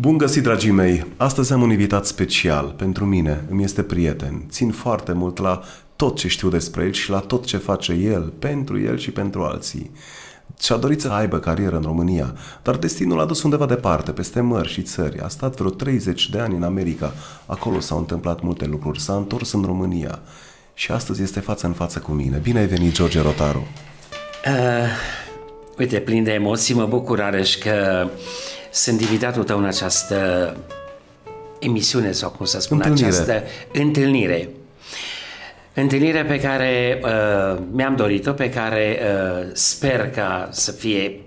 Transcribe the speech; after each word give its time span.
Bun 0.00 0.18
găsit, 0.18 0.42
dragii 0.42 0.70
mei! 0.70 1.06
Astăzi 1.16 1.52
am 1.52 1.62
un 1.62 1.70
invitat 1.70 2.06
special 2.06 2.74
pentru 2.76 3.04
mine, 3.04 3.44
îmi 3.50 3.64
este 3.64 3.82
prieten. 3.82 4.44
Țin 4.48 4.70
foarte 4.70 5.12
mult 5.12 5.38
la 5.38 5.62
tot 5.96 6.16
ce 6.16 6.28
știu 6.28 6.48
despre 6.48 6.84
el 6.84 6.92
și 6.92 7.10
la 7.10 7.18
tot 7.18 7.44
ce 7.44 7.56
face 7.56 7.92
el, 7.92 8.32
pentru 8.38 8.80
el 8.80 8.98
și 8.98 9.10
pentru 9.10 9.42
alții. 9.42 9.90
Și-a 10.60 10.76
dorit 10.76 11.00
să 11.00 11.08
aibă 11.08 11.38
carieră 11.38 11.76
în 11.76 11.82
România, 11.82 12.34
dar 12.62 12.76
destinul 12.76 13.16
l-a 13.16 13.24
dus 13.24 13.42
undeva 13.42 13.66
departe, 13.66 14.12
peste 14.12 14.40
mări 14.40 14.68
și 14.68 14.82
țări. 14.82 15.20
A 15.20 15.28
stat 15.28 15.56
vreo 15.56 15.70
30 15.70 16.30
de 16.30 16.38
ani 16.38 16.56
în 16.56 16.62
America, 16.62 17.12
acolo 17.46 17.80
s-au 17.80 17.98
întâmplat 17.98 18.42
multe 18.42 18.66
lucruri, 18.66 19.00
s-a 19.00 19.14
întors 19.14 19.52
în 19.52 19.62
România 19.62 20.18
și 20.74 20.92
astăzi 20.92 21.22
este 21.22 21.40
față 21.40 21.66
în 21.66 21.72
față 21.72 21.98
cu 21.98 22.12
mine. 22.12 22.40
Bine 22.42 22.58
ai 22.58 22.66
venit, 22.66 22.92
George 22.92 23.20
Rotaru! 23.20 23.66
Uh, 24.46 24.52
uite, 25.78 25.98
plin 25.98 26.24
de 26.24 26.32
emoții, 26.32 26.74
mă 26.74 26.86
bucur, 26.86 27.20
Areș, 27.20 27.56
că 27.56 28.08
sunt 28.70 29.00
invitatul 29.00 29.44
tău 29.44 29.58
în 29.58 29.64
această 29.64 30.56
emisiune, 31.58 32.12
sau 32.12 32.30
cum 32.30 32.46
să 32.46 32.60
spun, 32.60 32.76
Întâlnire. 32.76 33.06
această 33.06 33.42
întâlnire. 33.72 34.48
Întâlnire 35.74 36.24
pe 36.24 36.40
care 36.40 37.00
uh, 37.04 37.58
mi-am 37.72 37.96
dorit-o, 37.96 38.32
pe 38.32 38.50
care 38.50 38.98
uh, 39.00 39.48
sper 39.52 40.10
ca 40.10 40.48
să 40.52 40.72
fie 40.72 41.20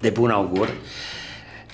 de 0.00 0.08
bun 0.08 0.30
augur. 0.30 0.68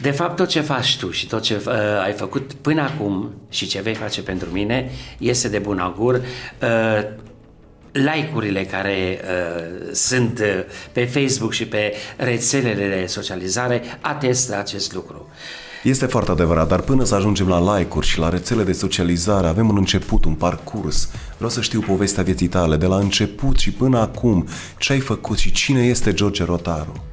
De 0.01 0.11
fapt, 0.11 0.37
tot 0.37 0.49
ce 0.49 0.61
faci 0.61 0.97
tu 0.99 1.11
și 1.11 1.27
tot 1.27 1.43
ce 1.43 1.63
uh, 1.67 1.73
ai 2.03 2.13
făcut 2.13 2.53
până 2.53 2.83
acum 2.83 3.35
și 3.51 3.67
ce 3.67 3.81
vei 3.81 3.95
face 3.95 4.23
pentru 4.23 4.49
mine 4.53 4.91
este 5.19 5.49
de 5.49 5.59
bun 5.59 5.79
augur. 5.79 6.15
Uh, 6.15 7.03
like-urile 7.93 8.65
care 8.65 9.21
uh, 9.23 9.91
sunt 9.93 10.39
uh, 10.39 10.47
pe 10.93 11.05
Facebook 11.05 11.53
și 11.53 11.67
pe 11.67 11.93
rețelele 12.17 12.89
de 13.01 13.07
socializare 13.07 13.83
atestă 14.01 14.57
acest 14.59 14.93
lucru. 14.93 15.29
Este 15.83 16.07
foarte 16.07 16.31
adevărat, 16.31 16.69
dar 16.69 16.81
până 16.81 17.05
să 17.05 17.15
ajungem 17.15 17.49
la 17.49 17.77
like-uri 17.77 18.07
și 18.07 18.19
la 18.19 18.29
rețele 18.29 18.63
de 18.63 18.73
socializare, 18.73 19.47
avem 19.47 19.69
un 19.69 19.77
început, 19.77 20.25
un 20.25 20.35
parcurs. 20.35 21.09
Vreau 21.35 21.51
să 21.51 21.61
știu 21.61 21.81
povestea 21.81 22.23
vieții 22.23 22.49
tale, 22.49 22.77
de 22.77 22.87
la 22.87 22.97
început 22.97 23.59
și 23.59 23.71
până 23.71 23.99
acum, 23.99 24.47
ce 24.79 24.93
ai 24.93 25.01
făcut 25.01 25.39
și 25.39 25.53
cine 25.53 25.81
este 25.87 26.13
George 26.13 26.45
Rotaru? 26.45 27.05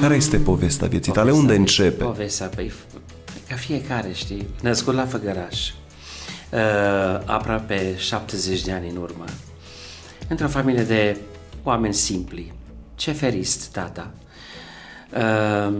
Care 0.00 0.14
este 0.14 0.36
povestea 0.36 0.88
vieții 0.88 1.12
tale? 1.12 1.30
Unde 1.30 1.52
Povestea- 1.54 1.84
începe? 1.84 2.04
Povestea, 2.04 2.46
păi, 2.46 2.72
ca 3.48 3.54
fiecare, 3.56 4.10
știi, 4.12 4.46
născut 4.62 4.94
la 4.94 5.06
Făgăraș, 5.06 5.68
uh, 5.68 5.74
aproape 7.24 7.94
70 7.96 8.62
de 8.62 8.72
ani 8.72 8.88
în 8.88 8.96
urmă, 8.96 9.24
într-o 10.28 10.48
familie 10.48 10.82
de 10.82 11.16
oameni 11.62 11.94
simpli, 11.94 12.52
ceferist, 12.94 13.66
tata, 13.72 14.10
uh, 15.16 15.74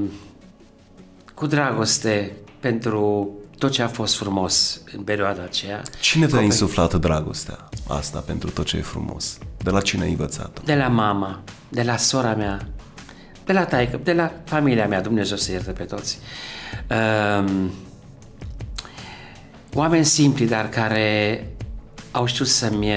cu 1.34 1.46
dragoste 1.46 2.32
pentru 2.60 3.30
tot 3.58 3.70
ce 3.70 3.82
a 3.82 3.88
fost 3.88 4.16
frumos 4.16 4.80
în 4.96 5.02
perioada 5.02 5.42
aceea. 5.42 5.82
Cine 6.00 6.26
te-a 6.26 6.38
Copii- 6.38 6.44
insuflat 6.44 6.94
dragostea 6.94 7.68
asta 7.88 8.18
pentru 8.18 8.50
tot 8.50 8.66
ce 8.66 8.76
e 8.76 8.80
frumos? 8.80 9.38
De 9.56 9.70
la 9.70 9.80
cine 9.80 10.02
ai 10.02 10.10
învățat-o? 10.10 10.60
De 10.64 10.74
la 10.74 10.88
mama, 10.88 11.42
de 11.68 11.82
la 11.82 11.96
sora 11.96 12.34
mea, 12.34 12.68
de 13.44 13.52
la 13.52 13.64
taică, 13.64 14.00
de 14.02 14.12
la 14.12 14.32
familia 14.44 14.86
mea, 14.86 15.00
Dumnezeu 15.00 15.36
să 15.36 15.52
ierte 15.52 15.70
pe 15.70 15.84
toți. 15.84 16.18
Um, 16.90 17.70
oameni 19.74 20.04
simpli, 20.04 20.46
dar 20.46 20.68
care 20.68 21.46
au 22.10 22.26
știut 22.26 22.48
să-mi, 22.48 22.92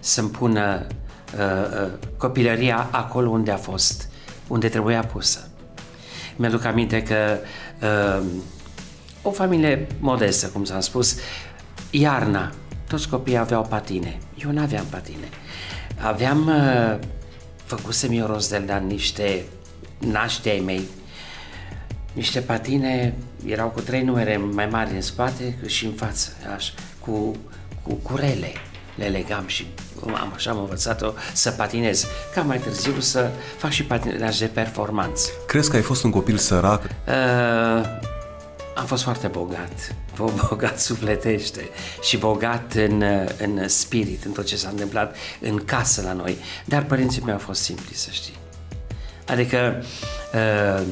să-mi 0.00 0.30
pună 0.30 0.86
uh, 1.34 1.82
uh, 1.84 1.90
copilăria 2.16 2.88
acolo 2.90 3.30
unde 3.30 3.50
a 3.50 3.56
fost, 3.56 4.08
unde 4.46 4.68
trebuia 4.68 5.04
pusă. 5.04 5.48
Mi-aduc 6.36 6.64
aminte 6.64 7.02
că 7.02 7.38
uh, 7.82 8.26
o 9.22 9.30
familie 9.30 9.86
modestă, 10.00 10.46
cum 10.46 10.64
s-am 10.64 10.80
spus, 10.80 11.16
iarna, 11.90 12.52
toți 12.88 13.08
copiii 13.08 13.36
aveau 13.36 13.62
patine. 13.62 14.18
Eu 14.44 14.50
nu 14.50 14.60
aveam 14.60 14.84
patine. 14.90 15.28
Aveam, 16.00 16.46
uh, 16.46 16.98
făcusem 17.64 18.12
eu 18.12 18.26
rost 18.26 18.50
de 18.50 18.64
la 18.66 18.76
niște 18.76 19.44
naști 19.98 20.48
ai 20.48 20.62
mei, 20.64 20.88
niște 22.12 22.40
patine, 22.40 23.14
erau 23.46 23.68
cu 23.68 23.80
trei 23.80 24.02
numere 24.02 24.36
mai 24.36 24.66
mari 24.66 24.94
în 24.94 25.00
spate 25.00 25.58
și 25.66 25.84
în 25.84 25.92
față, 25.92 26.30
așa, 26.54 26.72
cu, 26.98 27.36
cu 27.82 27.94
curele. 27.94 28.52
Le 28.94 29.06
legam 29.06 29.46
și 29.46 29.66
am, 30.06 30.32
așa 30.34 30.50
am 30.50 30.58
învățat-o 30.58 31.12
să 31.32 31.50
patinez. 31.50 32.06
Ca 32.34 32.42
mai 32.42 32.58
târziu 32.58 33.00
să 33.00 33.30
fac 33.56 33.70
și 33.70 33.84
patinaj 33.84 34.38
de 34.38 34.46
performanță. 34.46 35.30
Crezi 35.46 35.70
că 35.70 35.76
ai 35.76 35.82
fost 35.82 36.02
un 36.02 36.10
copil 36.10 36.36
sărac? 36.36 36.82
Uh, 36.84 38.06
am 38.74 38.86
fost 38.86 39.02
foarte 39.02 39.26
bogat, 39.26 39.94
bogat 40.48 40.80
sufletește 40.80 41.68
și 42.02 42.16
bogat 42.16 42.72
în, 42.74 43.04
în 43.38 43.68
spirit, 43.68 44.24
în 44.24 44.32
tot 44.32 44.46
ce 44.46 44.56
s-a 44.56 44.68
întâmplat 44.68 45.16
în 45.40 45.64
casă 45.64 46.02
la 46.02 46.12
noi. 46.12 46.36
Dar 46.64 46.84
părinții 46.84 47.22
mei 47.22 47.32
au 47.32 47.38
fost 47.38 47.62
simpli, 47.62 47.94
să 47.94 48.08
știi. 48.10 48.36
Adică 49.26 49.82
uh, 50.34 50.86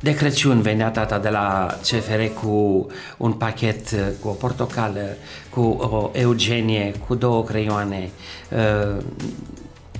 de 0.00 0.14
Crăciun 0.14 0.62
venea 0.62 0.90
tata 0.90 1.18
de 1.18 1.28
la 1.28 1.78
CFR 1.82 2.40
cu 2.42 2.86
un 3.16 3.32
pachet, 3.32 3.90
uh, 3.90 3.98
cu 4.20 4.28
o 4.28 4.32
portocală, 4.32 5.16
cu 5.50 5.60
o 5.60 6.10
eugenie, 6.12 6.94
cu 7.06 7.14
două 7.14 7.44
creioane, 7.44 8.10
uh, 8.50 9.02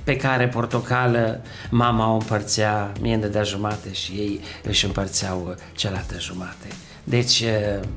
pe 0.03 0.15
care 0.15 0.47
portocală 0.47 1.41
mama 1.69 2.11
o 2.11 2.13
împărțea, 2.13 2.91
mie 3.01 3.13
îmi 3.13 3.21
dădea 3.21 3.43
jumate 3.43 3.93
și 3.93 4.11
ei 4.11 4.39
își 4.63 4.85
împărțeau 4.85 5.45
uh, 5.49 5.55
cealaltă 5.75 6.15
jumate. 6.19 6.67
Deci, 7.03 7.39
uh, 7.39 7.87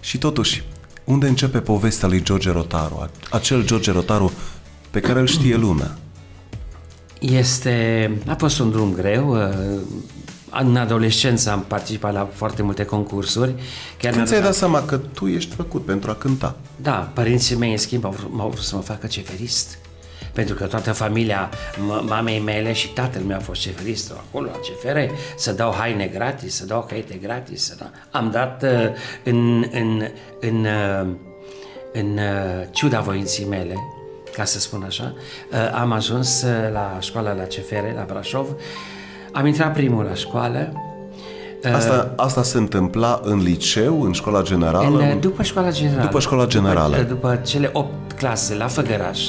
Și 0.00 0.18
totuși, 0.18 0.62
unde 1.04 1.28
începe 1.28 1.60
povestea 1.60 2.08
lui 2.08 2.22
George 2.22 2.50
Rotaru? 2.50 3.10
Acel 3.30 3.64
George 3.64 3.90
Rotaru 3.90 4.32
pe 4.90 5.00
care 5.00 5.20
îl 5.20 5.26
știe 5.26 5.56
lumea. 5.56 5.98
Este, 7.20 8.10
a 8.26 8.34
fost 8.34 8.58
un 8.58 8.70
drum 8.70 8.92
greu. 8.92 9.36
Uh, 10.52 10.60
În 10.60 10.76
adolescență 10.76 11.50
am 11.50 11.64
participat 11.68 12.12
la 12.12 12.28
foarte 12.32 12.62
multe 12.62 12.84
concursuri. 12.84 13.50
Chiar 13.50 13.60
Când 14.00 14.14
mi-am 14.14 14.26
ți-ai 14.26 14.42
dat 14.42 14.54
seama 14.54 14.84
că 14.84 14.96
tu 14.96 15.26
ești 15.26 15.54
făcut 15.54 15.84
pentru 15.84 16.10
a 16.10 16.14
cânta? 16.14 16.56
Da, 16.76 17.10
părinții 17.14 17.56
mei, 17.56 17.70
în 17.70 17.76
schimb, 17.76 18.04
au 18.04 18.10
vrut, 18.10 18.32
m-au 18.32 18.48
vrut 18.48 18.64
să 18.64 18.74
mă 18.76 18.82
facă 18.82 19.06
ceferist. 19.06 19.78
Pentru 20.32 20.54
că 20.54 20.64
toată 20.64 20.92
familia 20.92 21.50
m- 21.74 22.02
mamei 22.08 22.40
mele 22.40 22.72
și 22.72 22.88
tatăl 22.88 23.22
meu 23.22 23.36
a 23.36 23.40
fost 23.40 23.60
ceferist 23.60 24.12
acolo 24.16 24.46
la 24.46 24.58
CFR, 24.58 24.98
să 25.36 25.52
dau 25.52 25.72
haine 25.72 26.06
gratis, 26.06 26.54
să 26.54 26.66
dau 26.66 26.86
caiete 26.88 27.14
gratis. 27.14 27.64
Să 27.64 27.74
dau... 27.78 27.90
Am 28.10 28.30
dat 28.30 28.62
uh, 28.62 28.70
în, 29.24 29.64
în, 29.72 30.02
în, 30.40 30.64
uh, 30.64 31.06
în 31.92 32.18
uh, 32.18 32.66
ciuda 32.70 33.00
voinții 33.00 33.44
mele, 33.44 33.74
ca 34.36 34.44
să 34.44 34.58
spun 34.58 34.82
așa, 34.82 35.14
uh, 35.52 35.72
am 35.74 35.92
ajuns 35.92 36.42
uh, 36.42 36.72
la 36.72 36.96
școala 37.00 37.32
la 37.32 37.42
CFR, 37.42 37.94
la 37.94 38.04
Brașov, 38.06 38.46
am 39.38 39.46
intrat 39.46 39.72
primul 39.72 40.04
la 40.04 40.14
școală, 40.14 40.72
Asta, 41.74 42.12
asta 42.16 42.42
se 42.42 42.58
întâmpla 42.58 43.20
în 43.22 43.38
liceu, 43.38 44.02
în 44.02 44.12
școala 44.12 44.42
generală? 44.42 45.02
În, 45.02 45.20
după 45.20 45.42
școala 45.42 45.70
generală. 45.70 46.02
După 46.02 46.20
școala 46.20 46.46
generală. 46.46 46.96
După, 46.96 47.08
după 47.08 47.40
cele 47.44 47.70
8 47.72 48.12
clase 48.12 48.54
la 48.54 48.66
Făgăraș, 48.66 49.20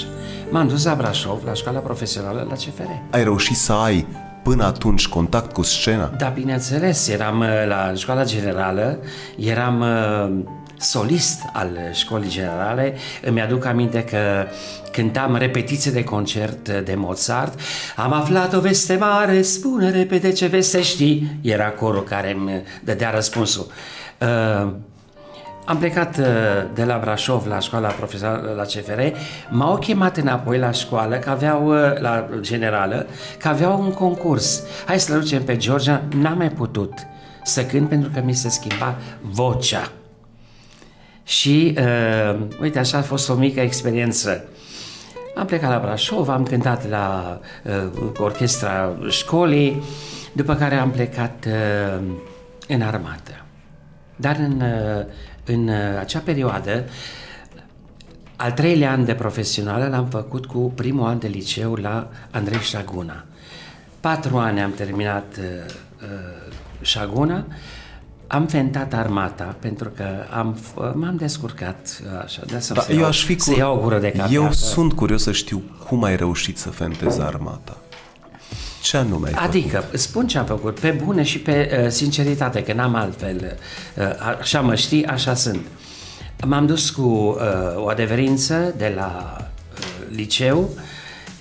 m-am 0.50 0.68
dus 0.68 0.86
la 0.86 0.96
Brașov, 0.96 1.42
la 1.46 1.54
școala 1.54 1.80
profesională, 1.80 2.46
la 2.50 2.54
CFR. 2.54 2.90
Ai 3.12 3.24
reușit 3.24 3.56
să 3.56 3.74
ai 3.74 4.08
până 4.44 4.64
atunci 4.64 5.08
contact 5.08 5.54
cu 5.54 5.62
scena? 5.62 6.12
Da, 6.18 6.28
bineînțeles, 6.28 7.08
eram 7.08 7.40
uh, 7.40 7.48
la 7.68 7.94
școala 7.96 8.24
generală, 8.24 9.00
eram 9.38 9.82
uh, 9.82 10.44
solist 10.80 11.42
al 11.54 11.78
școlii 11.94 12.30
generale. 12.30 12.96
Îmi 13.22 13.42
aduc 13.42 13.66
aminte 13.66 14.04
că 14.04 14.46
cântam 14.92 15.36
repetiție 15.36 15.92
de 15.92 16.04
concert 16.04 16.68
uh, 16.68 16.84
de 16.84 16.96
Mozart. 16.96 17.60
Am 17.96 18.14
aflat 18.14 18.54
o 18.54 18.60
veste 18.60 18.96
mare, 18.96 19.42
spune 19.42 19.90
repede 19.90 20.32
ce 20.32 20.46
veste 20.46 20.82
știi. 20.82 21.40
Era 21.42 21.70
corul 21.70 22.04
care 22.04 22.34
îmi 22.34 22.64
dădea 22.84 23.10
răspunsul. 23.10 23.68
Uh, 24.22 24.72
am 25.70 25.78
plecat 25.78 26.18
uh, 26.18 26.26
de 26.74 26.84
la 26.84 26.98
Brașov 26.98 27.46
la 27.48 27.60
școala 27.60 27.88
profesională 27.88 28.54
la 28.56 28.64
CFR, 28.64 29.02
m-au 29.50 29.78
chemat 29.78 30.18
înapoi 30.18 30.58
la 30.58 30.72
școală, 30.72 31.16
că 31.16 31.30
aveau, 31.30 31.68
uh, 31.68 32.00
la 32.00 32.30
generală, 32.40 33.08
că 33.40 33.48
aveau 33.48 33.82
un 33.82 33.92
concurs. 33.92 34.64
Hai 34.86 35.00
să-l 35.00 35.20
ducem 35.20 35.44
pe 35.44 35.58
Georgia, 35.58 36.04
n-am 36.16 36.38
mai 36.38 36.50
putut 36.50 36.94
să 37.44 37.64
cânt 37.64 37.90
pentru 37.90 38.10
că 38.14 38.22
mi 38.26 38.34
se 38.34 38.50
schimba 38.50 38.96
vocea. 39.22 39.92
Și, 41.30 41.76
uh, 41.78 42.40
uite, 42.62 42.80
așa 42.80 42.98
a 42.98 43.02
fost 43.02 43.30
o 43.30 43.34
mică 43.34 43.60
experiență. 43.60 44.44
Am 45.36 45.46
plecat 45.46 45.70
la 45.70 45.80
Brașov, 45.80 46.30
am 46.30 46.44
cântat 46.44 46.90
la 46.90 47.40
uh, 47.64 48.12
orchestra 48.18 48.98
școlii, 49.10 49.84
după 50.34 50.56
care 50.56 50.76
am 50.76 50.92
plecat 50.92 51.46
uh, 51.48 52.02
în 52.68 52.82
armată. 52.82 53.46
Dar 54.16 54.36
în, 54.36 54.62
uh, 54.62 55.06
în 55.46 55.68
uh, 55.68 55.76
acea 56.00 56.20
perioadă, 56.20 56.86
al 58.36 58.52
treilea 58.52 58.92
an 58.92 59.06
de 59.06 59.14
profesională 59.14 59.88
l-am 59.88 60.06
făcut 60.06 60.46
cu 60.46 60.72
primul 60.76 61.08
an 61.08 61.20
de 61.20 61.28
liceu 61.28 61.76
la 61.76 62.10
Andrei 62.32 62.60
Șaguna. 62.60 63.26
Patru 64.00 64.38
ani 64.38 64.62
am 64.62 64.74
terminat 64.74 65.38
uh, 65.38 65.46
uh, 66.02 66.54
Șaguna, 66.82 67.46
am 68.32 68.48
fentat 68.48 68.94
armata 68.94 69.56
pentru 69.60 69.90
că 69.90 70.04
am, 70.38 70.58
m-am 70.76 71.16
descurcat 71.18 72.02
așa, 72.24 72.42
de 72.46 72.60
să, 72.60 72.74
Da, 72.74 72.82
să 72.82 72.92
eu 72.92 72.98
iau, 72.98 73.08
aș 73.08 73.24
fi 73.24 73.40
să 73.40 73.56
iau 73.58 73.76
o 73.76 73.80
gură 73.80 74.00
de 74.00 74.12
cafea. 74.12 74.32
Eu 74.32 74.44
că- 74.46 74.54
sunt 74.54 74.94
curios 74.94 75.24
să 75.24 75.32
știu 75.32 75.62
cum 75.88 76.04
ai 76.04 76.16
reușit 76.16 76.58
să 76.58 76.70
fentezi 76.70 77.22
armata. 77.22 77.78
Ce 78.84 78.98
anume 78.98 79.28
ai 79.28 79.34
făcut? 79.34 79.48
Adică, 79.48 79.84
spun 79.94 80.28
ce 80.28 80.38
am 80.38 80.46
făcut, 80.46 80.80
pe 80.80 80.90
bune 81.04 81.24
și 81.24 81.40
pe 81.40 81.82
uh, 81.84 81.90
sinceritate, 81.92 82.64
că 82.64 82.74
n-am 82.74 82.96
altfel. 82.96 83.58
Uh, 83.98 84.04
așa 84.40 84.62
mă 84.62 84.76
știi, 84.76 85.06
așa 85.06 85.34
sunt. 85.34 85.62
M-am 86.46 86.66
dus 86.66 86.90
cu 86.90 87.02
uh, 87.02 87.38
o 87.76 87.88
adeverință 87.88 88.74
de 88.78 88.94
la 88.96 89.38
uh, 89.40 90.16
liceu 90.16 90.70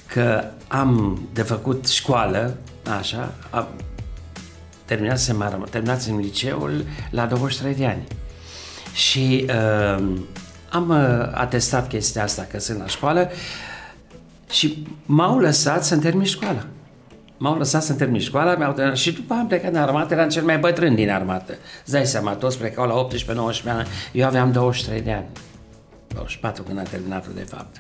că 0.07 0.45
am 0.69 1.21
de 1.33 1.43
făcut 1.43 1.87
școală, 1.89 2.57
așa, 2.99 3.33
am, 3.51 3.67
terminasem, 4.89 5.43
arm- 5.43 5.71
terminasem 5.71 6.19
liceul 6.19 6.85
la 7.11 7.27
23 7.27 7.75
de 7.75 7.87
ani. 7.87 8.05
Și 8.93 9.47
uh, 9.49 10.05
am 10.71 10.89
uh, 10.89 11.31
atestat 11.35 11.89
chestia 11.89 12.23
asta 12.23 12.47
că 12.51 12.59
sunt 12.59 12.79
la 12.79 12.87
școală 12.87 13.31
și 14.51 14.87
m-au 15.07 15.39
lăsat 15.39 15.85
să-mi 15.85 16.01
termin 16.01 16.25
școala. 16.25 16.67
M-au 17.37 17.57
lăsat 17.57 17.83
să-mi 17.83 17.99
termin 17.99 18.21
școala 18.21 18.55
mi-au 18.57 18.73
terminat, 18.73 18.99
și 18.99 19.13
după 19.13 19.35
am 19.35 19.47
plecat 19.47 19.71
din 19.71 19.81
armată, 19.81 20.15
eram 20.15 20.29
cel 20.29 20.45
mai 20.45 20.59
bătrân 20.59 20.95
din 20.95 21.11
armată. 21.11 21.55
Îți 21.83 21.93
dai 21.93 22.07
seama, 22.07 22.33
toți 22.33 22.59
plecau 22.59 22.87
la 22.87 23.07
18-19 23.07 23.65
ani, 23.65 23.89
eu 24.13 24.27
aveam 24.27 24.53
23 24.53 25.01
de 25.01 25.13
ani. 25.13 25.27
24 26.09 26.63
când 26.63 26.79
am 26.79 26.87
terminat 26.91 27.27
de 27.27 27.47
fapt. 27.49 27.77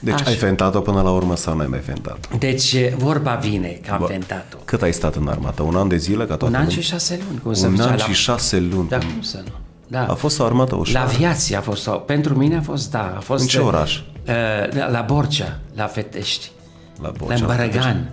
Deci 0.00 0.14
Așa. 0.14 0.24
ai 0.26 0.34
fentat-o 0.34 0.80
până 0.80 1.00
la 1.02 1.10
urmă 1.10 1.36
sau 1.36 1.56
n-ai 1.56 1.66
mai 1.66 1.78
fentat? 1.78 2.28
Deci 2.38 2.74
vorba 2.96 3.34
vine 3.34 3.68
că 3.86 3.92
am 3.92 3.98
Bă, 3.98 4.04
fentat-o. 4.06 4.56
Cât 4.64 4.82
ai 4.82 4.92
stat 4.92 5.14
în 5.14 5.28
armată? 5.28 5.62
Un 5.62 5.76
an 5.76 5.88
de 5.88 5.96
zile 5.96 6.24
ca 6.24 6.36
toată 6.36 6.44
Un 6.44 6.54
an 6.54 6.60
lumea? 6.66 6.76
și 6.76 6.82
șase 6.88 7.20
luni, 7.26 7.40
cum 7.42 7.52
se 7.52 7.66
Un 7.66 7.76
făcea 7.76 7.88
an 7.90 7.96
la... 7.96 8.04
și 8.04 8.12
șase 8.12 8.60
luni. 8.60 8.88
Da, 8.88 8.98
cum 8.98 9.20
să 9.22 9.36
nu? 9.44 9.52
Da. 9.86 10.06
A 10.06 10.14
fost 10.14 10.40
o 10.40 10.44
armată 10.44 10.74
La 10.74 10.80
ușoară. 10.80 11.08
aviație 11.08 11.56
a 11.56 11.60
fost, 11.60 11.86
o- 11.86 11.90
pentru 11.90 12.36
mine 12.36 12.56
a 12.56 12.60
fost, 12.60 12.90
da, 12.90 13.14
a 13.16 13.20
fost... 13.20 13.42
În 13.42 13.48
ce 13.48 13.58
oraș? 13.58 13.96
Uh, 13.96 14.02
la- 14.70 14.88
la 14.90 15.00
Borcea, 15.00 15.58
la 15.74 15.86
Fetești. 15.86 16.50
La 17.02 17.08
La 17.08 17.12
Borcea, 17.18 17.34
în 17.34 17.46
Bărăgan. 17.46 18.10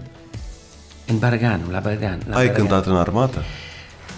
În 1.08 1.18
Bărăgan, 1.18 1.60
la 1.72 1.80
Bărăgan. 1.80 2.18
La 2.30 2.36
Ai 2.38 2.46
Bărăgan. 2.46 2.54
cântat 2.56 2.86
în 2.86 2.96
armată? 2.96 3.44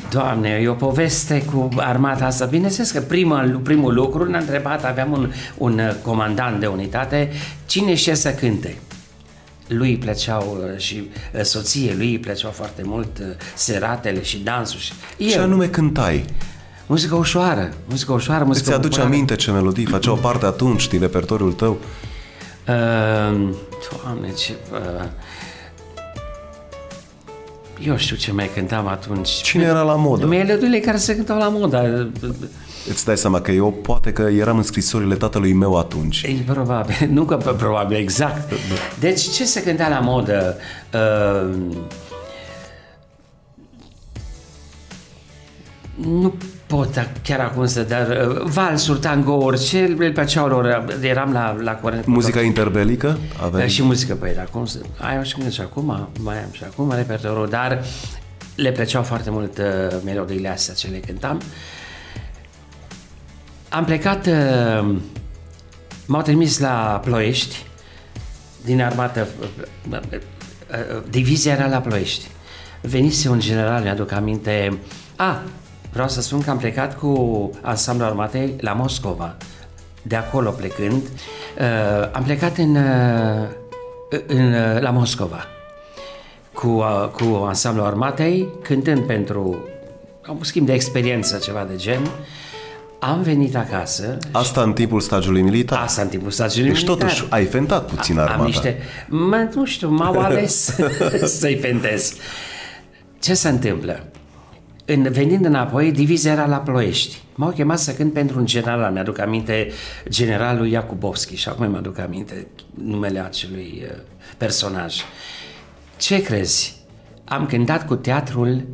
Doamne, 0.10 0.50
e 0.64 0.68
o 0.68 0.74
poveste 0.74 1.44
cu 1.54 1.70
armata 1.78 2.26
asta. 2.26 2.46
Bineînțeles 2.46 2.92
că 2.92 3.00
primul, 3.02 3.60
primul 3.64 3.94
lucru 3.94 4.30
ne-a 4.30 4.40
întrebat, 4.40 4.86
aveam 4.86 5.12
un, 5.12 5.32
un 5.58 5.80
uh, 5.80 5.96
comandant 6.02 6.60
de 6.60 6.66
unitate, 6.66 7.32
cine 7.66 7.96
știe 7.96 8.16
să 8.16 8.30
cânte? 8.32 8.78
Lui 9.68 9.90
îi 9.90 9.98
plăceau 9.98 10.58
uh, 10.74 10.80
și 10.80 11.10
uh, 11.36 11.42
soției 11.42 11.96
lui 11.98 12.10
îi 12.12 12.20
plăceau 12.20 12.52
foarte 12.52 12.82
mult 12.86 13.18
uh, 13.20 13.26
seratele 13.56 14.24
și 14.24 14.38
dansul. 14.38 14.80
Și 14.80 14.92
Ce 15.18 15.36
eu, 15.36 15.44
anume 15.44 15.68
cântai? 15.68 16.26
muzică 16.86 17.16
ușoară, 17.16 17.74
muzică 17.86 18.14
ușoară, 18.14 18.44
muzică 18.44 18.66
Îți 18.66 18.76
aduce 18.76 18.90
populară. 18.90 19.16
aminte 19.16 19.36
ce 19.36 19.52
melodii 19.52 19.86
făceau 19.86 20.16
parte 20.16 20.46
atunci 20.46 20.88
din 20.88 21.00
repertoriul 21.00 21.52
tău? 21.54 21.72
Uh, 22.68 23.50
doamne, 24.04 24.32
ce... 24.38 24.54
Uh, 24.72 25.04
eu 27.86 27.98
știu 27.98 28.16
ce 28.16 28.32
mai 28.32 28.50
cântam 28.54 28.88
atunci. 28.88 29.30
Cine 29.30 29.64
era 29.64 29.82
la 29.82 29.96
modă? 29.96 30.26
Melodiile 30.26 30.80
care 30.80 30.98
se 30.98 31.16
cântau 31.16 31.38
la 31.38 31.48
modă. 31.50 32.12
Îți 32.90 33.06
dai 33.06 33.18
seama 33.18 33.42
că 33.42 33.52
eu 33.52 33.72
poate 33.72 34.12
că 34.12 34.22
eram 34.22 34.58
în 34.58 34.64
scrisorile 34.64 35.16
tatălui 35.16 35.54
meu 35.54 35.78
atunci. 35.78 36.24
E 36.24 36.52
probabil, 36.52 36.96
nu 37.18 37.24
că 37.24 37.36
probabil, 37.36 37.98
exact. 37.98 38.54
Deci 39.00 39.22
ce 39.22 39.46
se 39.46 39.64
cânta 39.64 39.88
la 39.88 40.00
modă? 40.00 40.58
Uh, 40.94 41.56
nu 45.96 46.34
pot 46.76 46.94
da- 46.94 47.12
chiar 47.24 47.40
acum 47.40 47.66
să, 47.66 47.82
dar 47.82 48.08
uh, 48.10 48.42
valsuri, 48.44 49.00
tangouri, 49.00 49.64
ce 49.64 49.80
le 49.80 50.12
plăceau 50.12 50.48
lor, 50.48 50.86
eram 51.02 51.32
la, 51.32 51.56
la 51.60 51.72
curent. 51.72 52.04
cu 52.04 52.10
Muzica 52.10 52.42
interbelică? 52.42 53.18
Da, 53.40 53.46
Aveai? 53.46 53.70
și 53.70 53.84
muzică, 53.84 54.16
păi, 54.16 54.36
acum, 54.40 54.68
ai 54.98 55.26
și 55.26 55.34
cum 55.36 55.50
și 55.50 55.62
acum, 55.62 56.10
mai 56.20 56.44
am 56.44 56.50
și 56.52 56.64
acum 56.64 56.92
repertoriul, 56.96 57.50
dar 57.50 57.84
le 58.56 58.72
plăceau 58.72 59.04
foarte 59.04 59.30
mult 59.30 59.58
uh, 59.58 59.66
melodiile 60.04 60.50
astea 60.50 60.74
ce 60.74 60.88
le 60.88 60.98
cântam. 60.98 61.42
Am 63.70 63.86
plecat, 63.86 64.26
uh, 64.26 64.96
m-au 66.06 66.22
trimis 66.22 66.60
la 66.60 67.02
Ploiești, 67.04 67.66
din 68.66 68.82
armată, 68.82 69.28
uh, 69.40 69.48
uh, 69.90 70.00
uh, 70.12 71.04
divizia 71.10 71.54
era 71.54 71.68
la 71.68 71.78
Ploiești. 71.78 72.28
Venise 72.82 73.30
un 73.30 73.40
general, 73.40 73.82
mi-aduc 73.82 74.12
aminte, 74.12 74.78
a, 75.16 75.42
vreau 75.94 76.08
să 76.08 76.22
spun 76.22 76.42
că 76.42 76.50
am 76.50 76.58
plecat 76.58 76.98
cu 76.98 77.50
ansamblul 77.62 78.08
armatei 78.08 78.54
la 78.60 78.74
Moscova. 78.74 79.36
De 80.02 80.16
acolo 80.16 80.50
plecând, 80.50 81.02
uh, 81.02 82.10
am 82.12 82.24
plecat 82.24 82.58
în, 82.58 82.76
uh, 82.76 83.48
în, 84.28 84.54
uh, 84.54 84.80
la 84.82 84.90
Moscova 84.90 85.46
cu, 86.54 86.68
uh, 86.68 87.08
cu 87.12 87.44
ansamblul 87.46 87.86
armatei, 87.86 88.48
cântând 88.64 89.00
pentru 89.02 89.58
un 90.30 90.38
schimb 90.42 90.66
de 90.66 90.74
experiență, 90.74 91.38
ceva 91.38 91.66
de 91.70 91.76
gen. 91.76 92.00
Am 93.00 93.22
venit 93.22 93.56
acasă, 93.56 94.18
Asta 94.32 94.62
în 94.62 94.74
timpul 94.74 95.00
stagiului 95.00 95.42
militar? 95.42 95.80
asta 95.82 96.02
în 96.02 96.08
timpul 96.08 96.32
stagiului 96.32 96.72
Deci 96.72 96.82
militar. 96.82 97.08
totuși 97.08 97.26
ai 97.30 97.46
fentat 97.46 97.86
puțin 97.86 98.18
armata. 98.20 98.40
Am 98.40 98.46
niște... 98.46 98.78
Mă, 99.08 99.50
nu 99.56 99.66
știu, 99.66 99.90
m-au 99.90 100.20
ales 100.28 100.76
să-i 101.24 101.56
fentez. 101.56 102.14
Ce 103.20 103.34
se 103.34 103.50
întâmplă? 103.50 104.04
În, 104.86 105.12
venind 105.12 105.46
înapoi, 105.46 105.92
divizia 105.92 106.32
era 106.32 106.46
la 106.46 106.58
Ploiești. 106.58 107.22
M-au 107.36 107.52
chemat 107.52 107.80
să 107.80 107.94
cânt 107.94 108.14
pentru 108.14 108.40
un 108.40 108.46
general, 108.46 108.92
mi-aduc 108.92 109.20
aminte 109.20 109.72
generalul 110.10 110.68
Iacubovski 110.68 111.36
și 111.36 111.50
acum 111.50 111.70
mi-aduc 111.70 111.98
aminte 111.98 112.48
numele 112.84 113.20
acelui 113.20 113.84
uh, 113.84 113.98
personaj. 114.38 114.96
Ce 115.98 116.22
crezi? 116.22 116.82
Am 117.24 117.46
cântat 117.46 117.88
cu 117.88 117.96
teatrul 117.96 118.68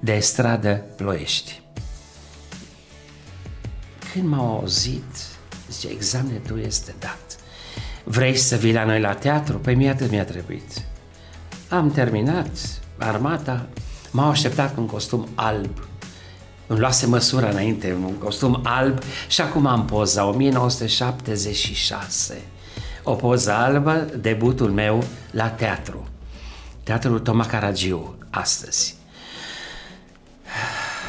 de 0.00 0.18
stradă 0.18 0.84
Ploiești. 0.96 1.62
Când 4.12 4.28
m-au 4.28 4.58
auzit, 4.58 5.16
zice, 5.70 5.88
examenul 5.94 6.60
este 6.66 6.94
dat. 6.98 7.38
Vrei 8.04 8.36
să 8.36 8.56
vii 8.56 8.72
la 8.72 8.84
noi 8.84 9.00
la 9.00 9.14
teatru? 9.14 9.58
Păi 9.58 9.74
mie 9.74 9.90
atât 9.90 10.10
mi-a 10.10 10.24
trebuit. 10.24 10.82
Am 11.68 11.90
terminat 11.90 12.48
armata, 12.98 13.68
m-au 14.10 14.28
așteptat 14.28 14.74
cu 14.74 14.80
un 14.80 14.86
costum 14.86 15.28
alb. 15.34 15.88
Îmi 16.66 16.78
luase 16.78 17.06
măsura 17.06 17.48
înainte, 17.48 17.96
un 18.04 18.14
costum 18.14 18.60
alb 18.64 18.98
și 19.28 19.40
acum 19.40 19.66
am 19.66 19.84
poza 19.84 20.24
1976. 20.24 22.42
O 23.02 23.14
poză 23.14 23.52
albă, 23.52 24.06
debutul 24.20 24.70
meu 24.70 25.04
la 25.30 25.48
teatru. 25.48 26.08
Teatrul 26.82 27.18
Toma 27.18 27.46
Caragiu, 27.46 28.18
astăzi. 28.30 28.94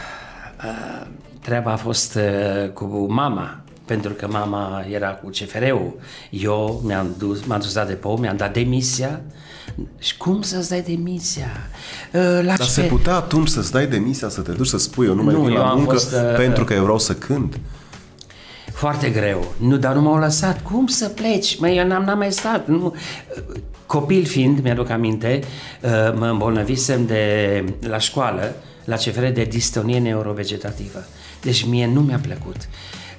treaba 1.41 1.71
a 1.71 1.75
fost 1.75 2.15
uh, 2.15 2.69
cu 2.69 3.05
mama, 3.09 3.61
pentru 3.85 4.13
că 4.13 4.27
mama 4.27 4.85
era 4.89 5.09
cu 5.09 5.29
CFR-ul. 5.29 5.99
Eu 6.29 6.81
mi-am 6.85 7.15
dus, 7.17 7.45
m-am 7.45 7.59
dus 7.59 7.75
la 7.75 7.85
depou, 7.85 8.17
mi-am 8.17 8.37
dat 8.37 8.53
demisia. 8.53 9.21
Și 9.99 10.17
cum 10.17 10.41
să-ți 10.41 10.69
dai 10.69 10.81
demisia? 10.81 11.51
Uh, 12.13 12.21
La 12.21 12.55
Dar 12.55 12.67
se 12.67 12.81
CFR 12.81 12.87
putea 12.87 13.15
atunci 13.15 13.47
să-ți 13.47 13.71
dai 13.71 13.87
demisia, 13.87 14.29
să 14.29 14.41
te 14.41 14.51
duci 14.51 14.67
să 14.67 14.77
spui 14.77 15.05
eu 15.07 15.13
nu 15.13 15.23
mai 15.23 15.33
Nu, 15.33 15.41
vin 15.41 15.51
eu 15.55 15.57
la 15.57 15.69
am 15.69 15.77
muncă 15.77 15.93
fost, 15.93 16.13
uh, 16.13 16.35
pentru 16.35 16.63
că 16.63 16.73
eu 16.73 16.81
vreau 16.81 16.99
să 16.99 17.13
cânt? 17.13 17.59
Foarte 18.73 19.09
greu. 19.09 19.53
Nu, 19.57 19.77
dar 19.77 19.93
nu 19.93 20.01
m-au 20.01 20.17
lăsat. 20.17 20.63
Cum 20.63 20.87
să 20.87 21.07
pleci? 21.07 21.59
Măi, 21.59 21.77
eu 21.77 21.87
n-am, 21.87 22.03
n-am 22.03 22.17
mai 22.17 22.31
stat. 22.31 22.67
Nu. 22.67 22.95
Copil 23.85 24.25
fiind, 24.25 24.59
mi-aduc 24.63 24.89
aminte, 24.89 25.39
uh, 25.81 25.89
mă 26.15 26.27
îmbolnăvisem 26.27 27.05
de, 27.05 27.63
la 27.79 27.97
școală, 27.97 28.55
la 28.85 28.95
CFR 28.95 29.25
de 29.25 29.43
distonie 29.43 29.99
neurovegetativă. 29.99 30.99
Deci 31.41 31.65
mie 31.65 31.87
nu 31.87 32.01
mi-a 32.01 32.19
plăcut. 32.21 32.55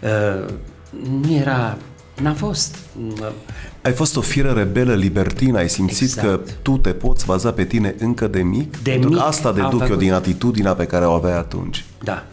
Uh, 0.03 0.55
Nu 1.21 1.35
era... 1.35 1.77
N-a 2.23 2.35
fost. 2.35 2.77
Mă- 3.83 3.89
Ai 3.89 3.93
fost 3.93 4.17
o 4.17 4.21
fire 4.21 4.53
rebelă 4.53 4.95
libertină, 4.95 5.59
ai 5.59 5.69
simțit 5.69 6.03
Exact. 6.03 6.27
că 6.27 6.41
tu 6.63 6.77
te 6.79 6.91
poți 6.91 7.27
baza 7.27 7.53
pe 7.53 7.65
tine 7.65 7.95
încă 7.99 8.27
de 8.27 8.43
mic? 8.43 8.83
De 8.83 8.91
pentru 8.91 9.09
că 9.09 9.15
mic 9.15 9.25
asta 9.25 9.49
am 9.49 9.55
deduc 9.55 9.73
eu 9.73 9.79
făcut- 9.79 9.99
din 9.99 10.13
atitudinea 10.13 10.75
pe 10.75 10.85
care 10.87 11.05
o 11.07 11.11
aveai 11.13 11.37
atunci. 11.39 11.85
Da. 12.05 12.25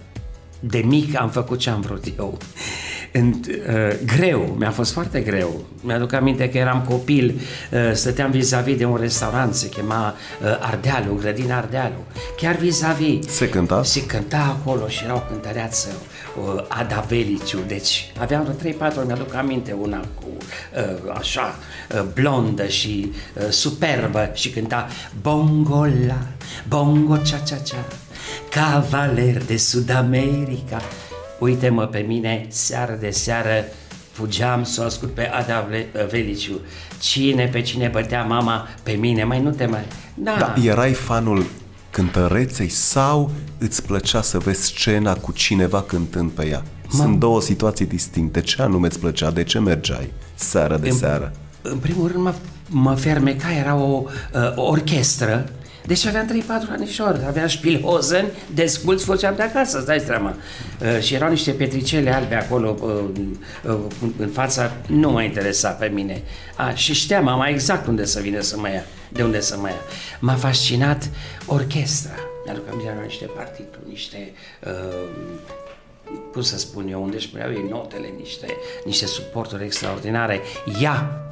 De 0.60 0.78
mic 0.86 1.20
am 1.20 1.30
făcut 1.30 1.60
ce 1.60 1.70
am 1.70 1.82
vrut 1.82 2.04
eu. 2.18 2.38
În, 3.14 3.34
uh, 3.48 3.96
greu, 4.18 4.56
mi-a 4.60 4.72
fost 4.72 4.92
foarte 4.92 5.20
greu. 5.20 5.62
Mi-aduc 5.82 6.14
aminte 6.14 6.50
că 6.50 6.58
eram 6.58 6.86
copil, 6.90 7.40
uh, 7.72 7.80
stăteam 7.94 8.32
vis-a-vis 8.32 8.78
de 8.78 8.86
un 8.86 8.96
restaurant, 8.96 9.54
se 9.54 9.70
chema 9.70 10.14
uh, 10.44 10.48
Ardealul, 10.60 11.18
grădina 11.20 11.58
Ardealul. 11.58 12.04
Chiar 12.38 12.56
vis-a-vis. 12.56 13.28
Se 13.28 13.50
cânta? 13.50 13.84
Se 13.84 14.06
cânta 14.06 14.58
acolo 14.62 14.88
și 14.88 15.04
era 15.04 15.16
o 15.16 15.22
cântăreață, 15.30 15.88
uh, 15.92 15.98
Ada 16.68 17.06
Veliciu. 17.08 17.60
Deci 17.68 18.12
aveam 18.20 18.44
vreo 18.60 18.74
3-4, 18.74 19.06
mi-aduc 19.06 19.34
aminte, 19.34 19.76
una 19.82 19.98
cu 19.98 20.26
uh, 20.38 21.14
așa, 21.18 21.56
uh, 21.96 22.04
blondă 22.14 22.68
și 22.68 23.12
uh, 23.34 23.50
superbă 23.50 24.30
și 24.34 24.50
cânta 24.50 24.88
Bongo 25.22 25.86
la, 25.86 26.18
bongo 26.68 27.14
cha 27.16 27.42
cha 27.50 27.58
cha, 27.70 27.86
cavaler 28.50 29.44
de 29.46 29.58
Sud-America. 29.58 30.82
Uite-mă 31.40 31.86
pe 31.86 32.00
mine, 32.00 32.46
seară 32.50 32.98
de 33.00 33.10
seară, 33.10 33.66
fugeam 34.12 34.64
să 34.64 34.82
o 34.82 34.86
ascult 34.86 35.14
pe 35.14 35.28
Ada 35.30 35.68
Vle- 35.70 36.06
Veliciu. 36.10 36.60
Cine 37.00 37.46
pe 37.48 37.62
cine 37.62 37.88
bătea 37.88 38.24
mama 38.24 38.68
pe 38.84 38.92
mine, 38.92 39.24
mai 39.24 39.42
nu 39.42 39.50
te 39.52 39.66
mai... 39.66 39.86
Da, 40.14 40.36
Da, 40.40 40.54
erai 40.64 40.94
fanul 40.94 41.46
cântăreței 42.00 42.70
sau 42.70 43.32
îți 43.58 43.84
plăcea 43.84 44.22
să 44.22 44.38
vezi 44.38 44.62
scena 44.62 45.14
cu 45.14 45.32
cineva 45.32 45.82
cântând 45.82 46.32
pe 46.32 46.48
ea? 46.48 46.64
Sunt 46.92 47.20
două 47.20 47.42
situații 47.42 47.86
distincte. 47.86 48.42
Ce 48.42 48.62
anume 48.62 48.88
îți 48.88 49.00
plăcea? 49.00 49.32
De 49.32 49.44
ce 49.44 49.60
mergeai 49.60 50.12
seară 50.36 50.78
de 50.78 50.90
seară? 50.90 51.34
În 51.62 51.78
primul 51.78 52.08
rând 52.08 52.24
mă, 52.24 52.34
mă 52.70 52.96
fermeca, 52.96 53.54
era 53.54 53.76
o, 53.76 54.04
uh, 54.34 54.56
o 54.56 54.62
orchestră, 54.62 55.50
deci 55.86 56.06
aveam 56.06 56.44
3-4 56.68 56.72
anișori, 56.72 57.26
aveam 57.28 57.48
Spielhosen, 57.48 58.26
desculți 58.54 59.06
făceam 59.06 59.36
de 59.36 59.42
acasă, 59.42 59.78
îți 59.78 59.86
dai 59.86 60.00
seama. 60.00 60.36
Uh, 60.82 61.02
și 61.02 61.14
erau 61.14 61.30
niște 61.30 61.52
petricele 61.52 62.14
albe 62.14 62.36
acolo 62.36 62.78
uh, 62.82 63.20
uh, 63.72 63.80
în 64.18 64.28
fața, 64.28 64.72
nu 64.88 65.12
mă 65.12 65.22
interesa 65.24 65.70
pe 65.70 65.86
mine. 65.86 66.24
A, 66.56 66.74
și 66.74 66.94
știam 66.94 67.24
mai 67.24 67.52
exact 67.52 67.88
unde 67.88 68.06
să 68.06 68.20
vină 68.20 68.40
să 68.40 68.58
mă 68.58 68.70
ia, 68.70 68.84
de 69.10 69.24
unde 69.24 69.40
să 69.40 69.58
mă 69.58 69.68
ia. 69.68 69.82
M-a 70.20 70.36
fascinat 70.36 71.10
orchestra. 71.46 72.16
Mi-aduc 72.46 72.68
aminte, 72.70 72.92
erau 72.92 73.04
niște 73.04 73.26
partituri, 73.26 73.84
niște 73.90 74.32
uh, 74.66 75.10
cum 76.32 76.42
să 76.42 76.58
spun 76.58 76.88
eu, 76.88 77.04
unde 77.04 77.16
își 77.16 77.30
puneau 77.30 77.52
ei 77.52 77.66
notele, 77.70 78.14
niște, 78.18 78.48
niște 78.86 79.06
suporturi 79.06 79.64
extraordinare. 79.64 80.42
Ea, 80.82 81.29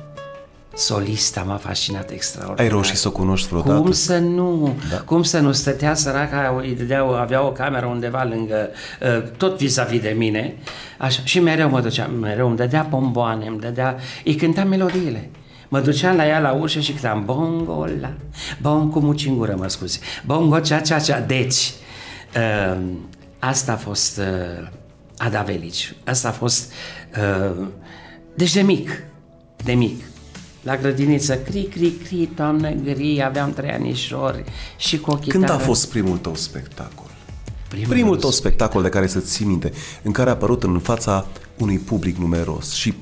solista, 0.77 1.41
m-a 1.41 1.55
fascinat 1.55 2.11
extraordinar. 2.11 2.59
Ai 2.59 2.67
reușit 2.67 2.97
să 2.97 3.07
o 3.07 3.11
cunoști 3.11 3.47
vreodată? 3.47 3.79
Cum 3.79 3.91
să 3.91 4.17
nu? 4.17 4.75
Da. 4.89 4.97
Cum 4.97 5.23
să 5.23 5.39
nu? 5.39 5.51
Stătea 5.51 5.93
săraca, 5.93 6.57
îi 6.61 6.75
dădeau, 6.75 7.15
avea 7.15 7.45
o 7.45 7.51
cameră 7.51 7.85
undeva 7.85 8.23
lângă, 8.23 8.69
uh, 9.01 9.31
tot 9.37 9.57
vis-a-vis 9.57 10.01
de 10.01 10.15
mine, 10.17 10.55
așa, 10.97 11.21
și 11.23 11.39
mereu 11.39 11.69
mă 11.69 11.81
ducea, 11.81 12.05
mereu 12.05 12.47
îmi 12.47 12.55
dădea 12.57 12.87
bomboane, 12.89 13.45
îmi 13.47 13.59
dădea, 13.59 13.97
îi 14.23 14.35
cânta 14.35 14.63
melodiile. 14.63 15.29
Mă 15.69 15.79
duceam 15.79 16.15
la 16.15 16.27
ea 16.27 16.39
la 16.39 16.51
ușă 16.51 16.79
și 16.79 16.91
cântam 16.91 17.25
bongo 17.25 17.85
la, 18.01 18.13
bon 18.61 18.89
cu 18.89 18.99
muci 18.99 19.25
în 19.25 19.37
gură, 19.37 19.55
mă 19.57 19.67
scuzi, 19.67 19.99
bongo 20.25 20.59
cea 20.59 20.79
cea 20.79 20.99
cea. 20.99 21.19
Deci, 21.19 21.73
uh, 22.35 22.77
asta 23.39 23.71
a 23.71 23.75
fost 23.75 24.17
uh, 24.17 24.67
Ada 25.17 25.41
Velici, 25.41 25.95
asta 26.05 26.27
a 26.27 26.31
fost, 26.31 26.71
uh, 27.17 27.67
deci 28.35 28.53
de 28.53 28.61
mic, 28.61 29.03
de 29.63 29.73
mic, 29.73 30.03
la 30.67 30.77
grădiniță, 30.77 31.37
cri, 31.37 31.63
cri, 31.63 31.89
cri, 31.89 32.29
toamnă 32.35 32.71
gri, 32.71 33.23
aveam 33.23 33.53
trei 33.53 33.71
anișori 33.71 34.43
și 34.77 34.99
cu 34.99 35.11
o 35.11 35.15
chitară. 35.15 35.45
Când 35.45 35.49
a 35.49 35.57
fost 35.57 35.89
primul 35.89 36.17
tău 36.17 36.35
spectacol? 36.35 37.11
Primul, 37.67 37.87
Primul 37.87 38.17
tău 38.17 38.29
spectacol 38.29 38.81
de 38.81 38.89
care 38.89 39.07
să-ți 39.07 39.31
ții 39.31 39.45
minte, 39.45 39.71
în 40.03 40.11
care 40.11 40.29
a 40.29 40.31
apărut 40.31 40.63
în 40.63 40.79
fața 40.79 41.25
unui 41.57 41.77
public 41.77 42.17
numeros 42.17 42.73
și 42.73 42.93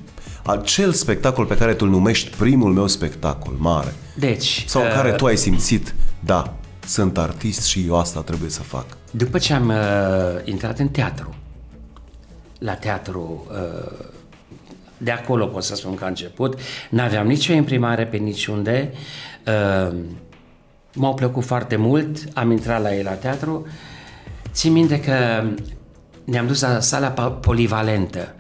acel 0.43 0.93
spectacol 0.93 1.45
pe 1.45 1.57
care 1.57 1.73
tu 1.73 1.85
îl 1.85 1.91
numești 1.91 2.37
primul 2.37 2.73
meu 2.73 2.87
spectacol 2.87 3.55
mare 3.57 3.93
Deci, 4.17 4.63
sau 4.67 4.81
în 4.81 4.87
uh, 4.87 4.93
care 4.93 5.11
tu 5.11 5.25
ai 5.25 5.37
simțit, 5.37 5.95
da, 6.19 6.53
sunt 6.85 7.17
artist 7.17 7.63
și 7.63 7.85
eu 7.87 7.99
asta 7.99 8.21
trebuie 8.21 8.49
să 8.49 8.61
fac. 8.61 8.85
după 9.11 9.37
ce 9.37 9.53
am 9.53 9.67
uh, 9.67 9.75
intrat 10.43 10.79
în 10.79 10.87
teatru, 10.87 11.35
la 12.59 12.73
teatru, 12.73 13.47
uh, 13.49 14.05
de 14.97 15.11
acolo 15.11 15.45
pot 15.45 15.63
să 15.63 15.75
spun 15.75 15.95
că 15.95 16.03
a 16.03 16.07
început, 16.07 16.59
n-aveam 16.89 17.27
nicio 17.27 17.53
imprimare 17.53 18.05
pe 18.05 18.17
niciunde, 18.17 18.93
uh, 19.47 19.97
m-au 20.93 21.13
plăcut 21.13 21.43
foarte 21.43 21.75
mult, 21.75 22.17
am 22.33 22.51
intrat 22.51 22.81
la 22.81 22.95
ei 22.95 23.03
la 23.03 23.11
teatru, 23.11 23.67
țin 24.51 24.71
minte 24.71 24.99
că 24.99 25.43
ne-am 26.23 26.47
dus 26.47 26.61
la 26.61 26.79
sala 26.79 27.13
pa- 27.13 27.39
polivalentă, 27.41 28.35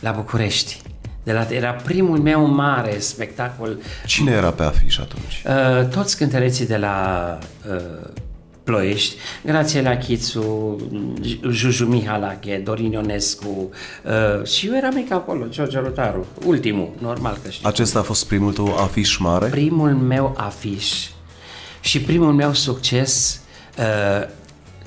la 0.00 0.10
București. 0.10 0.82
De 1.22 1.32
la, 1.32 1.46
era 1.50 1.72
primul 1.72 2.18
meu 2.18 2.46
mare 2.46 2.98
spectacol. 2.98 3.78
Cine 4.06 4.30
era 4.30 4.50
pe 4.50 4.62
afiș 4.62 4.98
atunci? 4.98 5.44
Uh, 5.46 5.88
toți 5.88 6.16
cântăreții 6.16 6.66
de 6.66 6.76
la 6.76 7.38
uh, 7.70 8.10
Ploiești, 8.64 9.14
Grațiela 9.44 9.96
Chițu, 9.96 10.76
J- 11.22 11.50
Juju 11.50 11.84
Mihalache, 11.84 12.60
Dorin 12.64 12.92
Ionescu 12.92 13.68
uh, 14.38 14.46
și 14.46 14.66
eu 14.66 14.76
eram 14.76 14.94
mic 14.94 15.12
acolo, 15.12 15.44
George 15.48 15.78
Rotaru, 15.78 16.26
ultimul, 16.46 16.88
normal 16.98 17.38
că 17.44 17.50
știu. 17.50 17.68
Acesta 17.68 17.98
a 17.98 18.02
fost 18.02 18.26
primul 18.26 18.52
tău 18.52 18.76
afiș 18.76 19.16
mare? 19.16 19.46
Primul 19.46 19.90
meu 19.90 20.34
afiș 20.36 21.06
și 21.80 22.00
primul 22.00 22.32
meu 22.32 22.52
succes 22.52 23.40
uh, 23.78 24.28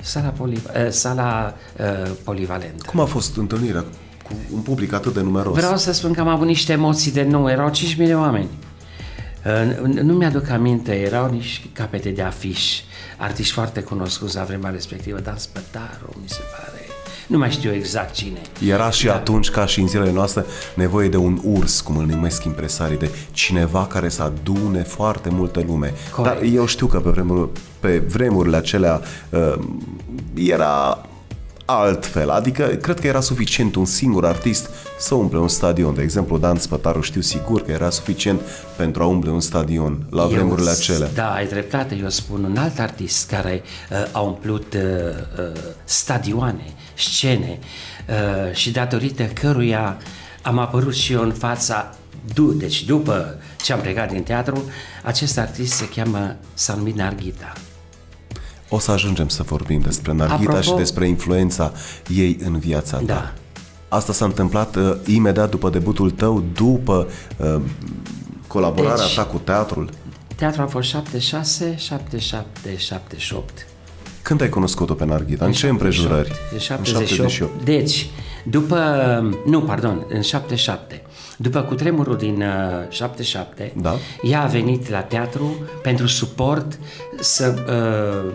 sala, 0.00 0.28
poli, 0.28 0.54
uh, 0.84 0.90
sala 0.90 1.54
uh, 1.80 2.10
polivalentă. 2.24 2.84
Cum 2.86 3.00
a 3.00 3.04
fost 3.04 3.36
întâlnirea 3.36 3.84
cu 4.24 4.32
un 4.54 4.60
public 4.60 4.92
atât 4.92 5.14
de 5.14 5.20
numeros? 5.20 5.54
Vreau 5.56 5.76
să 5.76 5.92
spun 5.92 6.12
că 6.12 6.20
am 6.20 6.28
avut 6.28 6.46
niște 6.46 6.72
emoții 6.72 7.12
de 7.12 7.22
nou, 7.22 7.48
erau 7.50 7.70
5.000 7.70 7.96
de 7.96 8.14
oameni. 8.14 8.48
Uh, 9.46 9.84
Nu 10.02 10.12
mi-aduc 10.12 10.48
aminte, 10.48 10.94
erau 11.00 11.30
niște 11.30 11.66
capete 11.72 12.10
de 12.10 12.22
afiș, 12.22 12.80
artiști 13.18 13.52
foarte 13.52 13.80
cunoscuți 13.80 14.36
la 14.36 14.42
vremea 14.42 14.70
respectivă, 14.70 15.18
Dan 15.18 15.36
Spătaru, 15.36 16.16
mi 16.22 16.28
se 16.28 16.40
pare. 16.56 16.78
Nu 17.26 17.38
mai 17.38 17.50
știu 17.50 17.74
exact 17.74 18.14
cine. 18.14 18.40
Era 18.66 18.90
și 18.90 19.06
da. 19.06 19.14
atunci, 19.14 19.50
ca 19.50 19.66
și 19.66 19.80
în 19.80 19.88
zilele 19.88 20.12
noastre, 20.12 20.44
nevoie 20.74 21.08
de 21.08 21.16
un 21.16 21.40
urs, 21.44 21.80
cum 21.80 21.96
îl 21.96 22.06
numesc 22.06 22.44
impresarii, 22.44 22.98
de 22.98 23.10
cineva 23.30 23.86
care 23.86 24.08
să 24.08 24.22
adune 24.22 24.82
foarte 24.82 25.28
multă 25.28 25.62
lume. 25.66 25.94
Corect. 26.10 26.34
Dar 26.34 26.44
eu 26.52 26.66
știu 26.66 26.86
că 26.86 27.00
pe, 27.00 27.10
vremuri, 27.10 27.48
pe 27.80 27.98
vremurile 27.98 28.56
acelea 28.56 29.00
uh, 29.30 29.54
era 30.34 31.06
altfel, 31.64 32.30
adică 32.30 32.64
cred 32.64 33.00
că 33.00 33.06
era 33.06 33.20
suficient 33.20 33.74
un 33.74 33.84
singur 33.84 34.24
artist 34.24 34.70
să 34.98 35.14
umple 35.14 35.38
un 35.38 35.48
stadion. 35.48 35.94
De 35.94 36.02
exemplu, 36.02 36.38
Dan 36.38 36.56
Spătaru 36.58 37.00
știu 37.00 37.20
sigur 37.20 37.62
că 37.62 37.70
era 37.70 37.90
suficient 37.90 38.40
pentru 38.76 39.02
a 39.02 39.06
umple 39.06 39.30
un 39.30 39.40
stadion 39.40 40.06
la 40.10 40.22
Eu- 40.22 40.28
vremurile 40.28 40.70
acelea. 40.70 41.08
Da, 41.14 41.32
ai 41.32 41.46
dreptate, 41.46 41.94
eu 42.02 42.08
spun 42.08 42.44
un 42.44 42.56
alt 42.56 42.78
artist 42.78 43.28
care 43.30 43.62
uh, 43.90 43.96
a 44.12 44.20
umplut 44.20 44.74
uh, 44.74 44.80
uh, 45.38 45.60
stadioane, 45.84 46.64
scene 46.94 47.58
uh, 48.08 48.54
și 48.54 48.70
datorită 48.70 49.22
căruia 49.24 49.96
am 50.42 50.58
apărut 50.58 50.94
și 50.94 51.12
eu 51.12 51.22
în 51.22 51.32
fața, 51.32 51.94
du- 52.34 52.52
deci 52.52 52.84
după 52.84 53.38
ce 53.62 53.72
am 53.72 53.80
plecat 53.80 54.10
din 54.12 54.22
teatru, 54.22 54.62
acest 55.04 55.38
artist 55.38 55.72
se 55.72 55.88
cheamă 55.88 56.36
Salmin 56.54 56.94
Narghita. 56.96 57.52
O 58.68 58.78
să 58.78 58.90
ajungem 58.90 59.28
să 59.28 59.42
vorbim 59.42 59.80
despre 59.80 60.12
Narghita 60.12 60.58
Apropo- 60.58 60.62
și 60.62 60.72
despre 60.76 61.08
influența 61.08 61.72
ei 62.14 62.38
în 62.44 62.58
viața 62.58 62.98
ta. 63.06 63.34
Da. 63.88 63.96
Asta 63.96 64.12
s-a 64.12 64.24
întâmplat 64.24 64.76
uh, 64.76 64.94
imediat 65.06 65.50
după 65.50 65.70
debutul 65.70 66.10
tău, 66.10 66.44
după 66.54 67.08
uh, 67.36 67.60
colaborarea 68.46 68.96
Deci- 69.04 69.14
ta 69.14 69.24
cu 69.24 69.38
teatrul. 69.44 69.90
Teatrul 70.36 70.64
a 70.64 70.66
fost 70.66 70.88
76, 70.88 71.74
77, 71.76 72.76
78. 72.76 73.66
Când 74.22 74.40
ai 74.40 74.48
cunoscut-o 74.48 74.94
pe 74.94 75.04
Narghita? 75.04 75.44
În 75.44 75.52
ce 75.52 75.68
împrejurări? 75.68 76.32
În 76.52 76.76
În 76.76 76.84
78. 76.84 77.64
Deci, 77.64 78.10
după, 78.44 78.78
nu, 79.46 79.60
pardon, 79.60 80.06
în 80.08 80.20
77. 80.20 81.02
După 81.36 81.60
cutremurul 81.60 82.16
din 82.16 82.42
uh, 82.42 82.88
77, 82.88 83.72
Da. 83.76 83.94
ea 84.22 84.42
a 84.42 84.46
venit 84.46 84.88
la 84.88 85.00
teatru 85.00 85.56
pentru 85.82 86.06
suport 86.06 86.78
să 87.20 87.54
uh, 87.68 88.32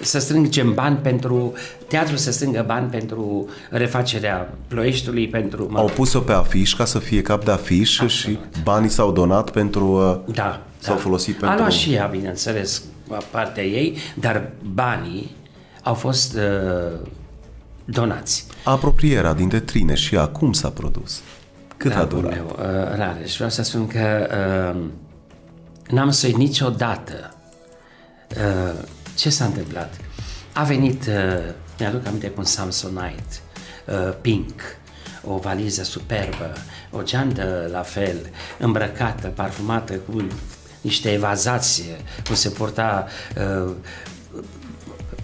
să 0.00 0.18
strângem 0.18 0.74
bani 0.74 0.96
pentru 0.96 1.52
teatru 1.88 2.16
să 2.16 2.32
strângă 2.32 2.64
bani 2.66 2.88
pentru 2.90 3.48
refacerea 3.70 4.54
Ploieștiului 4.68 5.28
pentru 5.28 5.66
mă, 5.70 5.78
Au 5.78 5.86
pus-o 5.86 6.20
pe 6.20 6.32
afiș 6.32 6.74
ca 6.74 6.84
să 6.84 6.98
fie 6.98 7.22
cap 7.22 7.44
de 7.44 7.50
afiș 7.50 8.00
și 8.06 8.38
banii 8.62 8.88
s-au 8.88 9.12
donat 9.12 9.50
pentru... 9.50 9.86
uh, 10.26 10.34
Da, 10.34 10.60
S-au 10.78 10.94
da. 10.94 11.00
folosit 11.00 11.36
A 11.36 11.38
pentru- 11.40 11.58
luat 11.58 11.72
și 11.72 11.92
ea, 11.92 12.06
bineînțeles, 12.06 12.82
partea 13.30 13.64
ei, 13.64 13.96
dar 14.14 14.50
banii 14.72 15.36
au 15.82 15.94
fost 15.94 16.34
uh, 16.36 16.98
donați. 17.84 18.46
Apropierea 18.64 19.32
dintre 19.32 19.60
tine 19.60 19.94
și 19.94 20.14
ea, 20.14 20.26
cum 20.26 20.52
s-a 20.52 20.68
produs? 20.68 21.20
Cât 21.76 21.90
a 21.90 21.94
Dragul 21.94 22.20
durat? 22.20 22.34
meu, 22.34 22.56
uh, 22.58 22.96
Rareș, 22.96 23.34
vreau 23.34 23.50
să 23.50 23.62
spun 23.62 23.86
că 23.86 24.28
uh, 24.74 24.80
n-am 25.88 26.10
să 26.10 26.26
uit 26.26 26.36
niciodată 26.36 27.34
uh, 28.36 28.80
ce 29.14 29.30
s-a 29.30 29.44
întâmplat. 29.44 29.94
A 30.52 30.62
venit, 30.62 31.06
uh, 31.06 31.52
mi-aduc 31.78 32.06
aminte 32.06 32.26
cu 32.26 32.34
un 32.40 32.44
Samsonite 32.44 33.24
uh, 33.86 34.14
pink, 34.20 34.60
o 35.26 35.36
valiză 35.36 35.82
superbă, 35.82 36.52
o 36.90 37.02
geantă 37.02 37.68
la 37.72 37.82
fel, 37.82 38.16
îmbrăcată, 38.58 39.26
parfumată 39.28 39.92
cu 39.92 40.26
niște 40.80 41.12
evazație, 41.12 41.96
cum 42.26 42.34
se 42.34 42.48
porta 42.48 43.06
uh, 43.36 43.72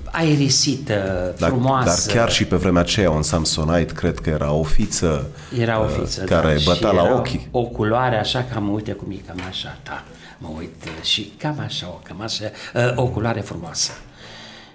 aerisită, 0.04 1.34
Dar, 1.38 1.48
frumoasă. 1.48 2.06
dar 2.06 2.16
chiar 2.16 2.30
și 2.30 2.44
pe 2.44 2.56
vremea 2.56 2.80
aceea, 2.82 3.10
un 3.10 3.22
Samsonite, 3.22 3.92
cred 3.92 4.18
că 4.18 4.30
era 4.30 4.52
o 4.52 4.62
fiță 4.62 5.26
Era 5.58 5.80
o 5.80 5.84
uh, 5.84 5.96
fiță, 5.98 6.24
care 6.24 6.54
da, 6.54 6.60
bătea 6.64 6.88
și 6.88 6.94
la 6.94 7.02
era 7.02 7.14
ochi. 7.14 7.28
O 7.50 7.62
culoare 7.62 8.18
așa 8.18 8.46
ca 8.52 8.58
mă 8.58 8.70
uite 8.70 8.92
cum 8.92 9.10
e 9.10 9.14
cam 9.26 9.40
așa, 9.48 9.78
da, 9.84 10.04
mă 10.40 10.48
uit 10.56 10.84
uh, 10.84 11.04
și 11.04 11.32
cam 11.38 11.58
așa, 11.58 11.86
o, 11.88 12.00
cam 12.02 12.20
așa, 12.20 12.44
uh, 12.74 12.92
o 12.96 13.06
culoare 13.06 13.40
frumoasă. 13.40 13.92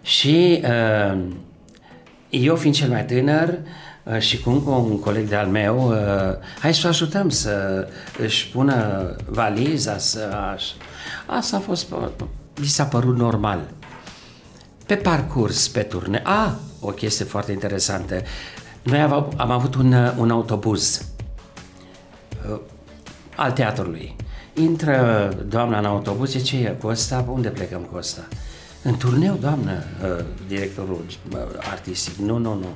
Și 0.02 0.62
uh, 0.64 1.22
eu 2.30 2.56
fiind 2.56 2.76
cel 2.76 2.90
mai 2.90 3.06
tânăr 3.06 3.58
uh, 4.04 4.20
și 4.20 4.42
cu 4.42 4.50
încă 4.50 4.70
un 4.70 5.00
coleg 5.00 5.28
de-al 5.28 5.48
meu, 5.48 5.90
uh, 5.90 5.98
hai 6.60 6.74
să 6.74 6.82
o 6.86 6.90
ajutăm 6.90 7.30
să 7.30 7.88
își 8.20 8.48
pună 8.50 9.06
valiza, 9.26 9.98
să 9.98 10.52
aș... 10.54 10.64
Asta 11.26 11.58
a 11.58 11.60
fost, 11.60 11.94
mi 12.60 12.66
s-a 12.66 12.84
părut 12.84 13.18
normal. 13.18 13.60
Pe 14.86 14.96
parcurs, 14.96 15.68
pe 15.68 15.82
turne, 15.82 16.22
a, 16.24 16.60
o 16.80 16.88
chestie 16.88 17.26
foarte 17.26 17.52
interesantă, 17.52 18.22
noi 18.82 19.00
am, 19.00 19.34
am 19.38 19.52
avut 19.52 19.76
un, 19.76 19.94
un 20.18 20.32
autobuz 20.32 21.06
uh, 22.50 22.60
al 23.36 23.52
teatrului. 23.52 24.16
Intră 24.62 25.34
doamna 25.48 25.80
în 25.80 25.86
autobuz, 25.86 26.30
zice, 26.30 26.44
ce 26.44 26.64
e 26.64 26.76
cu 26.82 26.88
ăsta? 26.88 27.26
Unde 27.34 27.48
plecăm 27.48 27.82
cu 27.92 27.98
ăsta? 27.98 28.22
În 28.82 28.98
turneu, 28.98 29.38
doamnă, 29.42 29.72
uh, 29.72 30.26
directorul 30.48 31.06
uh, 31.32 31.38
artistic. 31.72 32.16
Nu, 32.16 32.38
nu, 32.38 32.54
nu. 32.54 32.68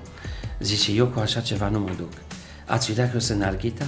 Zice, 0.60 0.92
eu 0.92 1.06
cu 1.06 1.20
așa 1.20 1.40
ceva 1.40 1.70
nu 1.70 1.80
mă 1.80 1.90
duc. 1.98 2.12
Ați 2.66 2.90
uitat 2.90 3.06
că 3.06 3.12
eu 3.14 3.20
sunt 3.20 3.44
Arghita? 3.44 3.86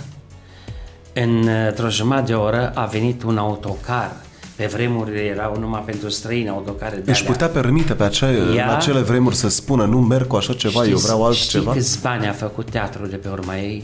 Într-o 1.14 1.90
jumătate 1.90 2.26
de 2.26 2.34
oră 2.34 2.72
a 2.76 2.86
venit 2.86 3.24
un 3.24 3.38
autocar 3.38 4.16
pe 4.56 4.66
vremuri 4.66 5.28
erau 5.28 5.58
numai 5.60 5.84
pentru 5.86 6.10
străini 6.10 6.50
autocare 6.50 6.96
de 6.96 7.12
Își 7.12 7.24
putea 7.24 7.48
permite 7.48 7.94
pe 7.94 8.04
acea, 8.04 8.32
Ea, 8.32 8.70
în 8.70 8.76
acele 8.76 9.00
vremuri 9.00 9.36
să 9.36 9.50
spună 9.50 9.86
nu 9.86 10.02
merg 10.02 10.28
cu 10.28 10.36
așa 10.36 10.54
ceva, 10.54 10.80
știți, 10.80 10.92
eu 10.92 10.98
vreau 10.98 11.26
altceva? 11.26 11.72
Știi 11.72 11.82
câți 11.82 12.02
bani 12.02 12.28
a 12.28 12.32
făcut 12.32 12.70
teatrul 12.70 13.10
de 13.10 13.16
pe 13.16 13.30
urma 13.30 13.58
ei? 13.58 13.84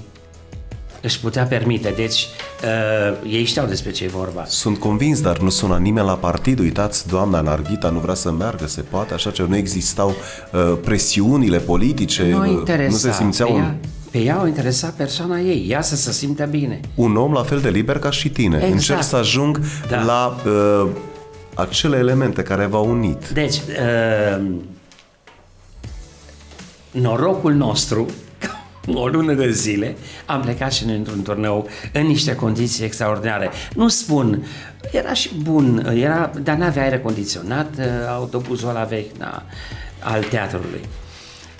Își 1.01 1.19
putea 1.19 1.43
permite. 1.43 1.93
Deci, 1.95 2.27
uh, 2.63 3.31
ei 3.31 3.43
știau 3.43 3.65
despre 3.65 3.91
ce 3.91 4.03
e 4.03 4.07
vorba. 4.07 4.45
Sunt 4.45 4.77
convins, 4.77 5.21
dar 5.21 5.37
nu 5.37 5.49
sună 5.49 5.77
nimeni 5.77 6.05
la 6.05 6.13
partid. 6.13 6.59
Uitați, 6.59 7.07
doamna 7.07 7.41
Narghita 7.41 7.89
nu 7.89 7.99
vrea 7.99 8.13
să 8.13 8.31
meargă, 8.31 8.67
se 8.67 8.81
poate, 8.81 9.13
așa 9.13 9.31
ce 9.31 9.45
nu 9.47 9.55
existau 9.55 10.09
uh, 10.09 10.77
presiunile 10.83 11.57
politice, 11.57 12.23
nu, 12.23 12.45
interesa. 12.45 12.89
nu 12.89 12.97
se 12.97 13.11
simțeau... 13.11 13.49
Pe 13.49 13.57
ea, 13.57 13.77
pe 14.11 14.17
ea 14.17 14.41
o 14.41 14.47
interesa 14.47 14.93
persoana 14.97 15.39
ei, 15.39 15.65
ea 15.69 15.81
să 15.81 15.95
se 15.95 16.11
simtă 16.11 16.45
bine. 16.45 16.79
Un 16.95 17.15
om 17.15 17.31
la 17.31 17.43
fel 17.43 17.59
de 17.59 17.69
liber 17.69 17.99
ca 17.99 18.11
și 18.11 18.29
tine. 18.29 18.55
Exact. 18.55 18.73
Încerc 18.73 19.03
să 19.03 19.15
ajung 19.15 19.59
da. 19.89 20.03
la 20.03 20.37
uh, 20.45 20.89
acele 21.53 21.97
elemente 21.97 22.41
care 22.41 22.65
v-au 22.65 22.89
unit. 22.89 23.29
Deci, 23.29 23.55
uh, 23.55 24.45
norocul 26.91 27.53
nostru 27.53 28.05
o 28.93 29.07
lună 29.07 29.33
de 29.33 29.51
zile, 29.51 29.95
am 30.25 30.41
plecat 30.41 30.73
și 30.73 30.85
noi 30.85 30.95
într-un 30.95 31.21
turneu 31.21 31.67
în 31.93 32.05
niște 32.05 32.35
condiții 32.35 32.85
extraordinare. 32.85 33.49
Nu 33.75 33.87
spun, 33.87 34.45
era 34.91 35.13
și 35.13 35.29
bun, 35.41 35.91
era, 35.95 36.31
dar 36.43 36.55
n-avea 36.55 36.83
aer 36.83 36.99
condiționat, 36.99 37.67
autobuzul 38.09 38.69
ăla 38.69 38.83
vechi 38.83 39.17
na, 39.17 39.43
al 39.99 40.23
teatrului. 40.23 40.81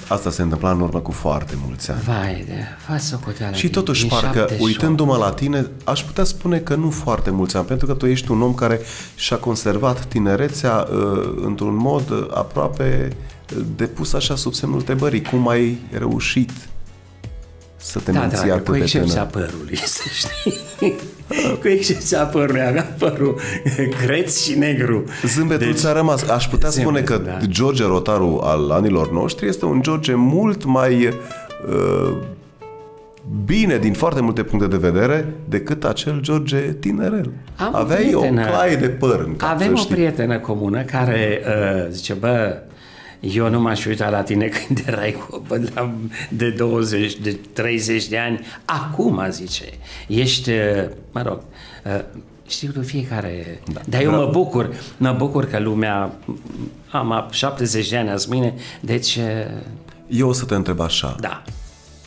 Asta 0.07 0.29
se 0.31 0.41
întâmpla 0.41 0.71
în 0.71 0.81
urmă 0.81 0.99
cu 0.99 1.11
foarte 1.11 1.53
mulți 1.65 1.91
ani. 1.91 2.01
Vai 2.01 2.43
de, 2.47 2.53
faci 2.87 2.99
socoteala. 2.99 3.53
Și 3.53 3.69
totuși, 3.69 4.07
parcă, 4.07 4.49
uitându-mă 4.59 5.17
la 5.17 5.31
tine, 5.31 5.67
aș 5.83 6.03
putea 6.03 6.23
spune 6.23 6.57
că 6.57 6.75
nu 6.75 6.89
foarte 6.89 7.29
mulți 7.29 7.57
ani, 7.57 7.65
pentru 7.65 7.87
că 7.87 7.93
tu 7.93 8.05
ești 8.05 8.31
un 8.31 8.41
om 8.41 8.53
care 8.53 8.79
și-a 9.15 9.37
conservat 9.37 10.05
tinerețea 10.05 10.87
uh, 10.91 11.33
într-un 11.45 11.75
mod 11.75 12.09
uh, 12.09 12.27
aproape 12.33 13.07
uh, 13.55 13.63
depus 13.75 14.13
așa 14.13 14.35
sub 14.35 14.53
semnul 14.53 14.79
întrebării. 14.79 15.21
Cum 15.21 15.47
ai 15.47 15.77
reușit 15.91 16.51
să 17.77 17.99
te 17.99 18.11
da, 18.11 18.19
menții 18.19 18.37
dragă, 18.37 18.53
atât 18.53 18.67
cu 18.67 18.75
excepția 18.75 19.23
părului, 19.23 19.75
să 19.95 20.01
știi. 20.13 20.93
cu 21.61 21.67
excepția 21.67 22.23
părului, 22.23 22.61
avea 22.61 22.95
părul 22.97 23.39
creț 24.03 24.43
și 24.43 24.57
negru. 24.57 25.03
Zâmbetul 25.23 25.65
deci, 25.65 25.75
ți-a 25.75 25.91
rămas. 25.91 26.23
Aș 26.29 26.47
putea 26.47 26.69
spune 26.69 27.01
că 27.01 27.17
da. 27.17 27.37
George 27.45 27.83
Rotaru 27.83 28.39
al 28.43 28.71
anilor 28.71 29.11
noștri 29.11 29.47
este 29.47 29.65
un 29.65 29.81
George 29.81 30.13
mult 30.13 30.65
mai 30.65 31.07
uh, 31.07 32.17
bine 33.45 33.77
din 33.77 33.93
foarte 33.93 34.21
multe 34.21 34.43
puncte 34.43 34.67
de 34.67 34.77
vedere 34.77 35.33
decât 35.49 35.83
acel 35.83 36.19
George 36.21 36.57
tinerel. 36.57 37.31
Am 37.55 37.75
Aveai 37.75 38.13
o, 38.13 38.19
o 38.19 38.27
claie 38.29 38.75
de 38.75 38.87
păr 38.87 39.23
în 39.27 39.35
cap, 39.35 39.49
Avem 39.49 39.73
o 39.73 39.75
știi. 39.75 39.95
prietenă 39.95 40.39
comună 40.39 40.81
care 40.81 41.41
uh, 41.45 41.87
zice, 41.91 42.13
bă, 42.13 42.61
eu 43.19 43.49
nu 43.49 43.61
m-aș 43.61 43.85
uita 43.85 44.09
la 44.09 44.21
tine 44.21 44.47
când 44.65 44.83
erai 44.87 45.11
cu 45.11 45.43
de 46.29 46.49
20, 46.49 47.15
de 47.15 47.39
30 47.53 48.07
de 48.07 48.17
ani. 48.17 48.39
Acum, 48.65 49.25
zice, 49.29 49.65
ești, 50.07 50.49
uh, 50.49 50.89
mă 51.11 51.21
rog, 51.21 51.41
uh, 51.85 52.03
știu 52.47 52.71
de 52.71 52.81
fiecare... 52.81 53.61
Da. 53.73 53.81
Dar 53.85 54.01
eu 54.01 54.11
mă 54.11 54.29
bucur, 54.31 54.75
mă 54.97 55.11
bucur 55.11 55.45
că 55.45 55.59
lumea... 55.59 56.11
Am 56.91 57.27
70 57.31 57.89
de 57.89 57.97
ani 57.97 58.09
azi 58.09 58.29
mâine, 58.29 58.53
deci... 58.79 59.15
Uh, 59.15 59.61
eu 60.07 60.27
o 60.27 60.33
să 60.33 60.45
te 60.45 60.55
întreb 60.55 60.79
așa. 60.79 61.15
Da. 61.19 61.43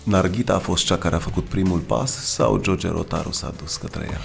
Narghita 0.03 0.55
a 0.55 0.59
fost 0.59 0.85
cea 0.85 0.97
care 0.97 1.15
a 1.15 1.19
făcut 1.19 1.45
primul 1.45 1.79
pas 1.79 2.11
sau 2.11 2.59
George 2.59 2.89
Rotaru 2.89 3.33
s-a 3.33 3.53
dus 3.63 3.77
către 3.77 4.09
ea? 4.11 4.21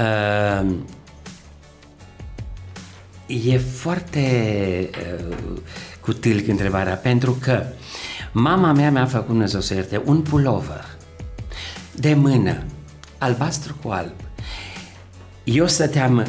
Uh, 0.00 0.70
e 3.26 3.58
foarte 3.58 4.90
uh, 5.20 5.56
cu 6.00 6.12
tâlc 6.12 6.48
întrebarea, 6.48 6.94
pentru 6.94 7.38
că 7.42 7.62
mama 8.32 8.72
mea 8.72 8.90
mi-a 8.90 9.06
făcut, 9.06 9.26
Dumnezeu 9.26 9.60
să 9.60 9.74
ierte, 9.74 10.02
un 10.04 10.20
pulover 10.22 10.84
de 11.94 12.14
mână, 12.14 12.62
albastru 13.18 13.76
cu 13.82 13.88
alb. 13.88 14.12
Eu 15.44 15.66
stăteam 15.66 16.26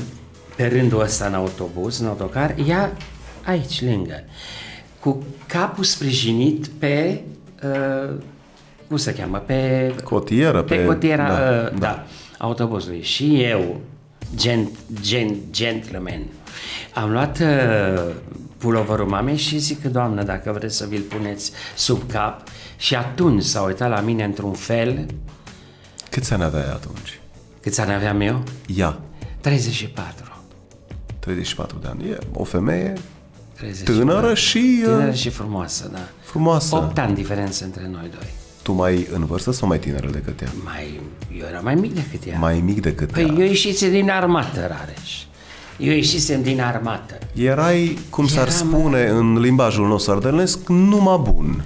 pe 0.56 0.68
rândul 0.68 1.02
ăsta 1.02 1.26
în 1.26 1.34
autobuz, 1.34 2.00
în 2.00 2.08
autocar, 2.08 2.56
ea 2.68 2.92
aici, 3.46 3.82
lângă, 3.82 4.24
cu 5.00 5.24
capul 5.48 5.84
sprijinit 5.84 6.68
pe, 6.68 7.22
uh, 7.64 8.14
cum 8.88 8.98
se 8.98 9.14
cheamă, 9.14 9.38
pe... 9.38 9.94
Cotieră. 10.04 10.62
Pe, 10.62 10.76
pe 10.76 10.86
cotiera, 10.86 11.28
da, 11.28 11.34
uh, 11.34 11.70
da, 11.72 11.78
da, 11.80 12.06
autobuzului. 12.38 13.02
Și 13.02 13.42
eu, 13.44 13.82
gent, 14.36 14.70
gent, 15.02 15.36
gentleman, 15.52 16.22
am 16.94 17.12
luat 17.12 17.40
uh, 17.40 18.14
puloverul 18.62 19.08
mamei 19.08 19.38
și 19.38 19.58
zic, 19.58 19.84
doamnă, 19.84 20.24
dacă 20.24 20.52
vreți 20.52 20.76
să 20.76 20.86
vi-l 20.86 21.02
puneți 21.02 21.52
sub 21.76 22.12
cap 22.12 22.42
și 22.78 22.96
atunci 22.96 23.44
s-a 23.44 23.62
uitat 23.62 23.90
la 23.90 24.00
mine 24.00 24.24
într-un 24.24 24.54
fel. 24.54 25.06
Câți 26.10 26.34
ani 26.34 26.44
aveai 26.44 26.70
atunci? 26.70 27.20
Câți 27.62 27.82
ani 27.82 27.94
aveam 27.94 28.22
eu? 28.22 28.44
Ia. 28.66 29.00
34. 29.42 30.44
34 31.20 31.78
de 31.82 31.88
ani. 31.88 32.10
E 32.10 32.18
o 32.34 32.44
femeie 32.44 32.94
34. 33.54 33.94
tânără 33.94 34.34
și... 34.34 34.80
Uh, 34.80 34.86
tânără 34.86 35.12
și 35.14 35.30
frumoasă, 35.30 35.90
da. 35.94 36.00
Frumoasă. 36.24 36.76
8 36.76 36.98
ani 36.98 37.16
diferență 37.16 37.64
între 37.64 37.88
noi 37.92 38.10
doi. 38.14 38.30
Tu 38.62 38.72
mai 38.72 39.08
în 39.12 39.26
vârstă 39.26 39.52
sau 39.52 39.68
mai 39.68 39.80
tânără 39.80 40.10
decât 40.10 40.42
ea? 40.42 40.50
Mai, 40.64 41.02
eu 41.40 41.46
era 41.48 41.60
mai 41.60 41.76
mic 41.76 41.94
decât 41.94 42.28
ea. 42.28 42.38
Mai 42.40 42.60
mic 42.60 42.82
decât 42.82 43.12
păi 43.12 43.24
ea. 43.24 43.34
eu 43.34 43.46
ieșise 43.46 43.90
din 43.90 44.10
armată, 44.10 44.60
Rareș. 44.60 45.24
Eu 45.82 45.94
ieșisem 45.94 46.42
din 46.42 46.62
armată. 46.62 47.18
Erai, 47.34 47.98
cum 48.10 48.28
Eram... 48.32 48.38
s-ar 48.38 48.50
spune 48.50 49.08
în 49.08 49.40
limbajul 49.40 49.88
nostru 49.88 50.12
ardelenesc, 50.12 50.68
numai 50.68 51.22
bun. 51.24 51.64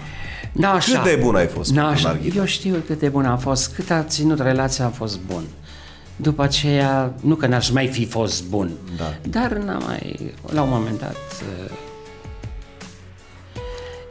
Da, 0.52 0.72
așa. 0.72 1.02
Cât 1.02 1.12
de 1.12 1.20
bun 1.22 1.36
ai 1.36 1.48
fost? 1.48 1.72
Da, 1.74 1.88
așa. 1.88 2.20
Eu 2.36 2.46
știu 2.46 2.84
cât 2.88 3.00
de 3.00 3.08
bun 3.08 3.26
am 3.26 3.38
fost, 3.38 3.74
cât 3.76 3.90
a 3.90 4.04
ținut 4.04 4.40
relația, 4.40 4.86
am 4.86 4.92
fost 4.92 5.20
bun. 5.28 5.44
După 6.16 6.44
aceea, 6.44 7.14
nu 7.22 7.36
că 7.36 7.48
n-aș 7.48 7.70
mai 7.70 7.88
fi 7.88 8.06
fost 8.06 8.44
bun, 8.48 8.72
da. 8.98 9.14
dar 9.30 9.52
n-am 9.52 9.84
mai, 9.88 10.34
la 10.52 10.62
un 10.62 10.70
moment 10.70 11.00
dat, 11.00 11.16
uh, 11.66 11.72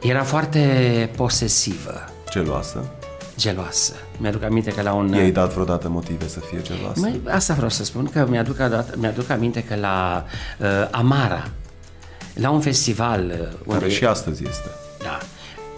era 0.01 0.23
foarte 0.23 1.09
posesivă. 1.15 2.09
Geloasă? 2.31 2.83
Geloasă. 3.37 3.93
Mi-aduc 4.17 4.43
aminte 4.43 4.71
că 4.71 4.81
la 4.81 4.93
un... 4.93 5.13
I-ai 5.13 5.31
dat 5.31 5.53
vreodată 5.53 5.89
motive 5.89 6.27
să 6.27 6.39
fie 6.39 6.61
geloasă? 6.61 6.99
Măi, 6.99 7.21
asta 7.27 7.53
vreau 7.53 7.69
să 7.69 7.83
spun, 7.83 8.05
că 8.05 8.27
mi-aduc, 8.29 8.57
mi-aduc 8.95 9.29
aminte 9.29 9.63
că 9.63 9.75
la 9.75 10.25
uh, 10.59 10.67
Amara, 10.91 11.49
la 12.33 12.49
un 12.49 12.61
festival... 12.61 13.25
Uh, 13.25 13.47
unde 13.65 13.79
Care 13.79 13.91
și 13.91 14.05
astăzi 14.05 14.43
este. 14.43 14.69
Da. 15.03 15.17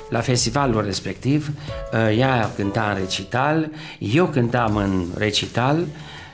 La 0.10 0.20
festivalul 0.20 0.84
respectiv, 0.84 1.52
uh, 1.94 2.18
ea 2.18 2.52
cânta 2.56 2.90
în 2.94 3.00
recital, 3.00 3.70
eu 4.00 4.26
cântam 4.26 4.76
în 4.76 5.06
recital 5.18 5.86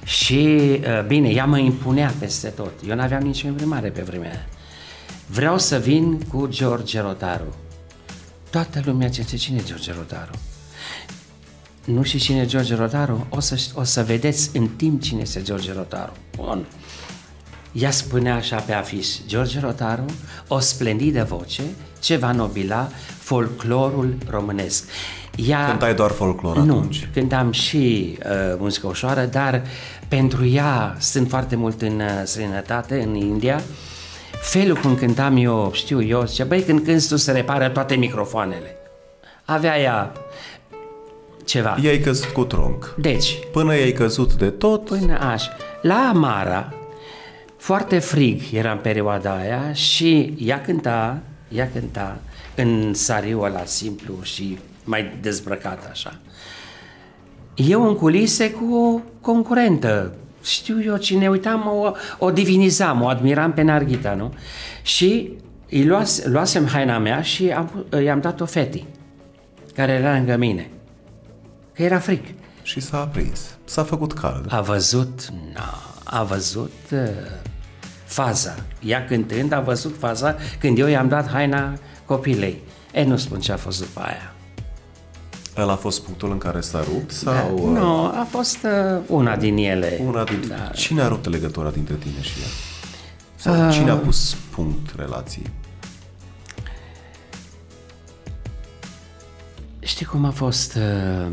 și, 0.03 0.59
uh, 0.79 1.05
bine, 1.07 1.29
ea 1.29 1.45
mă 1.45 1.57
impunea 1.57 2.13
peste 2.19 2.47
tot. 2.47 2.71
Eu 2.87 2.95
n-aveam 2.95 3.21
nicio 3.21 3.47
imprimare 3.47 3.89
pe 3.89 4.01
vremea 4.01 4.29
aia. 4.29 4.45
Vreau 5.27 5.57
să 5.57 5.77
vin 5.77 6.19
cu 6.19 6.47
George 6.47 7.01
Rotaru. 7.01 7.55
Toată 8.49 8.81
lumea 8.85 9.07
zice, 9.07 9.37
cine 9.37 9.57
e 9.57 9.63
George 9.65 9.93
Rotaru? 9.97 10.31
Nu 11.85 12.03
știi 12.03 12.19
cine 12.19 12.39
e 12.39 12.45
George 12.45 12.75
Rotaru? 12.75 13.27
O 13.29 13.39
să, 13.39 13.61
o 13.73 13.83
să 13.83 14.03
vedeți 14.03 14.49
în 14.57 14.67
timp 14.67 15.01
cine 15.01 15.21
este 15.21 15.41
George 15.41 15.73
Rotaru. 15.73 16.11
Bun. 16.35 16.65
Ea 17.71 17.91
spunea 17.91 18.35
așa 18.35 18.55
pe 18.55 18.73
afiș, 18.73 19.07
George 19.27 19.59
Rotaru, 19.59 20.05
o 20.47 20.59
splendidă 20.59 21.23
voce 21.29 21.61
ce 21.99 22.15
va 22.15 22.31
nobila 22.31 22.89
folclorul 23.19 24.15
românesc. 24.29 24.83
Ea, 25.47 25.67
Cântai 25.67 25.95
doar 25.95 26.11
folclor 26.11 26.57
nu, 26.57 26.77
atunci? 26.77 27.09
cântam 27.13 27.51
și 27.51 28.17
uh, 28.25 28.55
muzică 28.57 28.87
ușoară, 28.87 29.25
dar 29.25 29.61
pentru 30.07 30.45
ea 30.45 30.95
sunt 30.99 31.29
foarte 31.29 31.55
mult 31.55 31.81
în 31.81 31.99
uh, 31.99 32.21
străinătate, 32.23 33.01
în 33.01 33.15
India, 33.15 33.61
felul 34.41 34.75
cum 34.75 34.95
cântam 34.95 35.37
eu, 35.37 35.71
știu 35.73 36.03
eu, 36.03 36.25
zice, 36.25 36.43
băi, 36.43 36.61
când 36.61 36.83
cânti 36.85 37.07
tu 37.07 37.15
se 37.15 37.31
repară 37.31 37.69
toate 37.69 37.95
microfoanele. 37.95 38.75
Avea 39.45 39.79
ea 39.79 40.11
ceva. 41.45 41.77
I-ai 41.81 41.97
căzut 41.99 42.29
cu 42.29 42.43
tronc. 42.43 42.95
Deci, 42.97 43.37
Până 43.51 43.75
i-ai 43.75 43.91
căzut 43.91 44.33
de 44.33 44.49
tot, 44.49 44.85
Până 44.85 45.19
aș. 45.19 45.43
La 45.81 46.09
Amara, 46.13 46.73
foarte 47.57 47.99
frig 47.99 48.41
era 48.51 48.71
în 48.71 48.77
perioada 48.77 49.35
aia 49.35 49.73
și 49.73 50.33
ea 50.39 50.61
cânta, 50.61 51.21
ea 51.47 51.69
cânta 51.73 52.17
în 52.55 52.93
sariu 52.93 53.41
ăla 53.41 53.65
simplu 53.65 54.13
și 54.21 54.57
mai 54.83 55.17
dezbrăcat 55.21 55.87
așa. 55.91 56.15
Eu 57.55 57.87
în 57.87 57.95
culise 57.95 58.51
cu 58.51 58.75
o 58.75 58.99
concurentă, 59.21 60.15
știu 60.43 60.81
eu 60.83 60.97
cine, 60.97 61.29
uitam, 61.29 61.67
o, 61.67 61.91
o 62.25 62.31
divinizam, 62.31 63.01
o 63.01 63.07
admiram 63.07 63.53
pe 63.53 63.61
Narghita, 63.61 64.13
nu? 64.13 64.33
Și 64.81 65.31
îi 65.69 65.85
luas, 65.85 66.23
luasem 66.25 66.67
haina 66.67 66.97
mea 66.97 67.21
și 67.21 67.49
am, 67.49 67.85
pu- 67.89 67.97
i-am 67.97 68.19
dat-o 68.19 68.45
fetii, 68.45 68.87
care 69.75 69.91
era 69.91 70.13
lângă 70.13 70.35
mine, 70.35 70.69
că 71.73 71.83
era 71.83 71.99
frig. 71.99 72.21
și 72.63 72.79
s-a 72.79 72.97
aprins. 72.99 73.39
S-a 73.65 73.83
făcut 73.83 74.13
cald. 74.13 74.45
A 74.53 74.61
văzut, 74.61 75.27
na, 75.53 75.73
a 76.03 76.23
văzut 76.23 76.71
uh, 76.91 76.99
faza. 78.05 78.55
Ea 78.79 79.05
cântând 79.05 79.51
a 79.51 79.59
văzut 79.59 79.95
faza 79.99 80.35
când 80.59 80.77
eu 80.79 80.87
i-am 80.87 81.07
dat 81.07 81.29
haina 81.29 81.77
copilei. 82.05 82.61
E, 82.93 83.03
nu 83.03 83.17
spun 83.17 83.39
ce 83.39 83.51
a 83.51 83.57
fost 83.57 83.79
după 83.79 83.99
aia. 83.99 84.33
Ăla 85.57 85.71
a 85.71 85.75
fost 85.75 86.01
punctul 86.01 86.31
în 86.31 86.37
care 86.37 86.61
s-a 86.61 86.83
rupt 86.83 87.21
Da, 87.23 87.31
sau 87.33 87.57
uh, 87.57 87.77
nu, 87.77 88.03
a 88.05 88.27
fost 88.29 88.57
uh, 88.63 89.01
una 89.07 89.35
din 89.35 89.57
ele. 89.57 89.99
una 90.05 90.23
din... 90.23 90.43
Da. 90.47 90.55
Cine 90.75 91.01
a 91.01 91.07
rupt 91.07 91.29
legătura 91.29 91.69
dintre 91.69 91.95
tine 91.95 92.21
și 92.21 92.39
ea? 92.41 92.47
Sau 93.35 93.71
cine 93.71 93.89
a 93.89 93.95
pus 93.95 94.35
punct 94.51 94.93
relației? 94.95 95.51
Știi 99.79 100.05
cum 100.05 100.25
a 100.25 100.29
fost? 100.31 100.75
Uh, 100.75 101.31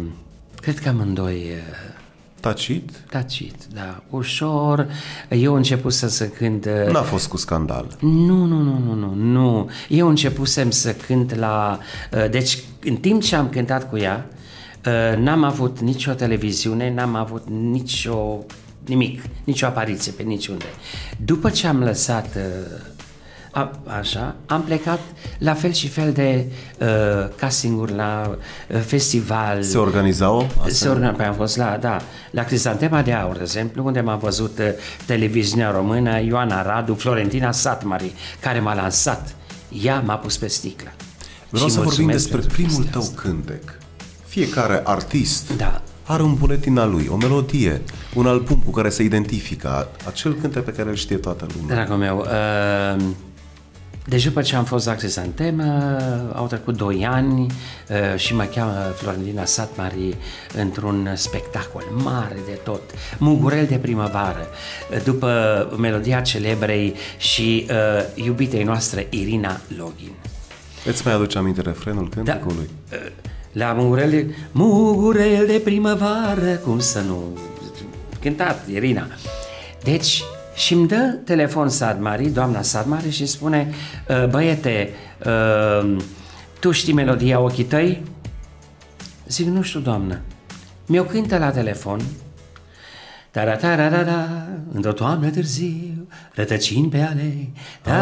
cred 0.60 0.78
că 0.78 0.88
amândoi 0.88 1.34
uh, 1.34 1.98
Tacit? 2.40 2.90
tacit, 3.10 3.54
da, 3.74 4.02
ușor. 4.10 4.86
Eu 5.28 5.54
început 5.54 5.92
să 5.92 6.08
să 6.08 6.24
cânt... 6.28 6.64
uh, 6.86 6.92
N-a 6.92 7.02
fost 7.02 7.28
cu 7.28 7.36
scandal. 7.36 7.96
Nu, 8.00 8.44
nu, 8.44 8.60
nu, 8.60 8.78
nu, 8.78 8.94
nu, 8.94 9.14
nu. 9.14 9.70
Eu 9.88 10.08
începusem 10.08 10.70
să 10.70 10.92
cânt 10.92 11.34
la... 11.34 11.78
uh, 12.12 12.30
Deci, 12.30 12.58
în 12.84 12.96
timp 12.96 13.22
ce 13.22 13.36
am 13.36 13.48
cântat 13.48 13.90
cu 13.90 13.96
ea, 13.96 14.26
uh, 14.86 15.18
n-am 15.18 15.44
avut 15.44 15.80
nicio 15.80 16.12
televiziune, 16.12 16.94
n-am 16.94 17.14
avut 17.14 17.48
nicio... 17.48 18.44
nimic, 18.86 19.22
nicio 19.44 19.66
apariție 19.66 20.12
pe 20.12 20.22
niciunde. 20.22 20.64
După 21.24 21.50
ce 21.50 21.66
am 21.66 21.82
lăsat... 21.82 22.26
uh, 22.36 22.42
A, 23.52 23.70
așa, 24.00 24.34
am 24.46 24.62
plecat 24.62 25.00
la 25.38 25.54
fel 25.54 25.72
și 25.72 25.88
fel 25.88 26.12
de 26.12 26.44
uh, 26.78 26.86
casting-uri 27.36 27.94
la 27.94 28.36
uh, 28.68 28.80
festival. 28.80 29.62
Se 29.62 29.78
organizau? 29.78 30.50
Se 30.66 30.88
organ... 30.88 31.14
Păi 31.14 31.24
am 31.24 31.34
fost 31.34 31.56
la, 31.56 31.76
da, 31.80 32.00
la 32.30 32.42
Crisantema 32.44 33.02
de 33.02 33.12
Aur, 33.12 33.36
de 33.36 33.42
exemplu, 33.42 33.84
unde 33.84 34.00
m-a 34.00 34.16
văzut 34.16 34.58
uh, 34.58 34.64
televiziunea 35.06 35.70
română, 35.70 36.20
Ioana 36.20 36.62
Radu, 36.62 36.94
Florentina 36.94 37.52
Satmari, 37.52 38.12
care 38.40 38.60
m-a 38.60 38.74
lansat. 38.74 39.34
Ea 39.82 40.00
m-a 40.06 40.16
pus 40.16 40.36
pe 40.36 40.46
sticlă. 40.46 40.90
Vreau 41.48 41.68
Și 41.68 41.74
să 41.74 41.80
vorbim 41.80 42.04
mulțumesc 42.04 42.30
despre 42.30 42.40
pentru 42.40 42.56
primul 42.56 42.82
chestia 42.82 42.92
tău 42.92 43.00
asta. 43.02 43.20
cântec. 43.22 43.78
Fiecare 44.26 44.80
artist 44.84 45.56
Da. 45.56 45.82
are 46.04 46.22
un 46.22 46.34
buletin 46.34 46.78
al 46.78 46.90
lui, 46.90 47.06
o 47.10 47.16
melodie, 47.16 47.82
un 48.14 48.26
album 48.26 48.62
cu 48.64 48.70
care 48.70 48.88
se 48.88 49.02
identifică, 49.02 49.88
acel 50.06 50.34
cântec 50.34 50.64
pe 50.64 50.72
care 50.72 50.88
îl 50.88 50.94
știe 50.94 51.16
toată 51.16 51.46
lumea. 51.58 51.74
Dragul 51.74 51.96
meu, 51.96 52.18
uh, 52.96 53.02
deci 54.06 54.24
după 54.24 54.42
ce 54.42 54.56
am 54.56 54.64
fost 54.64 54.86
la 54.86 54.94
Crisantemă, 54.94 55.98
au 56.34 56.46
trecut 56.46 56.76
doi 56.76 57.06
ani 57.06 57.40
uh, 57.40 58.18
și 58.18 58.34
mă 58.34 58.42
cheamă 58.54 58.72
Florentina 58.96 59.44
Satmari 59.44 60.16
într-un 60.54 61.08
spectacol 61.14 61.84
mare 61.92 62.36
de 62.46 62.58
tot, 62.64 62.80
Mugurel 63.18 63.66
de 63.66 63.76
primăvară, 63.76 64.46
uh, 64.90 65.02
după 65.04 65.68
melodia 65.78 66.20
celebrei 66.20 66.94
și 67.18 67.66
uh, 67.70 68.24
iubitei 68.24 68.64
noastre 68.64 69.06
Irina 69.10 69.60
Login. 69.76 70.12
Îți 70.84 71.02
mai 71.04 71.14
aduce 71.14 71.38
aminte 71.38 71.60
refrenul 71.60 72.08
cântecului? 72.08 72.70
Uh, 72.92 72.98
La 73.52 73.72
Mugurel 73.72 74.10
de, 74.10 74.34
Mugurel 74.52 75.46
de 75.46 75.60
primăvară, 75.64 76.54
cum 76.64 76.78
să 76.78 77.00
nu... 77.00 77.38
Cântat, 78.20 78.68
Irina. 78.68 79.06
Deci, 79.82 80.22
și 80.60 80.72
îmi 80.72 80.88
dă 80.88 81.18
telefon 81.24 81.68
Sadmari, 81.68 82.28
doamna 82.28 82.62
Sadmari, 82.62 83.10
și 83.10 83.26
spune, 83.26 83.70
"Uh, 84.08 84.28
băiete, 84.28 84.90
uh, 85.26 85.96
tu 86.60 86.70
știi 86.70 86.92
melodia 86.92 87.40
ochii 87.40 87.64
tăi? 87.64 88.02
Zic, 89.28 89.46
nu 89.46 89.62
știu, 89.62 89.80
doamnă. 89.80 90.18
Mi-o 90.86 91.02
cântă 91.04 91.38
la 91.38 91.50
telefon, 91.50 92.00
Tara-tara-ra-ra, 93.30 94.28
într-o 94.72 94.92
toamnă 94.92 95.28
târziu, 95.30 96.06
rătăcini 96.34 96.88
pe 96.88 97.00
alei. 97.10 97.52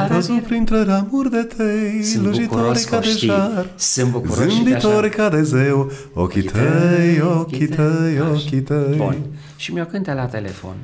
Am 0.00 0.06
văzut 0.10 0.42
printre 0.42 0.82
ramuri 0.82 1.30
de 1.30 1.42
tei, 1.56 2.02
Sunt 2.02 2.22
slujitori 2.22 2.46
bucuros 2.48 2.84
că 2.84 2.90
ca 2.90 2.96
o 2.96 3.00
de 3.00 3.06
știi. 3.06 3.28
jar, 3.28 3.66
Sunt 3.76 4.10
bucuros 4.10 4.38
și 4.38 4.46
de 4.46 4.52
zâmbitori 4.54 5.06
așa. 5.08 5.16
ca 5.16 5.28
de 5.28 5.42
zeu, 5.42 5.90
ochii 6.14 6.42
tăi, 6.42 7.20
ochii 7.20 7.66
tăi, 7.66 8.20
ochii 8.32 8.60
tăi. 8.60 8.94
Bun. 8.96 9.16
Și 9.56 9.72
mi-o 9.72 9.84
cântă 9.84 10.12
la 10.12 10.24
telefon. 10.26 10.74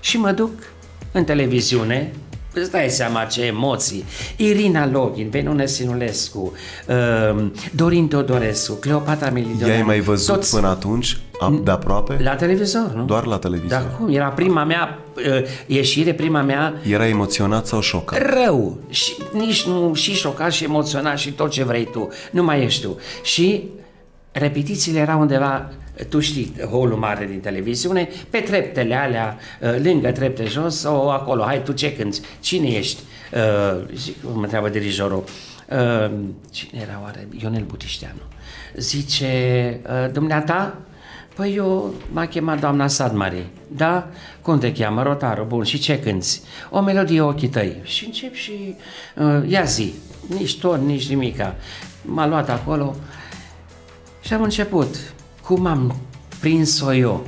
Și 0.00 0.16
mă 0.18 0.30
duc 0.32 0.50
în 1.12 1.24
televiziune, 1.24 2.12
îți 2.52 2.70
dai 2.70 2.88
seama 2.90 3.24
ce 3.24 3.42
emoții. 3.44 4.04
Irina 4.36 4.86
Login, 4.90 5.28
Benune 5.28 5.66
Sinulescu, 5.66 6.52
uh, 6.88 7.44
Dorin 7.74 8.08
Teodorescu, 8.08 8.74
Cleopatra 8.74 9.30
Milidoneanu. 9.30 9.72
I-ai 9.72 9.82
mai 9.82 10.00
văzut 10.00 10.34
toți 10.34 10.54
până 10.54 10.68
atunci, 10.68 11.18
a- 11.40 11.60
de 11.64 11.70
aproape? 11.70 12.16
La 12.22 12.34
televizor, 12.34 12.92
nu? 12.94 13.04
Doar 13.04 13.24
la 13.26 13.38
televizor. 13.38 13.68
Dar 13.80 13.96
cum? 13.98 14.14
Era 14.14 14.26
prima 14.28 14.64
mea 14.64 14.98
uh, 15.16 15.42
ieșire, 15.66 16.14
prima 16.14 16.42
mea 16.42 16.74
Era 16.90 17.06
emoționat 17.06 17.66
sau 17.66 17.80
șocat? 17.80 18.18
rău 18.44 18.78
și 18.88 19.12
nici 19.32 19.66
nu 19.66 19.94
și 19.94 20.14
șocat 20.14 20.52
și 20.52 20.64
emoționat 20.64 21.18
și 21.18 21.30
tot 21.32 21.50
ce 21.50 21.64
vrei 21.64 21.88
tu, 21.92 22.08
nu 22.30 22.42
mai 22.42 22.62
ești 22.64 22.82
tu. 22.82 22.96
Și 23.22 23.64
repetițiile 24.32 24.98
erau 24.98 25.20
undeva, 25.20 25.70
tu 26.08 26.20
știi, 26.20 26.54
holul 26.70 26.96
mare 26.96 27.26
din 27.26 27.40
televiziune, 27.40 28.08
pe 28.30 28.38
treptele 28.38 28.94
alea, 28.94 29.38
uh, 29.60 29.76
lângă 29.82 30.12
trepte 30.12 30.44
jos, 30.44 30.78
sau 30.78 31.10
acolo, 31.10 31.42
hai 31.42 31.62
tu 31.62 31.72
ce 31.72 31.96
cânti, 31.96 32.20
cine 32.40 32.68
ești? 32.68 33.00
Uh, 33.32 33.84
zic, 33.94 34.16
mă 34.22 34.42
întreabă 34.42 34.68
dirijorul, 34.68 35.24
uh, 35.68 36.10
cine 36.50 36.80
era 36.82 37.00
oare? 37.02 37.28
Ionel 37.42 37.62
Butișteanu. 37.62 38.20
Zice, 38.76 39.80
uh, 39.86 40.12
dumneata, 40.12 40.78
Păi 41.38 41.54
eu 41.54 41.94
m-a 42.12 42.26
chemat 42.26 42.60
doamna 42.60 42.86
Sadmari. 42.86 43.46
Da? 43.68 44.08
Cum 44.42 44.58
te 44.58 44.72
cheamă? 44.72 45.02
Rotaru. 45.02 45.44
Bun. 45.44 45.64
Și 45.64 45.78
ce 45.78 46.00
cânti? 46.00 46.40
O 46.70 46.80
melodie 46.80 47.20
ochii 47.20 47.48
tăi. 47.48 47.80
Și 47.82 48.04
încep 48.04 48.34
și... 48.34 48.74
Uh, 49.16 49.42
ia 49.46 49.62
zi. 49.62 49.94
Nici 50.26 50.58
ton, 50.58 50.86
nici 50.86 51.08
nimica. 51.08 51.54
M-a 52.02 52.26
luat 52.26 52.50
acolo 52.50 52.96
și 54.20 54.32
am 54.32 54.42
început. 54.42 54.96
Cum 55.48 55.66
am 55.66 55.94
prins-o 56.40 56.94
eu? 56.94 57.26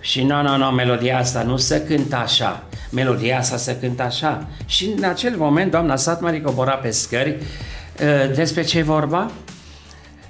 Și 0.00 0.22
nu, 0.22 0.42
nu, 0.42 0.56
nu, 0.56 0.66
melodia 0.66 1.18
asta 1.18 1.42
nu 1.42 1.56
se 1.56 1.82
cântă 1.82 2.16
așa. 2.16 2.62
Melodia 2.90 3.38
asta 3.38 3.56
se 3.56 3.76
cântă 3.80 4.02
așa. 4.02 4.46
Și 4.66 4.94
în 4.96 5.04
acel 5.04 5.36
moment 5.36 5.70
doamna 5.70 5.96
Satmari 5.96 6.40
cobora 6.40 6.72
pe 6.72 6.90
scări. 6.90 7.30
Uh, 7.30 8.34
Despre 8.34 8.62
ce 8.62 8.78
e 8.78 8.82
vorba? 8.82 9.30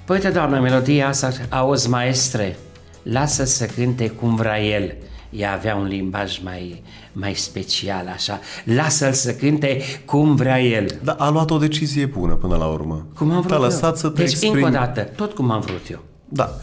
Păi, 0.05 0.15
uite, 0.15 0.29
doamnă, 0.29 0.59
melodia 0.59 1.07
asta, 1.07 1.31
auzi, 1.49 1.89
maestre, 1.89 2.57
lasă 3.03 3.45
să 3.45 3.65
cânte 3.65 4.09
cum 4.09 4.35
vrea 4.35 4.63
el. 4.63 4.95
Ea 5.29 5.53
avea 5.53 5.75
un 5.75 5.85
limbaj 5.85 6.39
mai, 6.43 6.83
mai 7.13 7.33
special, 7.33 8.11
așa. 8.13 8.39
Lasă-l 8.63 9.13
să 9.13 9.33
cânte 9.33 9.81
cum 10.05 10.35
vrea 10.35 10.61
el. 10.61 10.99
Dar 11.03 11.15
a 11.19 11.29
luat 11.29 11.51
o 11.51 11.57
decizie 11.57 12.05
bună 12.05 12.33
până 12.33 12.55
la 12.55 12.65
urmă. 12.65 13.07
Cum 13.17 13.27
am 13.31 13.35
vrut 13.35 13.47
Te-a 13.47 13.55
eu. 13.55 13.61
lăsat 13.61 13.97
să 13.97 14.07
te 14.07 14.21
Deci, 14.21 14.31
exprimi. 14.31 14.53
încă 14.55 14.67
o 14.67 14.71
dată, 14.71 15.01
tot 15.01 15.33
cum 15.33 15.51
am 15.51 15.59
vrut 15.59 15.89
eu. 15.91 16.03
Da. 16.29 16.59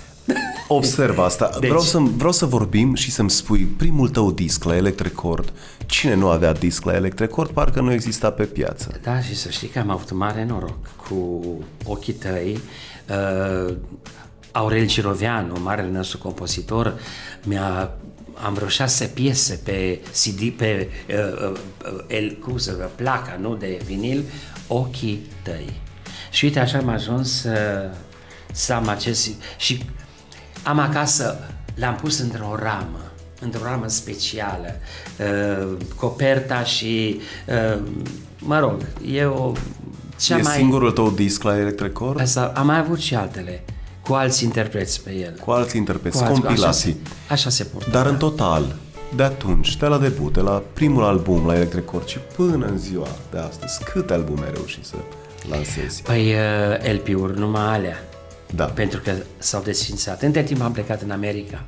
Observ 0.68 1.18
asta. 1.18 1.50
Deci- 1.60 1.68
Vreau, 1.68 1.82
să, 1.82 1.98
vreau 1.98 2.32
să 2.32 2.46
vorbim 2.46 2.94
și 2.94 3.10
să-mi 3.10 3.30
spui 3.30 3.60
primul 3.60 4.08
tău 4.08 4.32
disc 4.32 4.64
la 4.64 4.76
Electrecord. 4.76 5.52
Cine 5.86 6.14
nu 6.14 6.28
avea 6.28 6.52
disc 6.52 6.84
la 6.84 6.94
Electrecord, 6.94 7.50
parcă 7.50 7.80
nu 7.80 7.92
exista 7.92 8.30
pe 8.30 8.44
piață. 8.44 9.00
Da, 9.02 9.20
și 9.20 9.36
să 9.36 9.48
știi 9.50 9.68
că 9.68 9.78
am 9.78 9.90
avut 9.90 10.12
mare 10.12 10.44
noroc 10.44 10.86
cu 11.08 11.40
ochii 11.84 12.12
tăi. 12.12 12.58
Uh, 13.08 13.74
Aurel 14.52 14.86
Ciroveanu, 14.86 15.56
marele 15.62 15.90
nostru 15.90 16.18
compozitor, 16.18 16.94
mi-a 17.42 17.90
am 18.44 18.54
vreo 18.54 18.68
șase 18.68 19.04
piese 19.04 19.60
pe 19.64 20.00
CD, 20.22 20.50
pe 20.50 20.88
uh, 21.08 21.50
uh, 21.50 22.04
el, 22.08 22.38
cum 22.44 22.56
să 22.58 22.74
vă, 22.78 22.90
placa, 22.94 23.38
nu, 23.40 23.54
de 23.54 23.80
vinil, 23.84 24.24
ochii 24.66 25.20
tăi. 25.42 25.80
Și 26.30 26.44
uite, 26.44 26.58
așa 26.58 26.78
am 26.78 26.88
ajuns 26.88 27.40
să, 27.40 27.90
să 28.52 28.72
am 28.72 28.88
acest... 28.88 29.30
Și 29.56 29.84
am 30.62 30.78
acasă, 30.78 31.38
l-am 31.74 31.94
pus 31.94 32.18
într-o 32.18 32.56
ramă 32.62 33.02
într-o 33.44 33.60
ramă 33.64 33.88
specială. 33.88 34.74
Uh, 35.18 35.76
coperta 35.96 36.64
și, 36.64 37.20
uh, 37.46 37.80
mă 38.38 38.58
rog, 38.58 38.76
e 39.12 39.24
o 39.24 39.52
cea 40.20 40.38
e 40.38 40.42
mai... 40.42 40.56
singurul 40.56 40.90
tău 40.90 41.10
disc 41.10 41.42
la 41.42 41.56
Electric 41.56 41.80
Record? 41.80 42.20
Asta, 42.20 42.52
am 42.54 42.66
mai 42.66 42.78
avut 42.78 42.98
și 42.98 43.14
altele, 43.14 43.64
cu 44.02 44.12
alți 44.12 44.44
interpreți 44.44 45.02
pe 45.02 45.14
el. 45.14 45.38
Cu 45.44 45.50
alți 45.50 45.76
interpreți, 45.76 46.18
Cu 46.18 46.24
alți- 46.24 46.40
compilații. 46.40 46.66
Așa 46.66 47.06
se, 47.26 47.32
așa 47.32 47.50
se 47.50 47.64
purtă. 47.64 47.90
Dar 47.90 48.06
în 48.06 48.16
total, 48.16 48.76
de 49.16 49.22
atunci, 49.22 49.76
de 49.76 49.86
la 49.86 49.98
debut, 49.98 50.32
de 50.32 50.40
la 50.40 50.62
primul 50.72 51.04
album 51.04 51.46
la 51.46 51.54
Electric 51.54 51.84
Record 51.84 52.06
și 52.06 52.18
până 52.36 52.66
în 52.66 52.78
ziua 52.78 53.08
de 53.30 53.38
astăzi, 53.38 53.84
câte 53.84 54.12
albume 54.12 54.44
ai 54.44 54.52
reușit 54.54 54.84
să 54.84 54.94
lansezi? 55.50 56.02
Păi 56.02 56.34
uh, 56.34 56.92
LP-uri 56.92 57.38
numai 57.38 57.74
alea. 57.74 57.96
Da. 58.54 58.64
Pentru 58.64 59.00
că 59.00 59.12
s-au 59.38 59.62
desfințat. 59.62 60.22
Între 60.22 60.42
timp 60.42 60.62
am 60.62 60.72
plecat 60.72 61.02
în 61.02 61.10
America. 61.10 61.64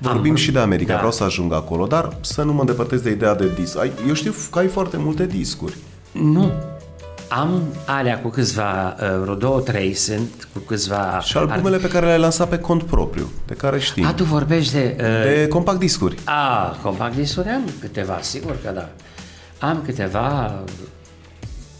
Vorbim 0.00 0.30
Am- 0.30 0.36
și 0.36 0.52
de 0.52 0.58
America, 0.58 0.90
da. 0.92 0.96
vreau 0.96 1.12
să 1.12 1.24
ajung 1.24 1.52
acolo, 1.52 1.86
dar 1.86 2.16
să 2.20 2.42
nu 2.42 2.52
mă 2.52 2.60
îndepărtez 2.60 3.00
de 3.00 3.10
ideea 3.10 3.34
de 3.34 3.50
disc. 3.54 3.78
Ai, 3.78 3.92
eu 4.08 4.14
știu 4.14 4.34
că 4.50 4.58
ai 4.58 4.66
foarte 4.66 4.96
multe 4.96 5.26
discuri. 5.26 5.76
Nu. 6.12 6.52
Am 7.28 7.62
alea 7.86 8.20
cu 8.20 8.28
câțiva, 8.28 8.96
uh, 9.00 9.18
vreo 9.22 9.34
două, 9.34 9.60
trei 9.60 9.94
sunt, 9.94 10.48
cu 10.52 10.58
câțiva... 10.58 11.20
Și 11.22 11.36
albumele 11.36 11.76
pe 11.76 11.88
care 11.88 12.06
le-ai 12.06 12.18
lansat 12.18 12.48
pe 12.48 12.58
cont 12.58 12.82
propriu, 12.82 13.30
de 13.46 13.54
care 13.54 13.78
știi. 13.78 14.04
A, 14.04 14.12
tu 14.12 14.24
vorbești 14.24 14.72
de... 14.72 14.96
Uh, 14.98 15.04
De 15.04 15.46
compact 15.48 15.78
discuri. 15.78 16.16
A, 16.24 16.76
compact 16.82 17.14
discuri 17.14 17.48
am 17.48 17.62
câteva, 17.80 18.18
sigur 18.20 18.56
că 18.64 18.70
da. 18.70 18.88
Am 19.66 19.82
câteva, 19.84 20.54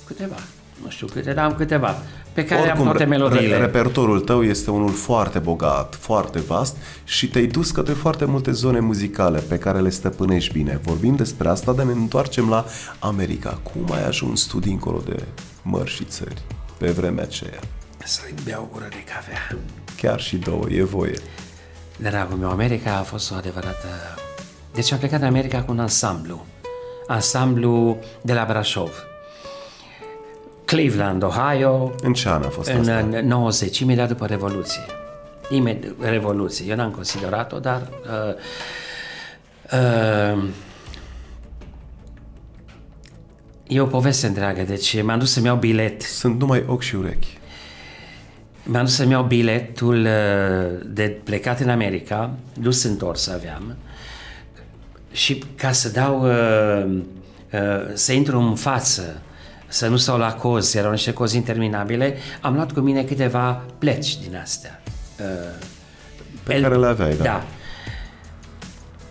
câteva, 0.06 0.36
nu 0.82 0.90
știu 0.90 1.06
câte, 1.06 1.32
dar 1.32 1.44
am 1.44 1.54
câteva, 1.54 1.96
pe 2.34 2.44
care 2.44 2.70
am 2.70 2.82
toate 2.82 2.98
re- 2.98 3.04
melodiile. 3.04 3.56
re- 3.56 3.60
repertorul 3.60 4.20
tău 4.20 4.42
este 4.42 4.70
unul 4.70 4.90
foarte 4.90 5.38
bogat, 5.38 5.94
foarte 5.94 6.38
vast 6.38 6.76
și 7.04 7.28
te-ai 7.28 7.46
dus 7.46 7.70
către 7.70 7.92
foarte 7.92 8.24
multe 8.24 8.50
zone 8.52 8.80
muzicale 8.80 9.38
pe 9.38 9.58
care 9.58 9.80
le 9.80 9.90
stăpânești 9.90 10.52
bine. 10.52 10.80
Vorbim 10.82 11.16
despre 11.16 11.48
asta, 11.48 11.72
dar 11.72 11.84
ne 11.86 11.92
întoarcem 11.92 12.48
la 12.48 12.64
America. 12.98 13.60
Cum 13.62 13.92
ai 13.92 14.06
ajuns 14.06 14.42
tu 14.42 14.58
dincolo 14.58 15.02
de 15.04 15.22
mări 15.62 15.90
și 15.90 16.04
țări 16.04 16.42
pe 16.78 16.90
vremea 16.90 17.22
aceea? 17.24 17.58
Să-i 18.04 18.34
beau 18.44 18.62
o 18.62 18.68
gură 18.72 18.86
de 18.88 19.04
cafea. 19.14 19.58
Chiar 19.96 20.20
și 20.20 20.36
două, 20.36 20.64
e 20.70 20.82
voie. 20.82 21.18
Dragul 21.96 22.36
meu, 22.36 22.50
America 22.50 22.96
a 22.98 23.02
fost 23.02 23.32
o 23.32 23.34
adevărată... 23.34 23.88
Deci 24.74 24.92
am 24.92 24.98
plecat 24.98 25.20
în 25.20 25.26
America 25.26 25.62
cu 25.62 25.72
un 25.72 25.78
ansamblu. 25.78 26.46
Ansamblu 27.06 27.98
de 28.22 28.32
la 28.32 28.44
Brașov. 28.48 28.90
Cleveland, 30.74 31.22
Ohio, 31.22 31.94
În 32.02 32.12
ce 32.12 32.28
an 32.28 32.42
a 32.42 32.48
fost 32.48 32.68
în, 32.68 32.78
asta? 32.78 32.98
în 32.98 33.26
90, 33.26 33.78
imediat 33.78 34.08
după 34.08 34.26
Revoluție. 34.26 34.82
Imediat, 35.50 35.92
Revoluție. 36.00 36.70
Eu 36.70 36.76
n-am 36.76 36.90
considerat-o, 36.90 37.58
dar... 37.58 37.88
Uh, 38.02 38.34
uh, 39.72 40.44
e 43.66 43.80
o 43.80 43.86
poveste 43.86 44.26
întreagă, 44.26 44.62
deci 44.62 45.02
m-am 45.02 45.18
dus 45.18 45.32
să-mi 45.32 45.46
iau 45.46 45.56
bilet. 45.56 46.02
Sunt 46.02 46.40
numai 46.40 46.64
ochi 46.66 46.82
și 46.82 46.94
urechi. 46.94 47.38
M-am 48.62 48.84
dus 48.84 48.94
să-mi 48.94 49.10
iau 49.10 49.22
biletul 49.22 50.00
uh, 50.00 50.80
de 50.86 51.16
plecat 51.24 51.60
în 51.60 51.68
America, 51.68 52.34
dus 52.58 52.82
întors 52.82 53.28
aveam, 53.28 53.76
și 55.12 55.44
ca 55.56 55.72
să 55.72 55.88
dau, 55.88 56.24
uh, 56.24 56.98
uh, 57.52 57.90
să 57.92 58.12
intru 58.12 58.38
în 58.38 58.54
față, 58.54 59.22
să 59.74 59.88
nu 59.88 59.96
stau 59.96 60.18
la 60.18 60.32
cozi, 60.32 60.76
erau 60.76 60.90
niște 60.90 61.12
cozi 61.12 61.36
interminabile, 61.36 62.16
am 62.40 62.54
luat 62.54 62.72
cu 62.72 62.80
mine 62.80 63.02
câteva 63.02 63.64
pleci 63.78 64.16
din 64.18 64.36
astea. 64.42 64.82
Uh, 65.20 65.24
Pe 66.42 66.60
care 66.60 66.76
le 66.76 66.86
aveai, 66.86 67.16
da. 67.16 67.22
Da. 67.22 67.44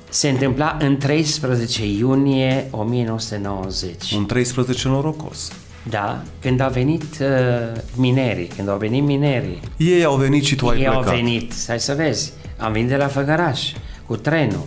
Se 0.10 0.30
întâmpla 0.30 0.78
în 0.80 0.98
13 0.98 1.86
iunie 1.88 2.68
1990. 2.72 4.12
Un 4.12 4.26
13 4.26 4.88
norocos. 4.88 5.52
Da, 5.90 6.22
când 6.42 6.60
au 6.60 6.70
venit 6.70 7.04
uh, 7.22 7.28
minerii, 7.96 8.48
când 8.48 8.70
au 8.70 8.78
venit 8.78 9.04
minerii, 9.04 9.60
Ei 9.78 10.04
au 10.04 10.16
venit 10.16 10.44
și 10.44 10.56
tu 10.56 10.68
ai 10.68 10.80
ei 10.80 10.88
au 10.88 11.00
plecat. 11.00 11.16
venit, 11.16 11.52
stai 11.52 11.80
să 11.80 11.94
vezi, 11.94 12.32
am 12.58 12.72
venit 12.72 12.88
de 12.88 12.96
la 12.96 13.08
Făgăraș 13.08 13.72
cu 14.06 14.16
trenul 14.16 14.66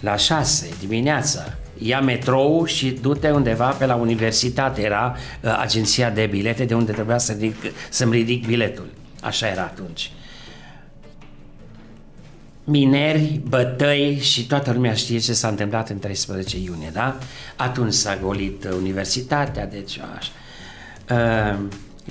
la 0.00 0.16
6 0.16 0.68
dimineața, 0.80 1.44
ia 1.78 2.00
metrou 2.00 2.64
și 2.64 2.90
du-te 2.90 3.30
undeva 3.30 3.68
pe 3.68 3.86
la 3.86 3.94
universitate, 3.94 4.82
era 4.82 5.16
uh, 5.40 5.56
agenția 5.60 6.10
de 6.10 6.26
bilete 6.26 6.64
de 6.64 6.74
unde 6.74 6.92
trebuia 6.92 7.18
să 7.18 7.32
ridic, 7.32 7.72
să-mi 7.90 8.12
ridic 8.12 8.46
biletul. 8.46 8.86
Așa 9.20 9.46
era 9.48 9.62
atunci. 9.62 10.10
Mineri, 12.64 13.40
bătăi 13.48 14.18
și 14.20 14.46
toată 14.46 14.72
lumea 14.72 14.94
știe 14.94 15.18
ce 15.18 15.32
s-a 15.32 15.48
întâmplat 15.48 15.88
în 15.88 15.98
13 15.98 16.58
iunie, 16.58 16.90
da? 16.92 17.18
Atunci 17.56 17.92
s-a 17.92 18.16
golit 18.22 18.64
uh, 18.64 18.70
universitatea, 18.76 19.66
deci 19.66 20.00
așa. 20.16 20.30
Uh, 21.10 21.58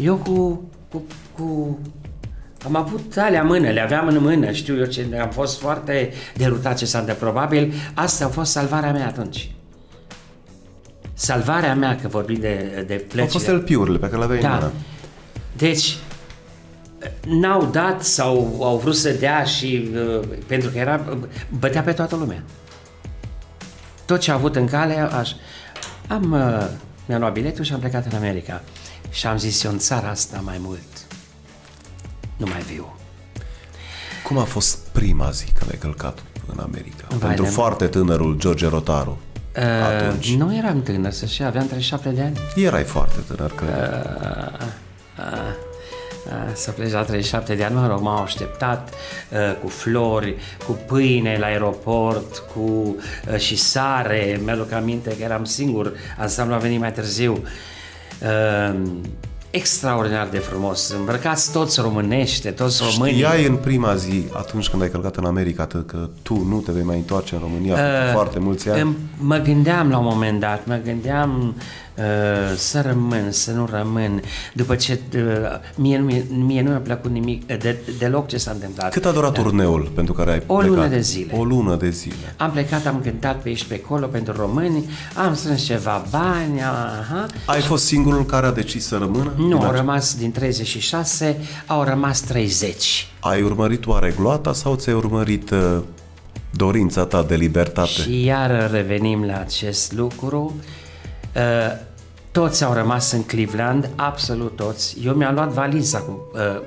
Eu 0.03 0.15
cu, 0.15 0.63
cu, 0.89 1.03
cu 1.35 1.79
am 2.65 2.75
avut 2.75 3.17
alea 3.17 3.41
în 3.41 3.47
mână, 3.47 3.69
le 3.69 3.81
aveam 3.81 4.07
în 4.07 4.17
mână, 4.21 4.51
știu 4.51 4.77
eu 4.77 4.85
ce, 4.85 5.19
am 5.21 5.29
fost 5.29 5.59
foarte 5.59 6.11
derutat 6.35 6.77
ce 6.77 6.85
s-a 6.85 6.99
întâmplat. 6.99 7.31
Probabil 7.31 7.73
asta 7.93 8.25
a 8.25 8.27
fost 8.27 8.51
salvarea 8.51 8.91
mea 8.91 9.07
atunci. 9.07 9.51
Salvarea 11.13 11.75
mea, 11.75 11.95
că 12.01 12.07
vorbim 12.07 12.39
de, 12.39 12.83
de 12.87 12.93
Au 12.93 12.99
plăcile. 13.07 13.25
fost 13.25 13.47
LP-urile 13.47 13.97
pe 13.97 14.05
care 14.05 14.17
le 14.17 14.23
aveai 14.23 14.41
în 14.41 14.49
Da. 14.49 14.53
mână. 14.55 14.71
Deci, 15.57 15.95
n-au 17.27 17.65
dat 17.65 18.03
sau 18.03 18.57
au 18.61 18.77
vrut 18.77 18.95
să 18.95 19.09
dea 19.09 19.43
și 19.43 19.89
uh, 19.93 20.23
pentru 20.47 20.69
că 20.69 20.77
era, 20.77 21.17
bătea 21.59 21.81
pe 21.81 21.91
toată 21.91 22.15
lumea. 22.15 22.43
Tot 24.05 24.19
ce 24.19 24.31
a 24.31 24.33
avut 24.33 24.55
în 24.55 24.65
cale, 24.67 24.97
aș, 24.97 25.31
am, 26.07 26.31
uh, 26.31 26.67
mi-am 27.05 27.19
luat 27.19 27.33
biletul 27.33 27.63
și 27.63 27.73
am 27.73 27.79
plecat 27.79 28.05
în 28.11 28.17
America. 28.17 28.61
Și 29.09 29.27
am 29.27 29.37
zis, 29.37 29.63
eu 29.63 29.71
în 29.71 29.77
țara 29.77 30.09
asta 30.09 30.41
mai 30.43 30.57
mult 30.59 30.79
nu 32.37 32.45
mai 32.45 32.61
viu. 32.61 32.93
Cum 34.23 34.37
a 34.37 34.43
fost 34.43 34.77
prima 34.91 35.29
zi 35.29 35.45
când 35.59 35.71
ai 35.71 35.77
călcat 35.77 36.23
în 36.53 36.59
America? 36.59 37.05
Vai 37.09 37.17
Pentru 37.19 37.43
de- 37.43 37.49
foarte 37.49 37.87
tânărul 37.87 38.35
George 38.37 38.67
Rotaru. 38.67 39.17
Atunci. 39.83 40.27
Uh, 40.29 40.35
nu 40.37 40.55
eram 40.55 40.81
tânăr, 40.81 41.11
să 41.11 41.25
știi, 41.25 41.43
aveam 41.43 41.65
37 41.65 42.09
de 42.09 42.21
ani. 42.21 42.37
Erai 42.55 42.83
foarte 42.83 43.15
tânăr, 43.27 43.51
cred. 43.51 43.69
Uh, 43.69 44.65
uh, 45.17 46.51
să 46.53 46.71
pleci 46.71 46.91
la 46.91 47.03
37 47.03 47.55
de 47.55 47.63
ani, 47.63 47.75
mă 47.75 47.87
rog, 47.87 47.99
m-au 48.01 48.21
așteptat 48.21 48.89
uh, 48.89 49.55
cu 49.61 49.67
flori, 49.67 50.35
cu 50.65 50.71
pâine 50.87 51.37
la 51.39 51.45
aeroport, 51.45 52.37
cu 52.37 52.59
uh, 53.31 53.37
și 53.37 53.55
sare, 53.55 54.39
mi-aduc 54.43 54.71
aminte 54.71 55.09
că 55.17 55.23
eram 55.23 55.43
singur, 55.45 55.93
ansamblu 56.17 56.55
a 56.55 56.57
venit 56.57 56.79
mai 56.79 56.91
târziu. 56.91 57.43
Uh, 58.21 58.79
extraordinar 59.55 60.27
de 60.31 60.37
frumos, 60.37 60.89
îmbrăcați 60.99 61.51
toți 61.51 61.81
românește, 61.81 62.51
toți 62.51 62.81
românii. 62.91 63.13
Știai 63.15 63.45
în 63.45 63.55
prima 63.55 63.95
zi, 63.95 64.23
atunci 64.33 64.67
când 64.69 64.81
ai 64.81 64.89
călcat 64.91 65.15
în 65.15 65.25
America, 65.25 65.63
atât 65.63 65.87
că 65.87 66.09
tu 66.21 66.45
nu 66.49 66.59
te 66.59 66.71
vei 66.71 66.83
mai 66.83 66.95
întoarce 66.97 67.35
în 67.35 67.41
România 67.41 67.73
uh, 67.73 67.79
foarte 68.13 68.39
mulți 68.39 68.69
ani? 68.69 68.81
Îmi- 68.81 68.97
Mă 69.17 69.37
gândeam 69.37 69.89
la 69.89 69.97
un 69.97 70.03
moment 70.05 70.39
dat, 70.39 70.65
mă 70.65 70.79
gândeam 70.83 71.47
uh, 71.57 71.63
să 72.55 72.81
rămân, 72.81 73.31
să 73.31 73.51
nu 73.51 73.67
rămân, 73.71 74.21
după 74.53 74.75
ce 74.75 74.99
uh, 75.15 75.21
mie, 75.75 75.97
nu 75.97 76.03
mi- 76.05 76.25
mie 76.29 76.61
nu 76.61 76.69
mi-a 76.69 76.79
plăcut 76.79 77.11
nimic, 77.11 77.49
uh, 77.49 77.57
de, 77.57 77.77
deloc 77.99 78.27
ce 78.27 78.37
s-a 78.37 78.51
întâmplat. 78.51 78.91
Cât 78.91 79.05
a 79.05 79.11
durat 79.11 79.31
turneul 79.33 79.91
pentru 79.95 80.13
care 80.13 80.31
ai 80.31 80.41
O 80.47 80.55
plecat? 80.55 80.75
lună 80.75 80.87
de 80.87 80.99
zile. 80.99 81.33
O 81.37 81.43
lună 81.43 81.75
de 81.75 81.89
zile. 81.89 82.33
Am 82.37 82.51
plecat, 82.51 82.85
am 82.85 82.99
cântat 83.03 83.41
pe 83.41 83.49
aici 83.49 83.63
pe 83.63 83.81
acolo 83.83 84.05
pentru 84.07 84.33
români, 84.37 84.89
am 85.15 85.35
strâns 85.35 85.63
ceva 85.63 86.05
bani, 86.11 86.61
aha. 86.61 87.25
Ai 87.45 87.61
fost 87.61 87.85
singurul 87.85 88.25
care 88.25 88.45
a 88.45 88.51
decis 88.51 88.85
să 88.87 88.97
rămână? 88.97 89.33
Nu, 89.37 89.43
Din 89.47 89.53
au 89.55 89.61
ace- 89.67 89.77
rămas 89.77 90.15
din 90.15 90.31
36, 90.31 91.37
au 91.67 91.83
rămas 91.83 92.19
30. 92.21 93.07
Ai 93.19 93.41
urmărit 93.41 93.85
oare 93.87 94.13
gloata 94.17 94.53
sau 94.53 94.75
ți-ai 94.75 94.95
urmărit 94.95 95.49
uh, 95.51 95.77
dorința 96.49 97.05
ta 97.05 97.23
de 97.23 97.35
libertate? 97.35 97.89
Și 97.89 98.23
iar 98.25 98.69
revenim 98.71 99.23
la 99.23 99.39
acest 99.39 99.93
lucru. 99.93 100.53
Uh, 100.57 100.63
toți 102.31 102.63
au 102.63 102.73
rămas 102.73 103.11
în 103.11 103.23
Cleveland, 103.23 103.89
absolut 103.95 104.55
toți. 104.55 104.97
Eu 105.05 105.13
mi-am 105.13 105.33
luat 105.33 105.49
valiza 105.49 105.99
cu... 105.99 106.21
Uh, 106.33 106.61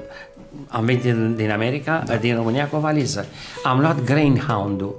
am 0.68 0.84
venit 0.84 1.02
din, 1.02 1.34
din 1.36 1.50
America, 1.50 2.02
da. 2.06 2.16
din 2.16 2.36
România 2.36 2.68
cu 2.68 2.76
o 2.76 2.78
valiză. 2.78 3.26
Am 3.64 3.80
luat 3.80 4.04
Greyhound-ul. 4.04 4.94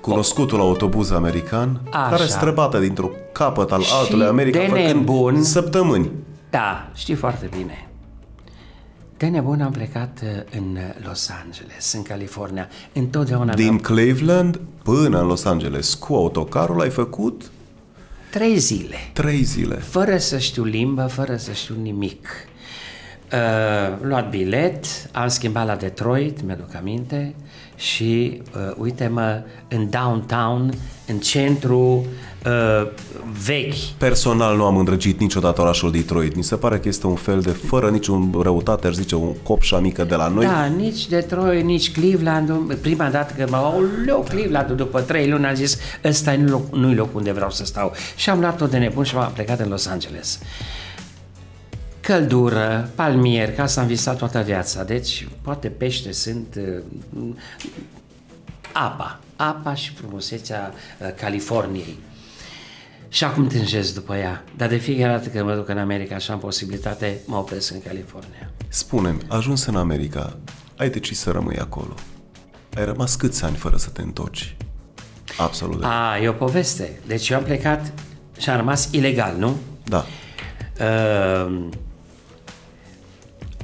Cunoscutul 0.00 0.60
autobuz 0.60 1.10
american 1.10 1.80
Așa. 1.90 2.08
care 2.08 2.24
străbate 2.24 2.80
dintr-un 2.80 3.10
capăt 3.32 3.72
al 3.72 3.82
altului 4.00 4.26
America 4.26 4.58
de 4.58 4.66
făcând 4.66 4.86
nebun. 4.86 5.42
săptămâni. 5.42 6.10
Da, 6.50 6.90
știi 6.94 7.14
foarte 7.14 7.48
bine. 7.56 7.88
De 9.16 9.26
nebun 9.26 9.60
am 9.60 9.70
plecat 9.70 10.20
uh, 10.22 10.58
în 10.58 10.78
Los 11.06 11.30
Angeles, 11.44 11.92
în 11.92 12.02
California. 12.02 12.68
Întotdeauna 12.92 13.54
Din 13.54 13.64
mi-am 13.64 13.78
Cleveland 13.78 14.60
până 14.82 15.20
în 15.20 15.26
Los 15.26 15.44
Angeles 15.44 15.94
cu 15.94 16.14
autocarul 16.14 16.80
ai 16.80 16.90
făcut 16.90 17.50
trei 18.36 18.58
zile. 18.58 18.96
trei 19.12 19.42
zile. 19.42 19.74
fără 19.74 20.18
să 20.18 20.38
știu 20.38 20.64
limbă, 20.64 21.06
fără 21.06 21.36
să 21.36 21.52
știu 21.52 21.74
nimic. 21.82 22.28
Uh, 23.32 23.96
luat 24.00 24.30
bilet, 24.30 24.84
am 25.12 25.28
schimbat 25.28 25.66
la 25.66 25.76
Detroit, 25.76 26.42
mi-aduc 26.42 26.74
aminte, 26.74 27.34
și 27.76 28.42
uh, 28.54 28.74
uite-mă 28.78 29.42
în 29.68 29.90
downtown, 29.90 30.74
în 31.06 31.18
centru 31.18 32.06
uh, 32.46 32.88
vechi. 33.44 33.74
Personal 33.98 34.56
nu 34.56 34.64
am 34.64 34.76
îndrăgit 34.76 35.20
niciodată 35.20 35.60
orașul 35.60 35.90
Detroit. 35.90 36.36
Mi 36.36 36.42
se 36.44 36.56
pare 36.56 36.78
că 36.78 36.88
este 36.88 37.06
un 37.06 37.14
fel 37.14 37.40
de, 37.40 37.50
fără 37.50 37.90
niciun 37.90 38.34
răutate, 38.42 38.86
aș 38.86 38.94
zice, 38.94 39.14
un 39.14 39.34
copșa 39.42 39.78
mică 39.78 40.04
de 40.04 40.14
la 40.14 40.28
noi. 40.28 40.44
Da, 40.44 40.64
nici 40.64 41.08
Detroit, 41.08 41.64
nici 41.64 41.92
Cleveland. 41.92 42.74
Prima 42.74 43.08
dată 43.08 43.34
când 43.36 43.50
mă 43.50 43.56
au 43.56 43.84
leu 44.04 44.26
Cleveland, 44.28 44.70
după 44.70 45.00
trei 45.00 45.28
luni 45.28 45.46
am 45.46 45.54
zis, 45.54 45.78
ăsta 46.04 46.34
nu-i 46.34 46.50
loc, 46.50 46.74
nu 46.74 46.94
loc 46.94 47.14
unde 47.14 47.32
vreau 47.32 47.50
să 47.50 47.64
stau. 47.64 47.92
Și 48.16 48.30
am 48.30 48.40
luat-o 48.40 48.66
de 48.66 48.78
nebun 48.78 49.04
și 49.04 49.16
am 49.16 49.30
plecat 49.34 49.60
în 49.60 49.68
Los 49.68 49.86
Angeles. 49.86 50.38
Căldură, 52.00 52.90
palmier, 52.94 53.52
ca 53.52 53.66
să 53.66 53.80
am 53.80 53.86
visat 53.86 54.16
toată 54.16 54.40
viața. 54.40 54.84
Deci, 54.84 55.28
poate 55.42 55.68
pește 55.68 56.12
sunt 56.12 56.58
uh, 57.12 57.24
apa, 58.72 59.20
apa 59.36 59.74
și 59.74 59.92
frumusețea 59.92 60.72
uh, 61.00 61.08
Californiei. 61.20 61.98
Și 63.16 63.24
acum 63.24 63.46
tânjesc 63.46 63.94
după 63.94 64.16
ea, 64.16 64.44
dar 64.56 64.68
de 64.68 64.76
fiecare 64.76 65.12
dată 65.12 65.28
când 65.28 65.44
mă 65.44 65.54
duc 65.54 65.68
în 65.68 65.78
America 65.78 66.18
și 66.18 66.30
am 66.30 66.38
posibilitate, 66.38 67.20
mă 67.26 67.36
opresc 67.36 67.72
în 67.72 67.82
California. 67.82 68.50
Spune-mi, 68.68 69.18
ajuns 69.28 69.64
în 69.64 69.76
America, 69.76 70.36
ai 70.76 70.90
decis 70.90 71.18
să 71.18 71.30
rămâi 71.30 71.56
acolo. 71.58 71.94
Ai 72.74 72.84
rămas 72.84 73.16
câți 73.16 73.44
ani 73.44 73.56
fără 73.56 73.76
să 73.76 73.90
te 73.90 74.02
întorci? 74.02 74.56
Absolut. 75.38 75.84
A, 75.84 76.18
e 76.22 76.28
o 76.28 76.32
poveste. 76.32 77.00
Deci 77.06 77.28
eu 77.28 77.36
am 77.36 77.44
plecat 77.44 77.92
și 78.38 78.50
am 78.50 78.56
rămas 78.56 78.88
ilegal, 78.90 79.36
nu? 79.38 79.56
Da. 79.84 80.06
Uh, 80.80 81.68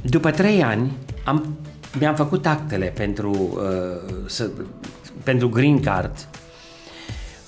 după 0.03 0.31
trei 0.31 0.63
ani 0.63 0.93
am, 1.25 1.57
mi-am 1.99 2.15
făcut 2.15 2.47
actele 2.47 2.87
pentru, 2.87 3.31
uh, 3.31 4.13
să, 4.27 4.51
pentru 5.23 5.49
green 5.49 5.81
card. 5.81 6.29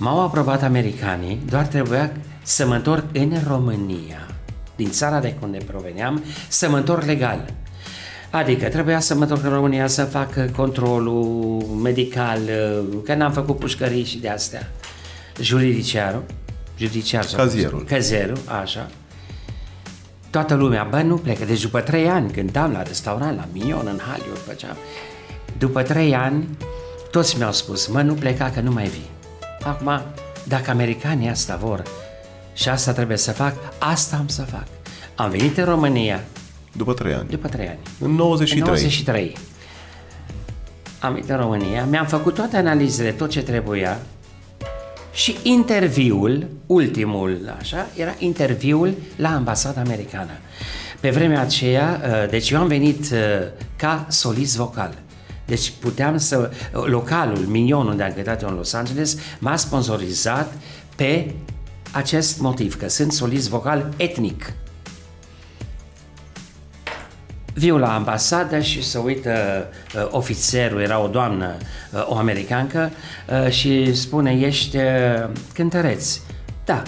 M-au 0.05 0.21
aprobat 0.21 0.63
americanii, 0.63 1.41
doar 1.51 1.67
trebuia 1.67 2.13
să 2.43 2.67
mă 2.67 2.75
întorc 2.75 3.05
în 3.13 3.33
România, 3.47 4.27
din 4.77 4.91
țara 4.91 5.21
de 5.21 5.35
unde 5.43 5.59
proveneam, 5.67 6.23
să 6.49 6.69
mă 6.69 6.77
întorc 6.77 7.05
legal. 7.05 7.45
Adică 8.31 8.69
trebuia 8.69 9.01
să 9.01 9.15
mă 9.15 9.23
întorc 9.23 9.45
în 9.45 9.51
România 9.51 9.87
să 9.87 10.05
fac 10.05 10.51
controlul 10.51 11.63
medical, 11.83 12.41
uh, 12.41 12.99
că 13.05 13.15
n-am 13.15 13.33
făcut 13.33 13.59
pușcării 13.59 14.05
și 14.05 14.19
de 14.19 14.29
astea. 14.29 14.71
Juridiciarul, 15.41 16.23
judiciar 16.79 17.25
sau 17.25 17.39
Cazierul. 17.39 17.85
Cazierul, 17.85 18.39
așa. 18.63 18.91
Toată 20.31 20.55
lumea, 20.55 20.87
bă, 20.91 21.03
nu 21.03 21.17
plecă. 21.17 21.45
Deci 21.45 21.63
după 21.63 21.81
trei 21.81 22.09
ani, 22.09 22.31
cântam 22.31 22.73
la 22.73 22.83
restaurant, 22.83 23.37
la 23.37 23.49
Minion, 23.53 23.87
în 23.87 23.99
Hollywood, 23.99 24.39
făceam. 24.47 24.77
După 25.59 25.83
trei 25.83 26.15
ani, 26.15 26.49
toți 27.11 27.39
mi-au 27.39 27.53
spus, 27.53 27.87
mă, 27.87 28.03
nu 28.03 28.15
pleca 28.15 28.51
că 28.51 28.61
nu 28.61 28.73
mai 28.73 28.85
vii. 28.85 29.13
Acum, 29.65 30.01
dacă 30.45 30.71
americanii 30.71 31.29
asta 31.29 31.57
vor 31.57 31.83
și 32.55 32.69
asta 32.69 32.93
trebuie 32.93 33.17
să 33.17 33.33
fac, 33.33 33.55
asta 33.79 34.17
am 34.17 34.29
să 34.29 34.43
fac. 34.43 34.67
Am 35.15 35.31
venit 35.31 35.59
în 35.59 35.65
România 35.65 36.21
După 36.73 36.93
trei 36.93 37.15
ani. 37.15 37.29
după 37.29 37.49
trei 37.49 37.69
ani. 37.69 37.79
În 38.01 38.11
93. 38.11 38.61
În 38.61 38.67
93. 38.67 39.37
Am 41.01 41.13
venit 41.13 41.29
în 41.31 41.37
România, 41.37 41.85
mi-am 41.85 42.07
făcut 42.07 42.35
toate 42.35 42.57
analizele, 42.57 43.11
tot 43.11 43.31
ce 43.31 43.43
trebuia 43.43 43.99
și 45.13 45.37
interviul, 45.43 46.47
ultimul, 46.67 47.55
așa, 47.59 47.87
era 47.97 48.15
interviul 48.19 48.95
la 49.17 49.29
ambasada 49.29 49.81
americană. 49.81 50.31
Pe 51.01 51.11
vremea 51.11 51.41
aceea, 51.41 52.01
uh, 52.05 52.31
deci 52.31 52.51
eu 52.51 52.61
am 52.61 52.67
venit 52.67 53.01
uh, 53.13 53.19
ca 53.77 54.07
solist 54.09 54.57
vocal. 54.57 54.95
Deci 55.45 55.73
puteam 55.81 56.19
să... 56.19 56.51
Localul, 56.73 57.39
Minion, 57.39 57.87
unde 57.87 58.03
am 58.03 58.13
cântat 58.13 58.43
eu 58.43 58.49
în 58.49 58.55
Los 58.55 58.73
Angeles, 58.73 59.19
m-a 59.39 59.57
sponsorizat 59.57 60.53
pe 60.97 61.35
acest 61.93 62.41
motiv, 62.41 62.77
că 62.77 62.89
sunt 62.89 63.13
solist 63.13 63.49
vocal 63.49 63.89
etnic. 63.97 64.53
Viu 67.55 67.79
la 67.79 67.95
ambasadă 67.95 68.61
și 68.61 68.83
se 68.83 68.99
uită 68.99 69.67
uh, 69.95 70.09
ofițerul, 70.11 70.81
era 70.81 70.99
o 70.99 71.09
doamnă, 71.09 71.57
uh, 71.93 72.07
o 72.09 72.17
americancă, 72.17 72.91
uh, 73.45 73.51
și 73.51 73.95
spune, 73.95 74.33
ești 74.33 74.77
uh, 74.77 74.83
cântăreț. 75.53 76.19
Da. 76.65 76.83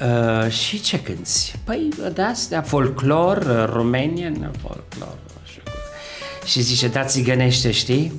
Uh, 0.00 0.50
și 0.50 0.80
ce 0.80 1.00
cânti? 1.00 1.54
Păi 1.64 1.88
de 2.14 2.22
astea, 2.22 2.62
folclor, 2.62 3.36
uh, 3.36 3.72
romanian, 3.72 4.50
folclor. 4.62 5.16
Așa. 6.50 6.60
Și 6.60 6.66
zice, 6.66 6.88
da, 6.88 7.04
țigănește, 7.04 7.70
știi? 7.70 8.12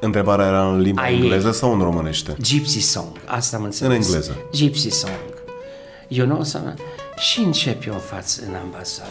Întrebarea 0.00 0.46
era 0.46 0.68
în 0.68 0.80
limba 0.80 1.02
Ai- 1.02 1.14
engleză 1.14 1.52
sau 1.52 1.72
în 1.72 1.80
românește? 1.80 2.36
Gypsy 2.40 2.80
song, 2.80 3.20
asta 3.26 3.56
am 3.56 3.62
înțeles. 3.62 3.96
În 3.96 4.02
engleză. 4.02 4.36
Gypsy 4.52 4.90
song. 4.90 5.12
You 6.08 6.26
know, 6.26 6.42
să... 6.42 6.74
Și 7.16 7.40
încep 7.40 7.86
eu 7.86 7.92
în 7.92 7.98
față 7.98 8.42
în 8.48 8.54
ambasadă. 8.54 9.08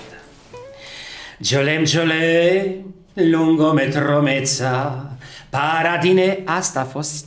Giolem, 1.42 1.84
giole, 1.84 2.76
lungometromeța, 3.14 5.06
paradine. 5.50 6.40
Asta 6.46 6.80
a 6.80 6.84
fost 6.84 7.26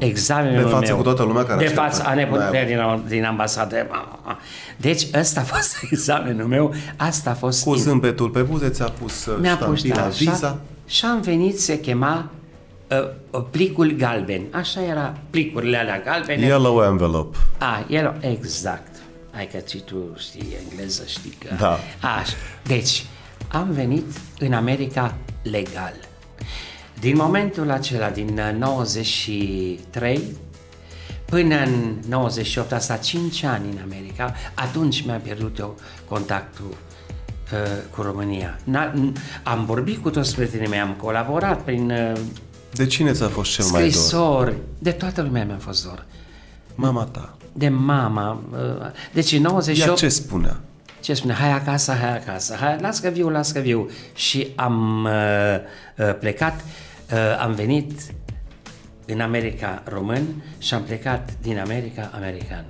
examenul 0.00 0.62
De 0.64 0.68
față 0.70 0.86
meu. 0.86 0.96
cu 0.96 1.02
toată 1.02 1.22
lumea 1.22 1.44
care 1.44 1.58
De 1.58 1.64
așteaptă. 1.66 1.96
față 1.96 2.08
a 2.08 2.14
nepotul 2.14 2.48
Da. 2.52 2.64
din, 2.66 3.02
din 3.08 3.24
ambasadă. 3.24 3.86
Deci 4.76 5.06
ăsta 5.14 5.40
a 5.40 5.42
fost 5.42 5.76
examenul 5.90 6.46
meu, 6.46 6.74
asta 6.96 7.30
a 7.30 7.34
fost 7.34 7.64
Cu 7.64 7.74
zâmbetul 7.74 8.28
pe 8.28 8.40
buze 8.40 8.68
ți-a 8.68 8.88
pus 9.00 9.26
uh, 9.26 9.36
mi-a 9.40 9.56
pus 9.56 9.78
ștampila, 9.78 10.02
da, 10.02 10.08
viza. 10.08 10.58
și, 10.86 10.96
și 10.96 11.04
am 11.04 11.20
venit, 11.20 11.60
se 11.60 11.80
chema 11.80 12.30
uh, 13.32 13.42
plicul 13.50 13.90
galben. 13.90 14.42
Așa 14.50 14.82
era 14.82 15.14
plicurile 15.30 15.76
alea 15.76 16.00
galbene. 16.04 16.46
Yellow 16.46 16.82
envelope. 16.82 17.36
A, 17.58 17.84
el, 17.88 18.14
exact. 18.20 18.88
Hai 19.34 19.48
că 19.52 19.58
și 19.68 19.78
tu 19.78 19.96
știi 20.18 20.56
engleză, 20.70 21.02
știi 21.06 21.36
că... 21.46 21.54
Da. 21.58 21.78
Așa. 22.00 22.34
Deci, 22.62 23.04
am 23.48 23.68
venit 23.70 24.06
în 24.38 24.52
America 24.52 25.14
legal. 25.42 25.94
Din 27.00 27.16
momentul 27.16 27.70
acela, 27.70 28.08
din 28.10 28.38
uh, 28.38 28.58
93 28.58 30.20
până 31.24 31.56
în 31.56 31.94
98, 32.08 32.72
asta 32.72 32.96
5 32.96 33.42
ani 33.42 33.64
în 33.70 33.78
America, 33.92 34.34
atunci 34.54 35.04
mi-am 35.04 35.20
pierdut 35.20 35.58
eu 35.58 35.78
contactul 36.08 36.64
uh, 36.70 37.58
cu 37.96 38.02
România. 38.02 38.58
N-a, 38.64 38.92
n- 38.92 39.12
am 39.42 39.64
vorbit 39.64 40.02
cu 40.02 40.10
toți 40.10 40.34
prietenii 40.34 40.68
mei, 40.68 40.78
am 40.78 40.92
colaborat 41.02 41.60
prin 41.60 41.90
uh, 41.90 42.12
De 42.74 42.86
cine 42.86 43.12
ți-a 43.12 43.28
fost 43.28 43.50
cel 43.52 43.64
mai 43.64 43.80
dor? 43.82 43.90
scrisori, 43.90 44.54
de 44.78 44.90
toată 44.90 45.22
lumea 45.22 45.44
mi-a 45.44 45.58
fost 45.60 45.84
dor. 45.84 46.04
Mama 46.74 47.04
ta. 47.04 47.36
De 47.52 47.68
mama. 47.68 48.40
uh, 48.52 48.58
Deci 49.12 49.32
în 49.32 49.42
Ea 49.44 49.48
98... 49.50 49.98
ce 49.98 50.08
spunea? 50.08 50.60
Ce 51.00 51.14
spune? 51.14 51.32
Hai 51.32 51.52
acasă, 51.52 51.92
hai 51.92 52.16
acasă, 52.16 52.56
hai, 52.60 52.76
las 52.80 52.98
că 52.98 53.08
viu, 53.08 53.28
las 53.28 53.52
că 53.52 53.58
viu. 53.58 53.88
Și 54.14 54.48
am 54.56 55.04
uh, 55.04 55.10
uh, 56.08 56.14
plecat, 56.20 56.54
uh, 56.54 56.88
am 57.40 57.52
venit 57.52 57.92
în 59.06 59.20
America 59.20 59.82
român 59.86 60.22
și 60.58 60.74
am 60.74 60.82
plecat 60.82 61.30
din 61.42 61.58
America 61.58 62.10
american. 62.14 62.64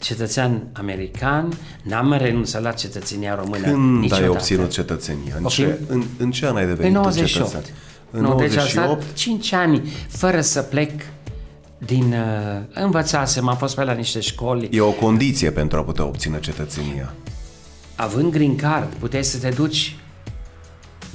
Cetățean 0.00 0.62
american, 0.72 1.52
n-am 1.82 2.12
renunțat 2.12 2.62
la 2.62 2.72
cetățenia 2.72 3.34
română 3.34 3.62
Când 3.70 4.00
niciodată. 4.00 4.22
ai 4.22 4.28
obținut 4.28 4.70
cetățenia? 4.70 5.34
În, 5.38 5.44
Ok. 5.44 5.50
ce, 5.50 5.78
în, 5.88 6.02
în 6.18 6.30
ce 6.30 6.46
an 6.46 6.56
ai 6.56 6.62
În 6.62 6.68
devenit 6.68 6.92
tu 6.92 6.98
98. 6.98 7.32
cetățean? 7.32 7.62
În 8.10 8.20
nu, 8.20 8.34
deci 8.34 8.50
a 8.56 8.56
98? 8.56 9.02
stat 9.02 9.12
5 9.14 9.52
ani 9.52 9.82
fără 10.08 10.40
să 10.40 10.62
plec 10.62 10.90
din... 11.78 12.12
Uh, 12.12 12.62
învățasem, 12.82 13.48
am 13.48 13.56
fost 13.56 13.74
pe 13.74 13.84
la 13.84 13.92
niște 13.92 14.20
școli, 14.20 14.68
E 14.72 14.80
o 14.80 14.90
condiție 14.90 15.50
pentru 15.50 15.78
a 15.78 15.82
putea 15.82 16.04
obține 16.04 16.40
cetățenia. 16.40 17.14
având 17.94 18.32
green 18.32 18.56
card, 18.56 18.92
puteai 18.98 19.24
să 19.24 19.38
te 19.38 19.48
duci 19.48 19.96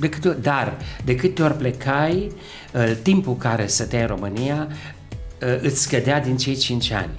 de 0.02 0.10
câte 0.10 0.28
ori, 0.28 0.42
dar 0.42 0.78
de 1.04 1.16
câte 1.16 1.44
ori 1.44 1.54
plecai, 1.54 2.32
uh, 2.74 2.92
timpul 3.02 3.36
care 3.36 3.68
stăteai 3.68 4.02
în 4.02 4.08
România 4.08 4.68
uh, 4.70 5.58
îți 5.62 5.82
scădea 5.82 6.20
din 6.20 6.38
cei 6.38 6.56
5 6.56 6.92
ani. 6.92 7.10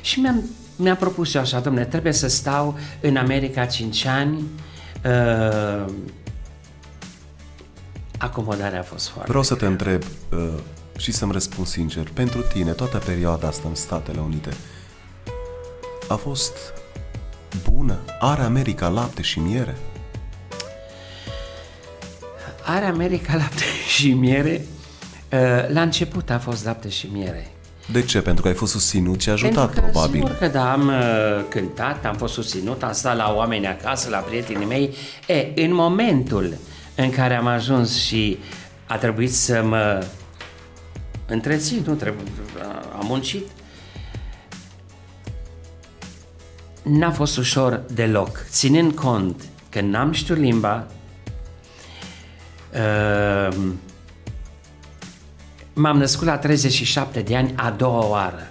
Și 0.00 0.20
mi-am, 0.20 0.44
mi-am 0.76 0.96
propus 0.96 1.34
eu 1.34 1.40
așa, 1.40 1.60
domnule, 1.60 1.84
trebuie 1.84 2.12
să 2.12 2.28
stau 2.28 2.78
în 3.00 3.16
America 3.16 3.64
5 3.64 4.04
ani, 4.04 4.42
uh, 5.04 5.92
acomodarea 8.18 8.78
a 8.78 8.82
fost 8.82 9.08
foarte 9.08 9.28
Vreau 9.28 9.44
să 9.44 9.54
te 9.54 9.66
întreb 9.66 10.02
uh, 10.32 10.48
și 10.96 11.12
să-mi 11.12 11.32
răspund 11.32 11.66
sincer. 11.66 12.08
Pentru 12.14 12.40
tine, 12.40 12.70
toată 12.70 12.98
perioada 12.98 13.46
asta 13.46 13.68
în 13.68 13.74
Statele 13.74 14.20
Unite 14.20 14.50
a 16.08 16.14
fost 16.14 16.56
bună? 17.70 17.98
Are 18.20 18.42
America 18.42 18.88
lapte 18.88 19.22
și 19.22 19.38
miere? 19.38 19.76
Are 22.68 22.84
America 22.84 23.36
lapte 23.42 23.62
și 23.88 24.12
miere. 24.12 24.66
Uh, 25.32 25.68
La 25.68 25.82
început 25.82 26.30
a 26.30 26.38
fost 26.38 26.64
lapte 26.64 26.88
și 26.88 27.08
miere. 27.12 27.50
De 27.92 28.02
ce? 28.02 28.20
Pentru 28.20 28.42
că 28.42 28.48
ai 28.48 28.54
fost 28.54 28.72
susținut 28.72 29.20
și 29.20 29.28
ajutat, 29.28 29.54
Pentru 29.54 29.74
că, 29.74 29.80
probabil. 29.80 30.20
Sigur 30.20 30.36
că 30.38 30.48
da, 30.48 30.72
am 30.72 30.86
uh, 30.86 31.44
cântat, 31.48 32.04
am 32.04 32.14
fost 32.14 32.32
susținut, 32.32 32.82
am 32.82 32.92
stat 32.92 33.16
la 33.16 33.34
oameni 33.36 33.66
acasă, 33.66 34.08
la 34.08 34.18
prietenii 34.18 34.66
mei. 34.66 34.94
E, 35.26 35.62
în 35.64 35.74
momentul 35.74 36.56
în 36.94 37.10
care 37.10 37.34
am 37.34 37.46
ajuns 37.46 38.04
și 38.04 38.38
a 38.86 38.96
trebuit 38.96 39.32
să 39.34 39.62
mă 39.64 40.06
întrețin, 41.26 41.82
nu 41.86 41.94
trebuie, 41.94 42.24
am 42.98 43.06
muncit, 43.06 43.44
n-a 46.82 47.10
fost 47.10 47.36
ușor 47.36 47.82
deloc, 47.92 48.46
ținând 48.50 48.92
cont 48.92 49.42
că 49.68 49.80
n-am 49.80 50.12
știut 50.12 50.38
limba, 50.38 50.86
uh, 50.88 50.95
m-am 55.72 55.98
născut 55.98 56.26
la 56.26 56.38
37 56.38 57.20
de 57.20 57.36
ani 57.36 57.52
a 57.56 57.70
doua 57.70 58.06
oară 58.06 58.50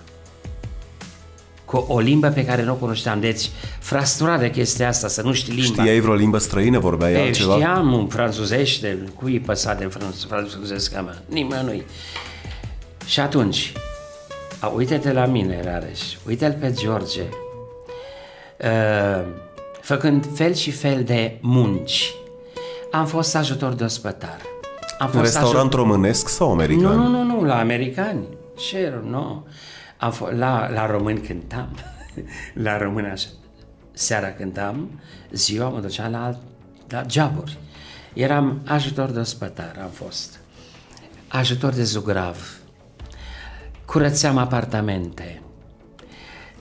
cu 1.66 1.86
o 1.88 2.00
limbă 2.00 2.28
pe 2.28 2.46
care 2.46 2.64
nu 2.64 2.72
o 2.72 2.76
cunoșteam. 2.76 3.20
Deci, 3.20 3.50
frăsturare 3.80 4.50
chestia 4.50 4.88
asta, 4.88 5.08
să 5.08 5.22
nu 5.22 5.34
știi 5.34 5.54
limba. 5.54 5.82
Știai 5.82 6.00
vreo 6.00 6.14
limbă 6.14 6.38
străină? 6.38 6.80
Vorbeai 6.80 7.14
Ei, 7.14 7.22
altceva? 7.22 7.54
știam 7.54 7.94
un 7.94 8.08
franțuzește, 8.08 8.98
cui 9.16 9.40
păsa 9.40 9.74
de 9.74 9.90
franț- 9.90 10.28
franțuzesc 10.28 11.02
mă? 11.02 11.16
Nimănui. 11.26 11.86
Și 13.06 13.20
atunci, 13.20 13.74
a, 14.60 14.68
uite-te 14.68 15.12
la 15.12 15.26
mine, 15.26 15.62
Rareș, 15.64 16.00
uite-l 16.28 16.58
pe 16.60 16.72
George, 16.72 17.22
uh, 18.62 19.26
făcând 19.82 20.28
fel 20.36 20.54
și 20.54 20.72
fel 20.72 21.04
de 21.04 21.38
munci. 21.42 22.14
Am 22.96 23.06
fost 23.06 23.36
ajutor 23.36 23.74
de 23.74 23.84
ospătar. 23.84 24.38
Am 25.00 25.10
În 25.14 25.22
restaurant 25.22 25.74
românesc 25.74 26.28
sau 26.28 26.52
american? 26.52 26.98
nu, 26.98 27.08
nu, 27.08 27.24
nu, 27.24 27.24
nu, 27.24 27.44
la 27.44 27.60
americani. 27.60 28.24
Ce, 28.58 28.94
nu. 29.04 29.48
Am 29.98 30.14
f- 30.14 30.38
la, 30.38 30.70
la 30.70 30.86
români 30.86 31.20
cântam. 31.20 31.76
la 32.66 32.78
români 32.78 33.08
așa. 33.08 33.28
Seara 33.92 34.32
cântam, 34.32 35.00
ziua 35.32 35.70
mă 35.70 35.80
duceam 35.80 36.12
la, 36.12 36.26
alt, 36.26 36.38
la 36.90 37.04
joburi. 37.10 37.58
Eram 38.14 38.62
ajutor 38.66 39.10
de 39.10 39.20
ospătar, 39.20 39.80
am 39.84 39.90
fost. 39.90 40.40
Ajutor 41.28 41.74
de 41.74 41.84
zugrav. 41.84 42.58
Curățeam 43.86 44.38
apartamente. 44.38 45.42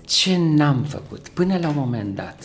Ce 0.05 0.37
n-am 0.39 0.83
făcut? 0.83 1.29
Până 1.29 1.59
la 1.59 1.69
un 1.69 1.75
moment 1.77 2.15
dat, 2.15 2.45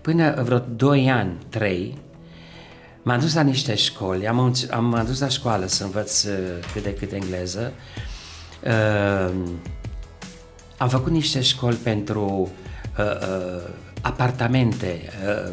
până 0.00 0.42
vreo 0.42 0.58
2 0.58 1.10
ani, 1.10 1.32
3, 1.48 1.98
M-am 3.02 3.20
dus 3.20 3.34
la 3.34 3.42
niște 3.42 3.74
școli, 3.74 4.28
am, 4.28 4.52
înț- 4.52 4.70
am 4.70 4.84
m-am 4.84 5.06
dus 5.06 5.20
la 5.20 5.28
școală 5.28 5.66
să 5.66 5.84
învăț 5.84 6.22
uh, 6.22 6.34
cât 6.72 6.82
de 6.82 6.94
cât 6.94 7.12
engleză. 7.12 7.72
Uh, 8.64 9.34
am 10.78 10.88
făcut 10.88 11.12
niște 11.12 11.40
școli 11.40 11.76
pentru 11.76 12.50
uh, 12.98 13.04
uh, 13.04 13.62
apartamente, 14.00 15.00
uh, 15.28 15.52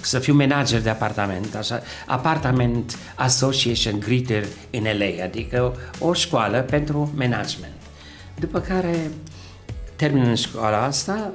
să 0.00 0.18
fiu 0.18 0.34
manager 0.34 0.80
de 0.80 0.90
apartament, 0.90 1.54
așa, 1.54 1.82
Apartment 2.06 2.96
Association 3.14 3.98
Greeter 3.98 4.44
in 4.70 4.82
LA, 4.82 5.24
adică 5.24 5.76
o 5.98 6.12
școală 6.12 6.60
pentru 6.60 7.12
management. 7.14 7.72
După 8.38 8.60
care, 8.60 9.10
terminând 9.96 10.38
școala 10.38 10.82
asta, 10.82 11.32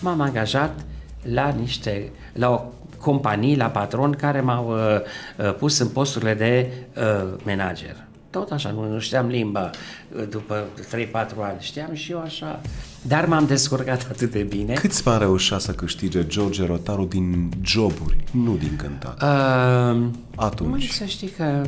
m-am 0.00 0.20
angajat 0.20 0.84
la 1.22 1.48
niște, 1.48 2.10
la 2.32 2.50
o 2.50 2.62
companii, 3.00 3.56
la 3.56 3.66
patron 3.66 4.12
care 4.12 4.40
m-au 4.40 4.70
uh, 4.70 5.00
uh, 5.46 5.54
pus 5.54 5.78
în 5.78 5.88
posturile 5.88 6.34
de 6.34 6.72
uh, 6.96 7.38
manager. 7.44 7.96
Tot 8.30 8.50
așa, 8.50 8.70
nu, 8.70 8.92
nu 8.92 8.98
știam 8.98 9.26
limba 9.26 9.70
uh, 10.16 10.28
după 10.28 10.64
3-4 11.06 11.10
ani, 11.38 11.56
știam 11.58 11.94
și 11.94 12.12
eu 12.12 12.20
așa, 12.20 12.60
dar 13.02 13.26
m-am 13.26 13.46
descurcat 13.46 14.06
atât 14.12 14.30
de 14.30 14.42
bine. 14.42 14.72
Câți 14.72 15.02
bani 15.02 15.18
reușea 15.18 15.58
să 15.58 15.72
câștige 15.72 16.26
George 16.26 16.66
Rotaru 16.66 17.04
din 17.04 17.50
joburi, 17.62 18.16
nu 18.30 18.56
din 18.56 18.76
cântat? 18.76 19.22
Uh, 19.22 20.06
Atunci. 20.36 20.70
măi, 20.70 20.88
să 20.92 21.04
știi 21.04 21.28
că 21.28 21.62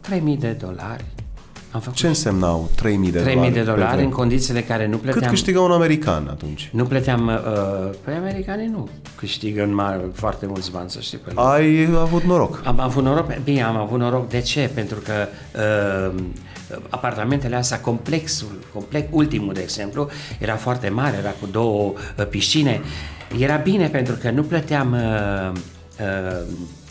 3000 0.00 0.36
de 0.36 0.50
dolari 0.52 1.04
am 1.76 1.82
făcut 1.82 1.98
Ce 1.98 2.06
însemnau 2.06 2.70
3000 2.74 3.10
de 3.10 3.18
3000 3.20 3.50
de 3.50 3.58
pe 3.58 3.64
dolari 3.64 3.90
în 3.90 3.96
vreme? 3.96 4.10
condițiile 4.12 4.62
care 4.62 4.86
nu 4.86 4.96
Cât 4.96 5.10
plăteam 5.10 5.30
câștiga 5.30 5.60
un 5.60 5.70
american 5.70 6.28
atunci? 6.30 6.68
nu 6.72 6.84
plăteam 6.84 7.26
uh, 7.26 7.94
pe 8.04 8.10
americanii 8.10 8.66
nu 8.68 8.88
câștigă 9.16 9.62
în 9.62 9.74
mare, 9.74 10.00
foarte 10.12 10.46
mulți 10.46 10.70
bani 10.70 10.90
să 10.90 11.00
știi 11.00 11.18
pe 11.18 11.30
lume. 11.34 11.48
Ai 11.48 11.88
avut 12.00 12.22
noroc. 12.22 12.62
Am 12.64 12.80
avut 12.80 13.02
noroc, 13.04 13.36
bine, 13.44 13.62
am 13.62 13.76
avut 13.76 13.98
noroc. 13.98 14.28
De 14.28 14.40
ce? 14.40 14.70
Pentru 14.74 14.98
că 15.04 15.12
uh, 16.14 16.22
apartamentele 16.88 17.56
astea, 17.56 17.80
complexul, 17.80 18.58
complex, 18.72 19.08
ultimul, 19.10 19.54
de 19.54 19.60
exemplu, 19.60 20.08
era 20.38 20.54
foarte 20.56 20.88
mare, 20.88 21.16
era 21.16 21.30
cu 21.30 21.46
două 21.46 21.92
uh, 22.18 22.26
piscine. 22.26 22.80
Era 23.38 23.56
bine 23.56 23.88
pentru 23.88 24.14
că 24.20 24.30
nu 24.30 24.42
plăteam 24.42 24.92
uh, 24.92 25.58
uh, 26.00 26.42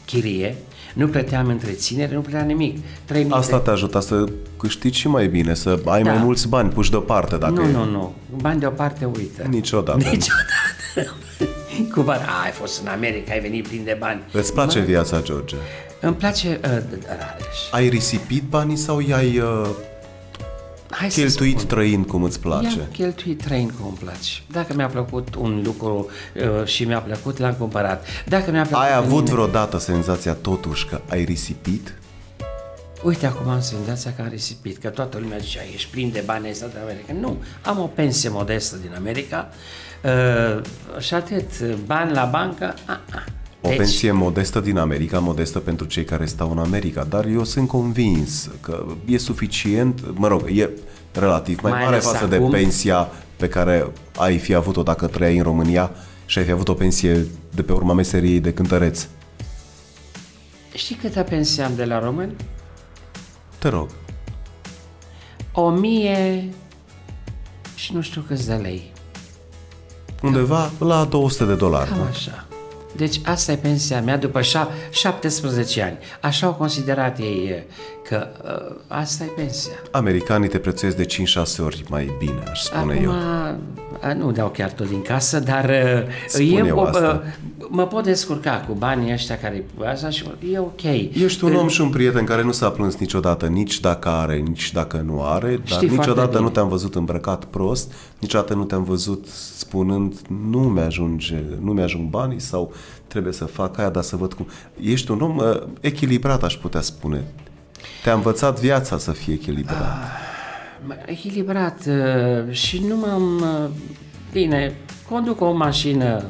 chirie, 0.06 0.56
nu 0.96 1.08
plăteam 1.08 1.48
întreținere, 1.48 2.14
nu 2.14 2.20
plăteam 2.22 2.48
nimic. 2.48 2.78
3000 3.06 3.32
Asta 3.38 3.58
de... 3.58 3.64
te 3.64 3.70
ajuta 3.70 4.00
să 4.00 4.24
câștigi 4.58 5.00
și 5.00 5.08
mai 5.08 5.28
bine, 5.28 5.54
să 5.54 5.80
ai 5.86 6.04
Da. 6.04 6.12
mai 6.14 6.24
mulți 6.24 6.48
bani 6.48 6.70
puși 6.70 6.90
deoparte 6.90 7.38
dacă 7.38 7.54
Nu, 7.54 7.62
e. 7.64 7.72
nu, 7.72 7.84
nu. 7.86 8.14
Bani 8.42 8.60
deoparte, 8.60 9.06
uită. 9.06 9.44
Niciodată. 9.50 9.98
Niciodată. 9.98 11.16
Cu 11.94 12.02
bani. 12.02 12.22
A, 12.22 12.44
ai 12.44 12.52
fost 12.52 12.82
în 12.82 12.88
America, 12.88 13.34
ai 13.34 13.40
venit 13.40 13.68
plin 13.68 13.82
de 13.84 13.96
bani. 14.00 14.22
Îți 14.32 14.54
place 14.54 14.80
viața, 14.80 15.22
George? 15.22 15.56
Îmi 16.02 16.16
place 16.16 16.60
uh, 16.64 16.70
Rareș. 17.08 17.58
Ai 17.72 17.90
risipit 17.90 18.44
banii 18.50 18.76
sau 18.76 19.00
i-ai 19.00 19.38
uh, 19.38 19.68
Hai 20.90 21.12
să 21.12 21.20
cheltuit 21.20 21.58
spun. 21.60 21.68
trăind 21.68 22.06
cum 22.08 22.24
îți 22.24 22.40
place? 22.40 22.68
I-am 22.78 22.88
cheltuit 22.92 23.42
trăind 23.44 23.72
cum 23.72 23.88
îmi 23.88 23.98
place. 23.98 24.30
Dacă 24.52 24.74
mi-a 24.74 24.88
plăcut 24.88 25.36
un 25.36 25.62
lucru 25.64 26.10
uh, 26.60 26.66
și 26.66 26.84
mi-a 26.84 27.00
plăcut, 27.00 27.38
l-am 27.38 27.54
cumpărat. 27.54 28.06
Dacă 28.28 28.52
mi-a 28.52 28.62
plăcut 28.64 28.86
Ai 28.86 28.92
în 28.92 28.98
avut 28.98 29.22
mine- 29.24 29.32
vreodată 29.32 29.78
senzația 29.80 30.34
totuși 30.34 30.86
că 30.86 31.02
ai 31.10 31.24
risipit? 31.24 31.94
Uite, 33.04 33.26
acum 33.26 33.50
am 33.50 33.62
senzația 33.62 34.14
că 34.16 34.22
am 34.22 34.28
risipit, 34.30 34.78
că 34.78 34.90
toată 34.90 35.18
lumea 35.18 35.38
zicea, 35.38 35.62
ești 35.74 35.90
plin 35.92 36.12
de 36.12 36.24
bani, 36.26 36.46
ai 36.46 36.54
stat 36.54 36.74
în 36.74 36.82
America. 36.82 37.14
Nu, 37.20 37.38
am 37.62 37.80
o 37.80 37.86
pensie 37.86 38.30
modestă 38.30 38.76
din 38.76 38.92
America 38.96 39.50
uh, 40.04 40.62
și 41.00 41.14
atât, 41.14 41.62
bani 41.86 42.14
la 42.14 42.26
bancă, 42.26 42.74
a, 42.86 43.02
a. 43.12 43.24
O 43.66 43.76
pensie 43.78 44.12
modestă 44.12 44.60
din 44.60 44.78
America, 44.78 45.20
modestă 45.20 45.60
pentru 45.60 45.86
cei 45.88 46.04
care 46.04 46.26
stau 46.26 46.52
în 46.52 46.58
America, 46.58 47.04
dar 47.04 47.26
eu 47.26 47.44
sunt 47.44 47.68
convins 47.68 48.50
că 48.62 48.86
e 49.06 49.18
suficient, 49.18 50.04
mă 50.18 50.28
rog, 50.28 50.42
e 50.54 50.70
relativ 51.14 51.60
mai, 51.62 51.72
Mai 51.72 51.82
mare 51.82 51.94
ales 51.96 52.06
față 52.06 52.26
de 52.26 52.36
acum. 52.36 52.50
pensia 52.50 53.10
pe 53.36 53.48
care 53.48 53.88
ai 54.18 54.38
fi 54.38 54.54
avut-o 54.54 54.84
dacă 54.84 55.08
trăiai 55.08 55.38
în 55.38 55.44
România 55.44 55.92
și 56.26 56.38
ai 56.38 56.44
fi 56.46 56.52
avut 56.52 56.68
o 56.68 56.74
pensie 56.74 57.26
de 57.54 57.62
pe 57.62 57.72
urma 57.74 57.94
meseriei 57.94 58.40
de 58.40 58.54
cântăreț. 58.54 59.08
Știi 60.74 60.96
câtă 60.96 61.24
pensie 61.24 61.64
am 61.64 61.72
de 61.76 61.86
la 61.86 62.00
român? 62.00 62.36
Te 63.60 63.68
rog. 63.68 63.90
O 65.52 65.70
mie 65.70 66.50
și 67.76 67.94
nu 67.94 68.02
știu 68.02 68.22
câți 68.28 68.48
de 68.48 68.54
lei. 68.54 68.92
Undeva 70.22 70.72
la 70.80 71.04
200 71.06 71.46
de 71.46 71.56
dolari. 71.56 71.90
Cam 71.90 72.02
așa. 72.02 72.46
Deci 72.96 73.20
asta 73.26 73.52
e 73.52 73.56
pensia 73.56 74.02
mea 74.02 74.18
după 74.18 74.42
șa- 74.42 74.72
17 74.92 75.82
ani. 75.82 75.98
Așa 76.22 76.48
au 76.48 76.54
considerat 76.54 77.20
ei 77.20 77.48
e, 77.50 77.64
că 78.10 78.28
uh, 78.44 78.76
asta 78.88 79.24
e 79.24 79.28
pensia. 79.28 79.74
Americanii 79.92 80.50
te 80.50 80.58
prețuiesc 80.58 80.98
de 80.98 81.06
5-6 81.06 81.66
ori 81.66 81.84
mai 81.90 82.16
bine, 82.20 82.44
aș 82.52 82.62
spune 82.62 82.94
Acum, 82.94 83.04
eu. 83.04 83.12
a, 83.12 84.14
nu 84.14 84.32
dau 84.32 84.50
chiar 84.50 84.72
tot 84.72 84.88
din 84.88 85.02
casă, 85.02 85.40
dar 85.40 85.66
uh, 85.66 86.14
Spun 86.28 86.46
eu, 86.58 86.66
eu 86.66 86.80
asta. 86.84 87.22
uh, 87.26 87.66
mă 87.70 87.88
pot 87.88 88.04
descurca 88.04 88.66
cu 88.68 88.74
banii 88.74 89.14
ăștia 89.14 89.38
care 89.38 89.66
asta 89.86 90.10
și 90.10 90.26
e 90.52 90.60
ok. 90.60 90.84
Ești 91.24 91.44
un 91.44 91.56
om 91.56 91.68
și 91.68 91.82
un 91.82 91.90
prieten 91.90 92.26
care 92.26 92.44
nu 92.44 92.52
s-a 92.52 92.70
plâns 92.70 92.96
niciodată, 92.96 93.46
nici 93.48 93.80
dacă 93.80 94.10
are, 94.10 94.36
nici 94.36 94.72
dacă 94.72 95.04
nu 95.06 95.24
are, 95.24 95.48
dar 95.48 95.60
Știi 95.64 95.88
foarte 95.88 95.96
niciodată 95.96 96.30
bine. 96.30 96.42
nu 96.42 96.50
te-am 96.50 96.68
văzut 96.68 96.96
îmbrăcat 96.96 97.46
prost, 97.46 97.94
niciodată 98.20 98.54
nu 98.54 98.64
te-am 98.64 98.84
văzut 98.84 99.26
spunând 99.58 100.14
nu 100.50 100.60
mi-ajunge, 100.60 101.44
nu 101.62 101.72
mi-ajung 101.72 102.10
banii 102.10 102.40
sau 102.40 102.74
trebuie 103.08 103.34
să 103.34 103.46
fac 103.46 103.78
aia, 103.78 103.90
dar 103.90 104.04
să 104.04 104.16
văd 104.16 104.34
cum... 104.34 104.48
Ești 104.82 105.12
un 105.12 105.22
om 105.22 105.38
uh, 105.38 105.62
echilibrat, 105.80 106.44
aș 106.44 106.56
putea 106.56 106.82
spune. 106.82 107.24
Te-a 108.04 108.14
învățat 108.14 108.60
viața 108.60 108.98
să 108.98 109.12
fie 109.12 109.34
echilibrat. 109.34 110.04
M- 110.88 111.06
Echilibrat 111.06 111.78
uh, 111.88 112.54
și 112.54 112.84
nu 112.88 112.96
m-am... 112.96 113.42
Uh, 113.42 113.70
bine, 114.32 114.76
conduc 115.10 115.42
o 115.42 115.52
mașină 115.52 116.24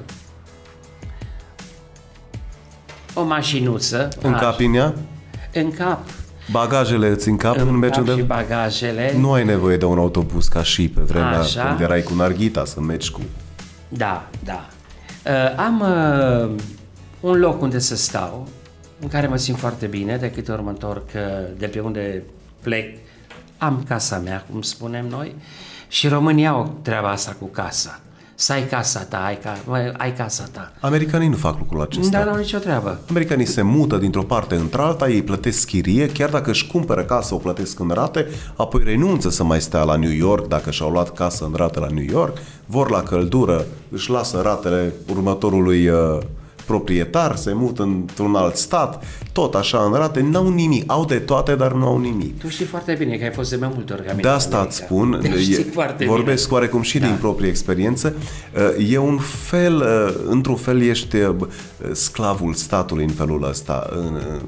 o 3.14 3.24
mașinuță 3.24 4.10
în 4.22 4.34
așa, 4.34 4.46
cap 4.46 4.60
în 4.60 4.74
ea, 4.74 4.94
în 5.54 5.72
cap 5.72 6.00
bagajele 6.52 7.08
îți 7.08 7.30
în 7.30 7.38
cap, 7.38 7.56
în 7.56 7.68
în 7.68 7.76
mergi 7.76 7.98
cap 7.98 8.06
și 8.06 8.12
unde... 8.12 8.24
bagajele 8.24 9.14
Nu 9.18 9.32
ai 9.32 9.44
nevoie 9.44 9.78
de 9.78 9.86
un 9.86 9.98
autobuz 9.98 10.48
ca 10.48 10.64
și 10.64 10.88
pe 10.90 11.02
vremea 11.02 11.40
Așa. 11.40 11.64
când 11.64 11.80
erai 11.80 12.02
cu 12.02 12.14
Narghita 12.14 12.66
să 12.66 12.82
mergi 12.82 13.12
cu... 13.12 13.22
Da, 13.88 14.28
da. 14.44 14.66
Uh, 15.26 15.58
am 15.58 15.80
uh, 15.80 16.62
un 17.20 17.38
loc 17.40 17.62
unde 17.62 17.80
să 17.80 17.96
stau, 17.96 18.48
în 19.00 19.08
care 19.08 19.28
mă 19.28 19.38
simt 19.38 19.58
foarte 19.58 19.86
bine, 19.86 20.18
de 20.18 20.32
câte 20.32 20.52
ori 20.52 20.64
mă 20.64 20.70
întorc 20.70 21.06
uh, 21.16 21.22
de 21.58 21.66
pe 21.66 21.80
unde 21.80 22.24
plec, 22.62 22.98
am 23.58 23.84
casa 23.88 24.18
mea, 24.18 24.46
cum 24.52 24.62
spunem 24.62 25.08
noi, 25.08 25.36
și 25.88 26.08
românii 26.08 26.48
au 26.48 26.78
treaba 26.82 27.10
asta 27.10 27.36
cu 27.40 27.46
casa. 27.46 28.00
Să 28.38 28.54
ai 28.54 28.68
casa 28.68 29.00
ta, 29.00 29.24
ai, 29.26 29.38
ca, 29.38 29.58
mă, 29.66 29.94
ai 29.98 30.14
casa 30.14 30.44
ta. 30.52 30.72
Americanii 30.80 31.28
nu 31.28 31.36
fac 31.36 31.58
lucrul 31.58 31.82
acesta. 31.82 32.18
Dar 32.18 32.26
nu 32.26 32.32
au 32.32 32.38
nicio 32.38 32.58
treabă. 32.58 33.00
Americanii 33.10 33.46
se 33.46 33.62
mută 33.62 33.98
dintr-o 33.98 34.24
parte 34.24 34.56
într-alta, 34.56 35.10
ei 35.10 35.22
plătesc 35.24 35.68
chirie, 35.68 36.10
chiar 36.10 36.30
dacă 36.30 36.50
își 36.50 36.68
cumpără 36.68 37.04
casă, 37.04 37.34
o 37.34 37.38
plătesc 37.38 37.80
în 37.80 37.90
rate, 37.94 38.28
apoi 38.56 38.84
renunță 38.84 39.30
să 39.30 39.44
mai 39.44 39.62
stea 39.62 39.84
la 39.84 39.96
New 39.96 40.12
York, 40.12 40.48
dacă 40.48 40.72
și-au 40.72 40.90
luat 40.90 41.14
casă 41.14 41.46
în 41.46 41.54
rate 41.56 41.80
la 41.80 41.88
New 41.88 42.06
York, 42.10 42.38
vor 42.66 42.90
la 42.90 43.04
căldură, 43.04 43.66
își 43.90 44.10
lasă 44.10 44.42
ratele 44.42 44.94
următorului 45.10 45.88
uh, 45.88 46.18
proprietar, 46.66 47.36
se 47.36 47.54
mută 47.54 47.82
într-un 47.84 48.36
alt 48.36 48.56
stat, 48.56 49.04
tot 49.32 49.56
așa 49.56 49.84
în 49.86 49.94
rate, 49.94 50.22
n-au 50.22 50.50
nimic, 50.50 50.84
au 50.92 51.06
de 51.06 51.16
toate, 51.20 51.56
dar 51.56 51.72
nu 51.74 51.86
au 51.88 52.00
nimic. 52.00 52.40
Tu 52.40 52.48
știi 52.48 52.66
foarte 52.66 52.96
bine 53.00 53.16
că 53.18 53.24
ai 53.24 53.32
fost 53.32 53.50
de 53.50 53.56
mai 53.56 53.72
multe 53.74 53.94
ori 53.94 54.02
ca 54.02 54.10
mine 54.10 54.22
De 54.22 54.28
în 54.28 54.34
asta 54.34 54.56
America. 54.58 54.76
îți 54.76 54.86
spun, 54.86 55.20
Deci 55.22 55.40
știi 55.42 55.54
e, 55.56 55.68
foarte 55.74 56.06
vorbesc 56.06 56.44
bine. 56.48 56.58
oarecum 56.58 56.82
și 56.82 57.00
da. 57.00 57.06
din 57.08 57.16
proprie 57.16 57.50
experiență, 57.50 58.16
e 58.90 58.98
un 58.98 59.18
fel, 59.18 59.84
într-un 60.30 60.56
fel 60.56 60.82
ești 60.82 61.18
sclavul 61.92 62.54
statului 62.54 63.04
în 63.04 63.10
felul 63.12 63.44
ăsta, 63.50 63.88
în- 63.92 64.42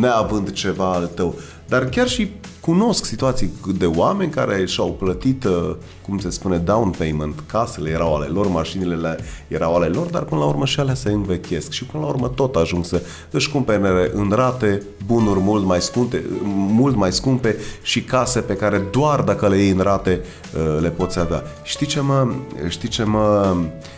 neavând 0.00 0.52
ceva 0.52 0.92
al 0.92 1.10
tău. 1.14 1.34
Dar 1.68 1.84
chiar 1.84 2.08
și 2.08 2.30
cunosc 2.60 3.04
situații 3.04 3.50
de 3.78 3.86
oameni 3.86 4.30
care 4.30 4.64
și-au 4.66 4.96
plătit, 4.98 5.44
uh, 5.44 5.76
cum 6.06 6.18
se 6.18 6.30
spune, 6.30 6.56
down 6.56 6.90
payment, 6.90 7.42
casele 7.46 7.90
erau 7.90 8.14
ale 8.14 8.26
lor, 8.26 8.46
mașinile 8.48 8.94
le- 8.94 9.18
erau 9.48 9.74
ale 9.74 9.86
lor, 9.86 10.06
dar 10.06 10.22
până 10.22 10.40
la 10.40 10.46
urmă 10.46 10.64
și 10.64 10.80
alea 10.80 10.94
se 10.94 11.10
învechesc 11.10 11.70
și 11.70 11.84
până 11.84 12.02
la 12.02 12.08
urmă 12.08 12.28
tot 12.28 12.54
ajung 12.56 12.84
să 12.84 13.02
își 13.30 13.50
cumpere 13.50 14.10
în 14.14 14.30
rate 14.34 14.82
bunuri 15.06 15.40
mult 15.40 15.64
mai 15.64 15.80
scumpe, 15.80 16.24
mult 16.54 16.96
mai 16.96 17.12
scumpe 17.12 17.56
și 17.82 18.02
case 18.02 18.40
pe 18.40 18.54
care 18.54 18.82
doar 18.90 19.20
dacă 19.20 19.48
le 19.48 19.56
iei 19.56 19.70
în 19.70 19.80
rate 19.80 20.20
uh, 20.54 20.80
le 20.80 20.88
poți 20.88 21.18
avea. 21.18 21.42
Știi 21.62 21.86
ce 21.86 22.00
mă, 22.00 22.28
știi 22.68 22.88
ce 22.88 23.04
mă 23.04 23.56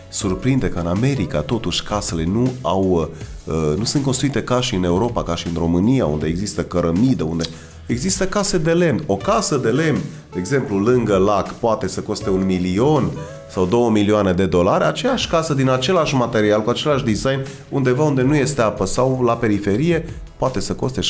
surprinde 0.09 0.69
că 0.69 0.79
în 0.79 0.87
America 0.87 1.41
totuși 1.41 1.83
casele 1.83 2.25
nu 2.25 2.53
au 2.61 3.11
uh, 3.45 3.77
nu 3.77 3.85
sunt 3.85 4.05
construite 4.05 4.43
ca 4.43 4.61
și 4.61 4.75
în 4.75 4.85
Europa, 4.85 5.23
ca 5.23 5.37
și 5.37 5.47
în 5.47 5.55
România, 5.59 6.07
unde 6.07 6.27
există 6.27 6.63
cărămidă, 6.63 7.25
unde 7.25 7.45
există 7.93 8.27
case 8.27 8.59
de 8.59 8.73
lemn. 8.73 9.03
O 9.07 9.17
casă 9.17 9.57
de 9.57 9.69
lemn, 9.69 9.99
de 10.33 10.39
exemplu, 10.39 10.79
lângă 10.79 11.17
lac, 11.17 11.53
poate 11.53 11.89
să 11.89 12.01
coste 12.01 12.31
un 12.31 12.45
milion 12.45 13.11
sau 13.51 13.67
două 13.67 13.91
milioane 13.91 14.33
de 14.33 14.47
dolari, 14.47 14.85
aceeași 14.85 15.29
casă 15.29 15.55
din 15.55 15.69
același 15.69 16.15
material, 16.15 16.63
cu 16.63 16.71
același 16.71 17.05
design, 17.05 17.41
undeva 17.69 18.03
unde 18.05 18.23
nu 18.23 18.37
este 18.37 18.61
apă 18.63 18.85
sau 18.87 19.23
la 19.25 19.37
periferie, 19.37 20.05
poate 20.37 20.61
să 20.61 20.73
coste 20.73 21.01
60-70 21.01 21.05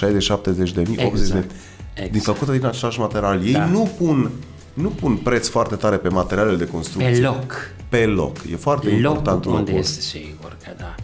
de 0.75 0.83
mii, 0.89 1.05
80 1.07 1.29
de 1.29 1.39
Exact. 1.39 1.51
Din 1.95 2.05
Exact. 2.05 2.25
făcută 2.25 2.53
din 2.57 2.67
același 2.67 3.01
material. 3.01 3.47
Ei 3.47 3.53
Da. 3.53 3.65
nu 3.65 3.91
pun 3.99 4.31
nu 4.73 4.89
pun 4.89 5.17
preț 5.17 5.49
foarte 5.49 5.75
tare 5.75 5.97
pe 5.97 6.09
materialele 6.09 6.57
de 6.57 6.67
construcție. 6.67 7.13
Pe 7.15 7.21
loc. 7.21 7.53
Pe 7.89 8.07
loc. 8.07 8.37
E 8.53 8.57
foarte 8.57 8.91
important 8.91 9.45
Locul 9.45 9.59
unde 9.59 9.71
locul. 9.71 9.85
este 9.85 10.01
sigur 10.01 10.57
că 10.65 10.71
da. 10.79 10.95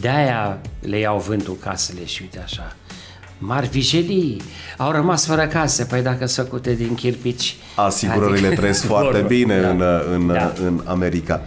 De-aia 0.00 0.60
le 0.80 0.98
iau 0.98 1.18
vântul 1.18 1.56
casele 1.62 2.04
și 2.04 2.22
uite 2.22 2.40
așa. 2.44 2.76
Mari 3.38 3.68
vijelii 3.68 4.42
au 4.78 4.90
rămas 4.90 5.26
fără 5.26 5.46
case, 5.46 5.84
păi 5.84 6.02
dacă 6.02 6.26
sunt 6.26 6.46
făcute 6.46 6.72
din 6.74 6.94
chirpici. 6.94 7.56
Asigurările 7.74 8.48
trăiesc 8.54 8.84
foarte 8.84 9.12
Vorbă. 9.12 9.26
bine 9.28 9.60
Da. 9.60 9.68
în, 9.68 9.82
în, 10.12 10.26
Da. 10.26 10.52
în 10.64 10.80
America. 10.84 11.42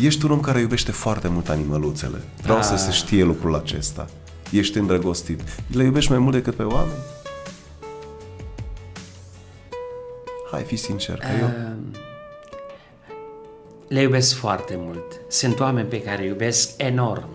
Ești 0.00 0.24
un 0.24 0.30
om 0.30 0.40
care 0.40 0.60
iubește 0.60 0.92
foarte 0.92 1.28
mult 1.28 1.48
animăluțele. 1.48 2.18
Vreau 2.42 2.58
Ah. 2.58 2.64
să 2.64 2.76
se 2.76 2.90
știe 2.90 3.22
lucrul 3.24 3.54
acesta. 3.54 4.06
Ești 4.50 4.78
îndrăgostit. 4.78 5.40
Le 5.76 5.84
iubești 5.84 6.10
mai 6.10 6.18
mult 6.20 6.34
decât 6.34 6.54
pe 6.54 6.62
oameni? 6.62 6.98
Hai, 10.50 10.62
fi 10.62 10.76
sincer, 10.76 11.14
că 11.18 11.26
eu... 11.40 11.50
Le 13.88 14.00
iubesc 14.00 14.34
foarte 14.34 14.74
mult. 14.78 15.04
Sunt 15.28 15.60
oameni 15.60 15.88
pe 15.88 16.02
care 16.02 16.22
îi 16.22 16.28
iubesc 16.28 16.70
enorm. 16.76 17.28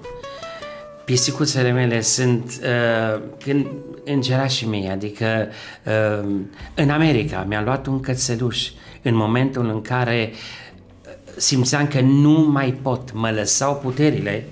Pisicuțele 1.08 1.72
mele 1.72 2.02
sunt 2.02 2.60
uh, 2.62 3.22
când 3.44 3.66
îngerașii 4.06 4.68
mei, 4.68 4.90
adică 4.90 5.48
uh, 5.86 6.30
în 6.76 6.90
America 6.90 7.46
mi-am 7.48 7.64
luat 7.64 7.86
un 7.86 8.00
cățeluș 8.00 8.70
în 9.02 9.16
momentul 9.16 9.70
în 9.70 9.82
care 9.82 10.32
uh, 10.32 11.10
simțeam 11.38 11.88
că 11.88 12.02
nu 12.02 12.50
mai 12.52 12.80
pot, 12.82 13.14
mă 13.14 13.32
lăsau 13.32 13.76
puterile, 13.76 14.48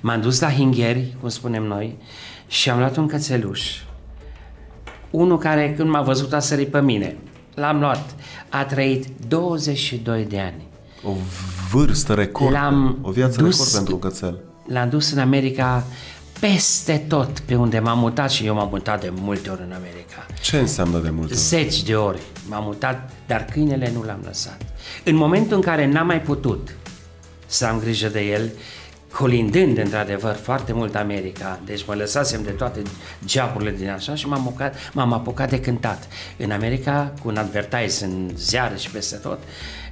m-am 0.00 0.20
dus 0.20 0.40
la 0.40 0.50
hingheri, 0.50 1.16
cum 1.20 1.28
spunem 1.28 1.62
noi, 1.62 1.96
și 2.46 2.70
am 2.70 2.78
luat 2.78 2.96
un 2.96 3.06
cățeluș. 3.06 3.76
Unul 5.10 5.38
care 5.38 5.74
când 5.76 5.88
m-a 5.88 6.02
văzut 6.02 6.32
a 6.32 6.38
sărit 6.38 6.68
pe 6.68 6.80
mine. 6.80 7.16
L-am 7.54 7.78
luat. 7.78 8.14
A 8.48 8.64
trăit 8.64 9.06
22 9.28 10.24
de 10.24 10.40
ani. 10.40 10.66
O 11.02 11.12
vârstă 11.70 12.14
record. 12.14 12.52
L-am 12.52 12.98
O 13.02 13.10
viață 13.10 13.42
dus- 13.42 13.50
record 13.50 13.70
pentru 13.70 13.94
un 13.94 14.00
cățel. 14.00 14.47
L-am 14.68 14.88
dus 14.88 15.10
în 15.10 15.18
America 15.18 15.84
peste 16.40 17.04
tot 17.08 17.38
pe 17.38 17.54
unde 17.54 17.78
m-am 17.78 17.98
mutat 17.98 18.30
și 18.30 18.46
eu 18.46 18.54
m-am 18.54 18.68
mutat 18.70 19.00
de 19.00 19.12
multe 19.14 19.50
ori 19.50 19.62
în 19.66 19.72
America. 19.72 20.26
Ce 20.42 20.58
înseamnă 20.58 20.98
de 20.98 21.10
multe 21.10 21.32
ori? 21.32 21.42
Zeci 21.42 21.82
de 21.82 21.94
ori 21.96 22.20
m-am 22.48 22.64
mutat, 22.64 23.10
dar 23.26 23.44
câinele 23.44 23.90
nu 23.94 24.02
l-am 24.02 24.20
lăsat. 24.24 24.62
În 25.04 25.14
momentul 25.14 25.56
în 25.56 25.62
care 25.62 25.86
n-am 25.86 26.06
mai 26.06 26.20
putut 26.20 26.74
să 27.46 27.66
am 27.66 27.78
grijă 27.78 28.08
de 28.08 28.20
el, 28.20 28.50
colindând 29.12 29.78
într-adevăr 29.78 30.34
foarte 30.34 30.72
mult 30.72 30.94
America, 30.94 31.60
deci 31.64 31.84
mă 31.86 31.94
lăsasem 31.94 32.42
de 32.42 32.50
toate 32.50 32.82
geapurile 33.24 33.70
din 33.70 33.88
așa 33.88 34.14
și 34.14 34.28
m-am 34.28 34.40
apucat, 34.40 34.90
m-am 34.92 35.12
apucat 35.12 35.50
de 35.50 35.60
cântat. 35.60 36.08
În 36.36 36.50
America, 36.50 37.12
cu 37.22 37.28
un 37.28 37.36
advertise 37.36 38.04
în 38.04 38.30
ziare 38.36 38.76
și 38.76 38.90
peste 38.90 39.16
tot, 39.16 39.38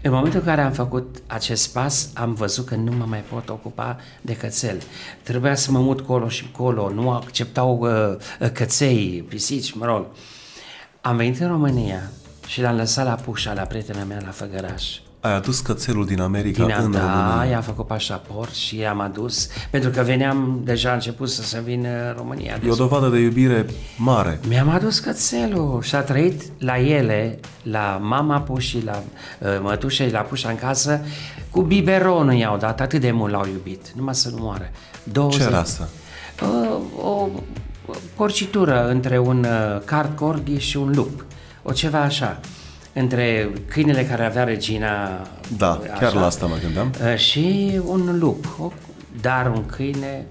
în 0.07 0.13
momentul 0.13 0.41
în 0.41 0.47
care 0.47 0.61
am 0.61 0.73
făcut 0.73 1.23
acest 1.27 1.73
pas, 1.73 2.11
am 2.15 2.35
văzut 2.35 2.67
că 2.67 2.75
nu 2.75 2.93
mă 2.93 3.05
mai 3.05 3.25
pot 3.33 3.49
ocupa 3.49 3.97
de 4.21 4.37
cățel. 4.37 4.83
Trebuia 5.23 5.55
să 5.55 5.71
mă 5.71 5.79
mut 5.79 6.01
colo 6.01 6.29
și 6.29 6.51
colo, 6.51 6.91
nu 6.91 7.11
acceptau 7.11 7.79
uh, 7.79 8.51
căței, 8.53 9.25
pisici, 9.29 9.73
mă 9.73 9.85
rog. 9.85 10.07
Am 11.01 11.17
venit 11.17 11.41
în 11.41 11.49
România 11.49 12.11
și 12.47 12.61
l-am 12.61 12.77
lăsat 12.77 13.07
la 13.07 13.15
Pușa, 13.15 13.53
la 13.53 13.63
prietena 13.63 14.05
mea, 14.05 14.21
la 14.25 14.31
Făgăraș. 14.31 14.99
Ai 15.27 15.35
adus 15.35 15.61
cățelul 15.61 16.07
din 16.07 16.21
America 16.21 16.65
Din 16.65 16.75
în 16.79 16.91
da, 16.91 16.99
România. 16.99 17.51
i-am 17.51 17.63
făcut 17.63 17.87
pașaport 17.87 18.55
și 18.55 18.79
i-am 18.79 19.01
adus, 19.01 19.49
pentru 19.71 19.91
că 19.91 20.03
veneam, 20.03 20.61
deja 20.65 20.91
a 20.91 20.95
început 20.95 21.29
să 21.29 21.43
se 21.43 21.61
vin 21.65 21.85
în 21.85 22.15
România. 22.17 22.59
E 22.67 22.71
o 22.71 22.75
dovadă 22.75 23.09
de 23.09 23.19
iubire 23.19 23.67
mare. 23.97 24.41
Mi-am 24.49 24.69
adus 24.69 24.99
cățelul 24.99 25.83
și 25.83 25.95
a 25.95 26.01
trăit 26.01 26.43
la 26.59 26.79
ele, 26.79 27.39
la 27.63 27.99
mama 28.03 28.41
pușii, 28.41 28.83
la 28.85 29.03
uh, 29.39 29.49
mătușei, 29.63 30.11
la 30.11 30.21
pușa 30.21 30.49
în 30.49 30.57
casă, 30.57 31.01
cu 31.51 31.63
biberon 31.63 32.31
i-au 32.31 32.57
dat, 32.57 32.81
atât 32.81 33.01
de 33.01 33.11
mult 33.11 33.33
l-au 33.33 33.47
iubit, 33.47 33.87
numai 33.97 34.15
să 34.15 34.29
nu 34.29 34.37
moară. 34.41 34.71
20. 35.03 35.41
Ce 35.43 35.49
rasă? 35.49 35.89
Uh, 36.43 37.05
o 37.05 37.29
porcitură 38.15 38.89
între 38.89 39.19
un 39.19 39.45
uh, 39.45 39.81
card 39.85 40.17
corgi 40.17 40.59
și 40.59 40.77
un 40.77 40.93
lup, 40.95 41.25
o 41.63 41.73
ceva 41.73 42.01
așa. 42.01 42.41
Între 42.99 43.51
câinele 43.69 44.05
care 44.05 44.25
avea 44.25 44.45
regina 44.45 45.27
Da, 45.57 45.81
chiar 45.99 46.15
la 46.15 46.27
asta 46.27 46.47
mă 46.47 46.57
gândeam. 46.63 46.93
Uh, 47.13 47.17
și 47.17 47.81
un 47.85 48.17
lup, 48.19 48.57
o, 48.61 48.73
dar 49.21 49.53
un 49.55 49.67
câine 49.67 50.27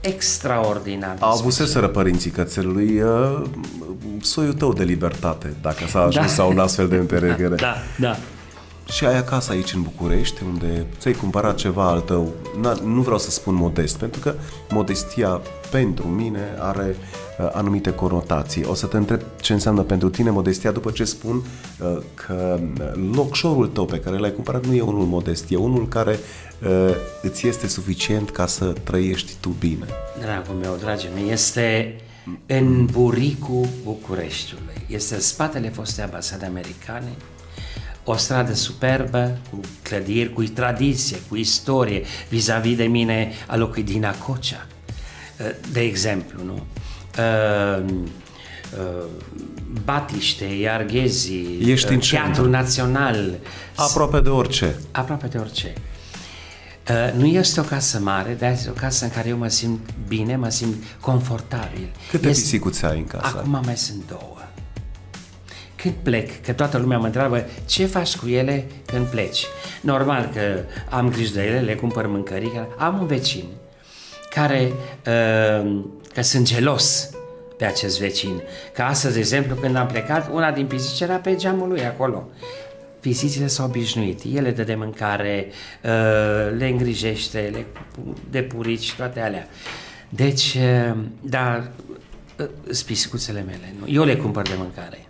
extraordinar. 0.00 1.14
de 1.14 1.20
A 1.20 1.26
avuseseră 1.26 1.88
părinții 1.88 2.30
cățelului 2.30 3.00
uh, 3.00 3.42
soiul 4.20 4.52
tău 4.52 4.72
de 4.72 4.84
libertate, 4.84 5.54
dacă 5.62 5.86
s-a 5.88 6.00
ajuns 6.00 6.36
Da. 6.36 6.42
la 6.42 6.48
un 6.48 6.58
astfel 6.58 6.88
de 6.88 6.96
împeregere. 6.96 7.54
Da, 7.54 7.74
da. 7.98 8.16
Și 8.92 9.06
ai 9.06 9.16
acasă 9.16 9.52
aici 9.52 9.72
în 9.72 9.82
București, 9.82 10.42
unde 10.52 10.86
ți-ai 10.98 11.14
cumpărat 11.14 11.54
ceva 11.54 11.88
al 11.88 12.00
tău, 12.00 12.32
Na, 12.60 12.72
nu 12.84 13.00
vreau 13.00 13.18
să 13.18 13.30
spun 13.30 13.54
modest, 13.54 13.96
pentru 13.96 14.20
că 14.20 14.34
modestia 14.70 15.40
pentru 15.70 16.06
mine 16.06 16.54
are 16.58 16.96
uh, 16.98 17.25
anumite 17.52 17.90
conotații. 17.90 18.64
O 18.64 18.74
să 18.74 18.86
te 18.86 18.96
întreb 18.96 19.20
ce 19.40 19.52
înseamnă 19.52 19.82
pentru 19.82 20.08
tine 20.08 20.30
modestia 20.30 20.70
după 20.70 20.90
ce 20.90 21.04
spun 21.04 21.36
uh, 21.36 21.98
că 22.14 22.60
locșorul 23.14 23.66
tău 23.66 23.84
pe 23.84 24.00
care 24.00 24.18
l-ai 24.18 24.32
cumpărat 24.32 24.66
nu 24.66 24.74
e 24.74 24.80
unul 24.80 25.06
modest, 25.06 25.44
e 25.50 25.56
unul 25.56 25.88
care 25.88 26.18
uh, 26.62 26.94
îți 27.22 27.46
este 27.46 27.68
suficient 27.68 28.30
ca 28.30 28.46
să 28.46 28.64
trăiești 28.64 29.32
tu 29.40 29.48
bine. 29.48 29.86
Dragul 30.20 30.54
meu, 30.54 30.76
dragii 30.80 31.10
mei, 31.14 31.30
este 31.30 31.94
în 32.46 32.84
buricul 32.84 33.66
Bucureștiului. 33.84 34.74
Este 34.86 35.14
în 35.14 35.20
spatele 35.20 35.68
fostei 35.68 36.04
ambasade 36.04 36.46
americane, 36.46 37.12
o 38.04 38.16
stradă 38.16 38.54
superbă, 38.54 39.38
cu 39.50 39.60
clădiri, 39.82 40.32
cu 40.32 40.42
tradiție, 40.42 41.16
cu 41.28 41.36
istorie, 41.36 42.02
vis-a-vis 42.28 42.76
de 42.76 42.84
mine 42.84 43.32
a 43.46 43.56
locului 43.56 43.82
din 43.82 44.04
Acocea, 44.04 44.66
de 45.72 45.80
exemplu, 45.80 46.44
nu? 46.44 46.62
Uh, 47.18 47.84
uh, 48.78 49.04
Batiște, 49.84 50.44
Iarghezii, 50.44 51.58
Ești 51.70 51.90
în 51.92 51.96
uh, 51.96 52.08
Teatru 52.08 52.32
centru. 52.32 52.50
Național, 52.50 53.34
Aproape 53.76 54.20
de 54.20 54.28
orice. 54.28 54.76
aproape 54.90 55.26
de 55.26 55.38
orice. 55.38 55.72
Uh, 56.90 57.12
nu 57.18 57.26
este 57.26 57.60
o 57.60 57.62
casă 57.62 57.98
mare, 57.98 58.36
dar 58.38 58.50
este 58.52 58.68
o 58.70 58.72
casă 58.72 59.04
în 59.04 59.10
care 59.10 59.28
eu 59.28 59.36
mă 59.36 59.48
simt 59.48 59.80
bine, 60.08 60.36
mă 60.36 60.48
simt 60.48 60.74
confortabil. 61.00 61.88
Câte 62.10 62.28
este... 62.28 62.40
pisicuțe 62.40 62.86
ai 62.86 62.98
în 62.98 63.06
casă? 63.06 63.36
Acum 63.38 63.60
mai 63.64 63.76
sunt 63.76 64.02
două. 64.08 64.36
când 65.76 65.94
plec, 66.02 66.42
că 66.44 66.52
toată 66.52 66.78
lumea 66.78 66.98
mă 66.98 67.06
întreabă 67.06 67.44
ce 67.66 67.86
faci 67.86 68.16
cu 68.16 68.28
ele 68.28 68.66
când 68.86 69.06
pleci. 69.06 69.44
Normal 69.80 70.30
că 70.34 70.40
am 70.90 71.08
grijă 71.10 71.32
de 71.34 71.42
ele, 71.46 71.60
le 71.60 71.74
cumpăr 71.74 72.06
mâncării, 72.06 72.50
că 72.50 72.66
am 72.78 72.98
un 73.00 73.06
vecin 73.06 73.44
care, 74.30 74.72
uh, 75.06 75.80
că 76.16 76.22
sunt 76.22 76.46
gelos 76.46 77.10
pe 77.56 77.64
acest 77.64 77.98
vecin. 78.00 78.42
Ca 78.72 78.86
astăzi, 78.86 79.12
de 79.14 79.18
exemplu, 79.20 79.54
când 79.54 79.76
am 79.76 79.86
plecat, 79.86 80.30
una 80.32 80.50
din 80.52 80.66
pisici 80.66 81.00
era 81.00 81.14
pe 81.16 81.34
geamul 81.34 81.68
lui 81.68 81.84
acolo. 81.84 82.28
Pisicile 83.00 83.46
s-au 83.46 83.66
obișnuit, 83.66 84.20
ele 84.34 84.50
dă 84.50 84.62
de 84.62 84.74
mâncare, 84.74 85.46
uh, 85.84 85.90
le 86.58 86.68
îngrijește, 86.68 87.50
le 87.52 87.66
de 88.30 88.42
purici, 88.42 88.94
toate 88.94 89.20
alea. 89.20 89.48
Deci, 90.08 90.56
uh, 90.90 90.96
da, 91.20 91.68
uh, 92.38 92.46
spisicuțele 92.70 93.40
mele, 93.46 93.74
nu. 93.80 93.92
eu 93.92 94.04
le 94.04 94.16
cumpăr 94.16 94.42
de 94.42 94.54
mâncare. 94.56 95.08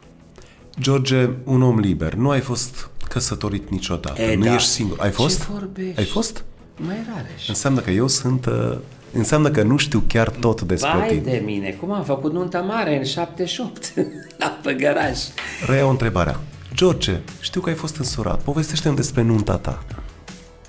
George, 0.81 1.29
un 1.45 1.63
om 1.63 1.79
liber, 1.79 2.15
nu 2.15 2.31
ai 2.31 2.41
fost 2.41 2.91
căsătorit 3.09 3.71
niciodată, 3.71 4.23
E, 4.23 4.35
nu 4.35 4.45
da. 4.45 4.55
ești 4.55 4.69
singur. 4.69 5.01
Ai 5.01 5.11
fost? 5.11 5.39
Ce 5.45 5.47
vorbești? 5.53 5.99
Ai 5.99 6.05
fost? 6.05 6.45
Mai 6.77 7.07
rare. 7.15 7.31
și- 7.37 7.49
Înseamnă 7.51 7.81
că 7.81 7.91
eu 7.91 8.07
sunt... 8.09 8.47
Uh, 8.47 8.77
înseamnă 9.17 9.51
că 9.51 9.63
nu 9.63 9.77
știu 9.77 10.03
chiar 10.07 10.29
tot 10.29 10.63
despre 10.63 10.91
Vai 10.99 11.09
tine. 11.09 11.21
de 11.33 11.43
mine, 11.45 11.71
cum 11.81 11.93
am 11.93 12.05
făcut 12.05 12.33
nunta 12.33 12.61
mare 12.61 12.97
în 12.99 13.05
78 13.05 13.93
la 14.39 14.59
pe 14.63 14.75
garaj. 14.75 15.19
Reiau 15.67 15.91
întrebarea. 15.91 16.41
George, 16.75 17.17
știu 17.41 17.61
că 17.61 17.69
ai 17.69 17.75
fost 17.75 17.97
însurat. 17.97 18.41
Povestește-mi 18.41 18.97
despre 18.97 19.23
nunta 19.23 19.57
ta. 19.57 19.83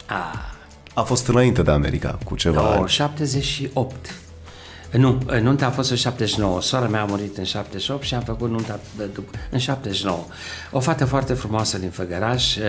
Ah, 0.06 0.40
A 0.94 1.02
fost 1.02 1.28
înainte 1.28 1.62
de 1.62 1.72
America, 1.72 2.18
cu 2.26 2.36
ceva 2.36 2.62
no, 2.62 2.68
ani. 2.68 2.88
78. 2.90 4.16
Nu, 4.92 5.18
nunta 5.42 5.66
a 5.66 5.70
fost 5.70 5.90
în 5.90 5.96
79. 5.96 6.62
Sora 6.62 6.88
mea 6.88 7.02
a 7.02 7.06
murit 7.06 7.38
în 7.38 7.44
78 7.44 8.04
și 8.04 8.14
am 8.16 8.22
făcut 8.22 8.50
nunta 8.50 8.80
de 8.98 9.04
dup- 9.04 9.50
în 9.52 9.60
79. 9.60 10.26
O 10.72 10.80
fată 10.80 11.06
foarte 11.06 11.34
frumoasă 11.34 11.78
din 11.78 11.90
Făgăraș, 11.90 12.56
uh, 12.56 12.64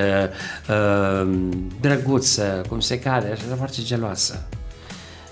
uh, 0.68 1.38
drăguță, 1.80 2.62
cum 2.68 2.80
se 2.80 2.98
cade, 2.98 3.26
așa, 3.32 3.42
dar 3.48 3.56
foarte 3.56 3.76
geloasă. 3.82 4.42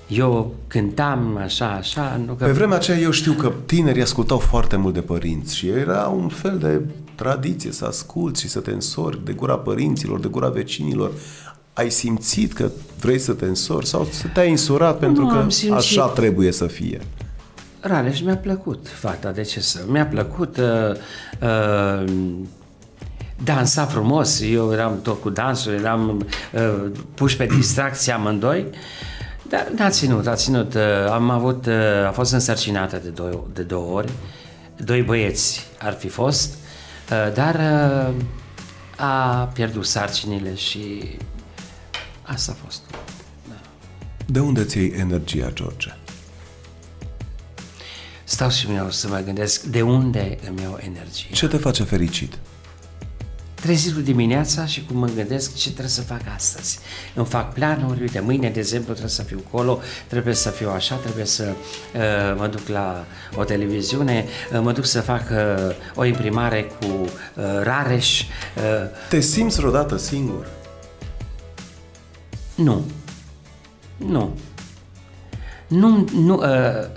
Eu 0.09 0.55
cântam 0.67 1.37
așa, 1.43 1.69
așa, 1.69 2.21
nu 2.27 2.33
că... 2.33 2.45
Pe 2.45 2.51
vremea 2.53 2.77
aceea 2.77 2.99
eu 2.99 3.11
știu 3.11 3.33
că 3.33 3.53
tinerii 3.67 4.03
ascultau 4.03 4.39
foarte 4.39 4.77
mult 4.77 4.95
de 4.95 5.01
părinți 5.01 5.57
și 5.57 5.69
era 5.69 6.07
un 6.07 6.29
fel 6.29 6.59
de 6.59 6.81
tradiție 7.15 7.73
să 7.73 7.85
asculți 7.85 8.41
și 8.41 8.49
să 8.49 8.61
te 8.61 8.71
însori 8.71 9.25
de 9.25 9.33
gura 9.33 9.59
părinților, 9.59 10.21
de 10.21 10.29
gura 10.29 10.49
vecinilor. 10.49 11.11
Ai 11.73 11.91
simțit 11.91 12.53
că 12.53 12.71
vrei 13.01 13.19
să 13.19 13.33
te 13.33 13.45
însori 13.45 13.87
sau 13.87 14.09
să 14.11 14.27
te-ai 14.35 14.51
însurat 14.51 14.99
pentru 14.99 15.23
Nu, 15.23 15.29
că 15.29 15.37
am 15.37 15.49
simțit. 15.49 15.77
așa 15.77 16.07
trebuie 16.07 16.53
să 16.53 16.67
fie? 16.67 17.01
Rareș 17.81 18.21
mi-a 18.21 18.37
plăcut 18.37 18.87
fata, 18.89 19.31
de 19.31 19.43
ce 19.43 19.61
să... 19.61 19.79
Mi-a 19.89 20.07
plăcut, 20.07 20.57
uh, 20.57 20.97
uh, 21.43 22.13
dansa 23.45 23.85
frumos, 23.85 24.41
eu 24.41 24.73
eram 24.73 25.01
tot 25.03 25.21
cu 25.21 25.31
dansul, 25.31 25.73
eram 25.73 26.27
uh, 26.55 26.91
puși 27.15 27.37
pe 27.37 27.47
distracție 27.47 28.13
amândoi, 28.13 28.67
dar 29.49 29.69
n-a 29.77 29.91
ținut, 29.91 30.27
a 30.27 30.35
ținut. 30.35 30.75
Uh, 30.75 30.83
am 31.11 31.31
avut, 31.31 31.67
uh, 31.67 32.07
a 32.07 32.11
fost 32.11 32.33
însărcinată 32.33 32.97
de, 32.97 33.09
doi, 33.09 33.39
de 33.53 33.63
două 33.63 33.93
ori, 33.93 34.13
doi 34.77 35.03
băieți 35.03 35.67
ar 35.79 35.93
fi 35.93 36.09
fost, 36.09 36.55
uh, 37.11 37.33
dar 37.35 37.55
uh, 37.55 38.15
a 38.97 39.51
pierdut 39.53 39.87
sarcinile 39.87 40.55
și 40.55 41.17
asta 42.23 42.53
a 42.53 42.65
fost. 42.65 42.81
De 44.27 44.41
unde 44.41 44.65
ți 44.65 44.79
iei 44.79 44.93
energia, 44.97 45.51
George? 45.55 45.95
Stau 48.25 48.51
și 48.51 48.67
eu 48.77 48.91
să 48.91 49.09
mă 49.09 49.19
gândesc 49.25 49.63
de 49.63 49.83
unde 49.83 50.39
îmi 50.49 50.63
iau 50.63 50.79
energie. 50.81 51.31
Ce 51.33 51.49
te 51.49 51.57
face 51.57 51.83
fericit? 51.83 52.39
Trezitul 53.67 54.03
dimineața 54.03 54.67
și 54.67 54.85
cum 54.85 54.99
mă 54.99 55.09
gândesc 55.15 55.55
ce 55.55 55.69
trebuie 55.69 55.89
să 55.89 56.03
fac 56.03 56.21
astăzi. 56.35 56.79
Îmi 57.15 57.27
fac 57.27 57.53
planuri, 57.53 58.01
uite, 58.01 58.21
mâine, 58.21 58.51
de 58.51 58.59
exemplu, 58.59 58.93
trebuie 58.93 59.11
să 59.11 59.23
fiu 59.23 59.43
acolo, 59.47 59.81
trebuie 60.07 60.35
să 60.35 60.51
fiu 60.51 60.71
așa, 60.71 60.95
trebuie 60.95 61.25
să 61.25 61.45
uh, 61.95 62.37
mă 62.39 62.47
duc 62.47 62.69
la 62.69 63.05
o 63.37 63.45
televiziune, 63.45 64.25
uh, 64.53 64.61
mă 64.61 64.73
duc 64.73 64.85
să 64.85 65.01
fac 65.01 65.23
uh, 65.31 65.75
o 65.95 66.05
imprimare 66.05 66.63
cu 66.63 66.87
uh, 66.87 67.11
Rareș. 67.63 68.21
Uh, 68.21 68.27
Te 69.09 69.21
simți 69.21 69.57
vreodată 69.59 69.97
singur? 69.97 70.47
nu. 72.55 72.85
Nu. 73.97 74.37
Nu, 75.67 76.09
nu, 76.13 76.35
uh, 76.35 76.89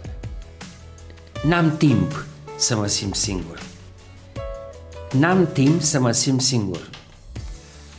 n-am 1.43 1.77
timp 1.77 2.25
să 2.57 2.75
mă 2.75 2.87
simt 2.87 3.15
singur. 3.15 3.68
N-am 5.11 5.47
timp 5.53 5.81
să 5.81 5.99
mă 5.99 6.11
simt 6.11 6.41
singur. 6.41 6.89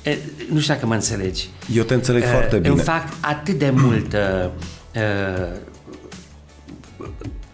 E, 0.02 0.18
nu 0.52 0.58
știu 0.60 0.74
dacă 0.74 0.86
mă 0.86 0.94
înțelegi. 0.94 1.48
Eu 1.72 1.82
te 1.82 1.94
înțeleg 1.94 2.22
Uh, 2.22 2.28
foarte 2.28 2.56
bine. 2.56 2.68
Îmi 2.68 2.82
fac 2.82 3.08
atât 3.20 3.58
de 3.58 3.70
mult 3.70 4.12
uh, 4.12 4.50
uh, 4.94 5.58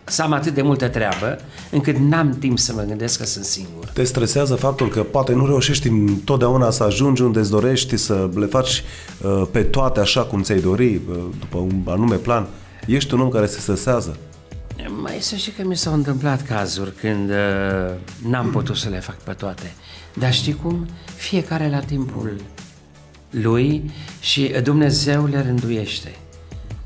să 0.05 0.23
am 0.23 0.33
atât 0.33 0.55
de 0.55 0.63
multă 0.63 0.89
treabă, 0.89 1.39
încât 1.71 1.97
n-am 1.97 2.37
timp 2.39 2.59
să 2.59 2.73
mă 2.73 2.83
gândesc 2.83 3.19
că 3.19 3.25
sunt 3.25 3.45
singur. 3.45 3.85
Te 3.93 4.05
stresează 4.05 4.55
faptul 4.55 4.89
că 4.89 5.03
poate 5.03 5.33
nu 5.33 5.47
reușești 5.47 5.89
întotdeauna 5.89 6.71
să 6.71 6.83
ajungi 6.83 7.23
unde 7.23 7.39
îți 7.39 7.51
dorești, 7.51 7.97
să 7.97 8.29
le 8.35 8.47
faci 8.47 8.83
uh, 9.23 9.43
pe 9.51 9.63
toate 9.63 10.01
așa 10.01 10.23
cum 10.23 10.43
ți-ai 10.43 10.61
dori, 10.61 10.95
uh, 10.95 11.17
după 11.39 11.59
un 11.59 11.83
anume 11.85 12.17
plan. 12.17 12.47
Ești 12.87 13.15
un 13.15 13.21
om 13.21 13.29
care 13.29 13.47
se 13.47 13.61
stresează. 13.61 14.17
Mai 15.03 15.16
să 15.20 15.36
știi 15.36 15.53
că 15.53 15.62
mi 15.64 15.76
s-au 15.76 15.92
întâmplat 15.92 16.42
cazuri 16.42 16.92
când 16.94 17.30
uh, 17.30 17.94
n-am 18.28 18.51
putut 18.51 18.76
să 18.76 18.88
le 18.88 19.01
fac 19.01 19.16
pe 19.16 19.32
toate. 19.32 19.72
Dar 20.14 20.32
știi 20.32 20.55
cum? 20.55 20.86
Fiecare 21.16 21.68
la 21.68 21.80
timpul 21.80 22.40
lui 23.30 23.90
și 24.20 24.55
Dumnezeu 24.62 25.26
le 25.26 25.40
rânduiește. 25.40 26.16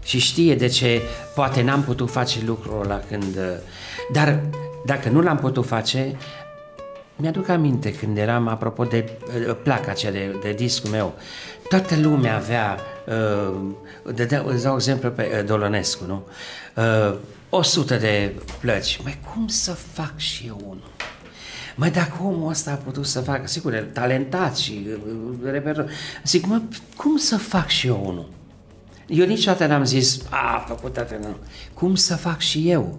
Și 0.02 0.18
știe 0.18 0.54
de 0.54 0.66
ce 0.66 1.02
poate 1.34 1.62
n-am 1.62 1.82
putut 1.82 2.10
face 2.10 2.38
lucrul 2.46 2.80
ăla 2.84 3.00
când... 3.08 3.36
uh, 3.36 3.42
Dar 4.12 4.40
dacă 4.86 5.08
nu 5.08 5.20
l-am 5.20 5.36
putut 5.36 5.66
face, 5.66 6.16
mi-aduc 7.20 7.48
aminte 7.48 7.94
când 7.94 8.18
eram, 8.18 8.48
apropo 8.48 8.84
de 8.84 9.18
uh, 9.48 9.56
placa 9.62 9.90
aceea 9.90 10.12
de, 10.12 10.38
de 10.42 10.52
discul 10.52 10.90
meu, 10.90 11.14
toată 11.68 11.96
lumea 11.96 12.36
avea, 12.36 12.78
uh, 13.06 13.56
dădea, 14.14 14.44
îți 14.46 14.62
dau 14.62 14.74
exemplu 14.74 15.10
pe 15.10 15.30
uh, 15.38 15.44
Dolănescu, 15.46 16.04
nu? 16.04 16.26
Uh, 16.76 17.16
100 17.50 17.96
de 17.96 18.34
plăci. 18.60 19.00
Mai 19.02 19.18
cum 19.34 19.48
să 19.48 19.72
fac 19.72 20.16
și 20.16 20.46
eu 20.46 20.60
unul? 20.62 20.90
Măi, 21.74 21.90
dacă 21.90 22.22
omul 22.22 22.48
ăsta 22.48 22.70
a 22.70 22.74
putut 22.74 23.06
să 23.06 23.20
facă, 23.20 23.46
sigur, 23.46 23.74
e 23.74 23.80
talentat 23.80 24.56
și 24.56 24.86
uh, 24.88 25.50
reper... 25.50 25.90
Zic, 26.24 26.46
mă, 26.46 26.60
cum 26.96 27.16
să 27.16 27.36
fac 27.36 27.68
și 27.68 27.86
eu 27.86 28.02
unul? 28.06 28.28
Eu 29.06 29.26
niciodată 29.26 29.66
n-am 29.66 29.84
zis, 29.84 30.20
a, 30.30 30.54
a 30.54 30.64
făcut 30.68 30.96
atât, 30.96 31.18
nu. 31.24 31.36
Cum 31.74 31.94
să 31.94 32.16
fac 32.16 32.38
și 32.38 32.70
eu? 32.70 32.98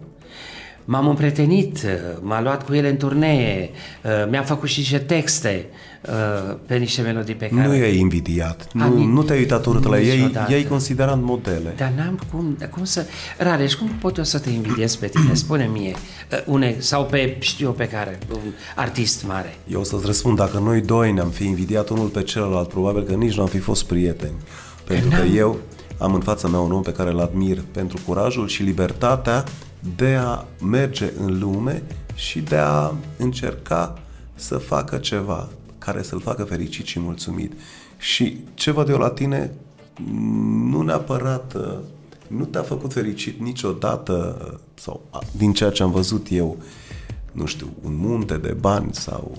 M-am 0.85 1.07
împrietenit, 1.07 1.79
m-a 2.21 2.41
luat 2.41 2.65
cu 2.65 2.73
ele 2.73 2.89
în 2.89 2.97
turnee, 2.97 3.69
uh, 4.03 4.11
mi-a 4.29 4.41
făcut 4.41 4.69
și 4.69 4.79
niște 4.79 4.97
texte 4.97 5.65
uh, 6.01 6.55
pe 6.65 6.75
niște 6.77 7.01
melodii 7.01 7.35
pe 7.35 7.47
care... 7.55 7.67
Nu 7.67 7.75
i-ai 7.75 7.97
invidiat, 7.97 8.67
A, 8.79 8.85
nu, 8.87 8.95
ni- 8.97 9.05
nu 9.05 9.23
te-ai 9.23 9.39
uitat 9.39 9.65
urât 9.65 9.83
la 9.87 9.99
ei, 9.99 10.15
niciodată. 10.19 10.51
i-ai 10.51 10.63
considerat 10.63 11.19
modele. 11.21 11.73
Dar 11.77 11.91
n-am 11.97 12.19
cum, 12.31 12.57
cum 12.71 12.83
să... 12.83 13.05
Rareș, 13.37 13.73
cum 13.73 13.87
pot 13.87 14.17
eu 14.17 14.23
să 14.23 14.39
te 14.39 14.49
invidiez 14.49 14.95
pe 14.95 15.07
tine? 15.07 15.33
Spune 15.33 15.69
mie, 15.73 15.93
uh, 16.31 16.43
une, 16.45 16.75
sau 16.77 17.05
pe, 17.05 17.35
știu 17.39 17.65
eu 17.65 17.71
pe 17.73 17.87
care, 17.87 18.19
un 18.31 18.39
artist 18.75 19.25
mare. 19.27 19.55
Eu 19.67 19.79
o 19.79 19.83
să-ți 19.83 20.05
răspund, 20.05 20.37
dacă 20.37 20.59
noi 20.59 20.81
doi 20.81 21.11
ne-am 21.11 21.29
fi 21.29 21.45
invidiat 21.45 21.89
unul 21.89 22.07
pe 22.07 22.23
celălalt, 22.23 22.67
probabil 22.69 23.03
că 23.03 23.13
nici 23.13 23.35
nu 23.35 23.41
am 23.41 23.47
fi 23.47 23.59
fost 23.59 23.83
prieteni. 23.85 24.35
Pentru 24.87 25.09
că 25.09 25.15
n-am- 25.15 25.35
eu 25.37 25.57
am 25.97 26.13
în 26.13 26.21
fața 26.21 26.47
mea 26.47 26.59
un 26.59 26.71
om 26.71 26.81
pe 26.81 26.91
care 26.91 27.09
îl 27.09 27.19
admir 27.19 27.61
pentru 27.71 27.99
curajul 28.05 28.47
și 28.47 28.63
libertatea 28.63 29.43
de 29.95 30.17
a 30.19 30.45
merge 30.61 31.11
în 31.19 31.39
lume 31.39 31.83
și 32.15 32.39
de 32.39 32.55
a 32.57 32.93
încerca 33.17 33.99
să 34.35 34.57
facă 34.57 34.97
ceva 34.97 35.49
care 35.77 36.01
să-l 36.01 36.21
facă 36.21 36.43
fericit 36.43 36.85
și 36.85 36.99
mulțumit. 36.99 37.53
Și 37.97 38.43
ce 38.53 38.71
văd 38.71 38.89
eu 38.89 38.97
la 38.97 39.09
tine, 39.09 39.51
nu 40.69 40.81
neapărat, 40.81 41.53
uh, 41.53 41.77
nu 42.27 42.45
te-a 42.45 42.61
făcut 42.61 42.93
fericit 42.93 43.39
niciodată, 43.39 44.47
uh, 44.51 44.57
sau 44.73 45.01
a, 45.09 45.23
din 45.31 45.53
ceea 45.53 45.69
ce 45.69 45.83
am 45.83 45.91
văzut 45.91 46.27
eu, 46.29 46.57
nu 47.31 47.45
știu, 47.45 47.69
un 47.83 47.95
munte 47.95 48.37
de 48.37 48.55
bani 48.59 48.93
sau 48.93 49.37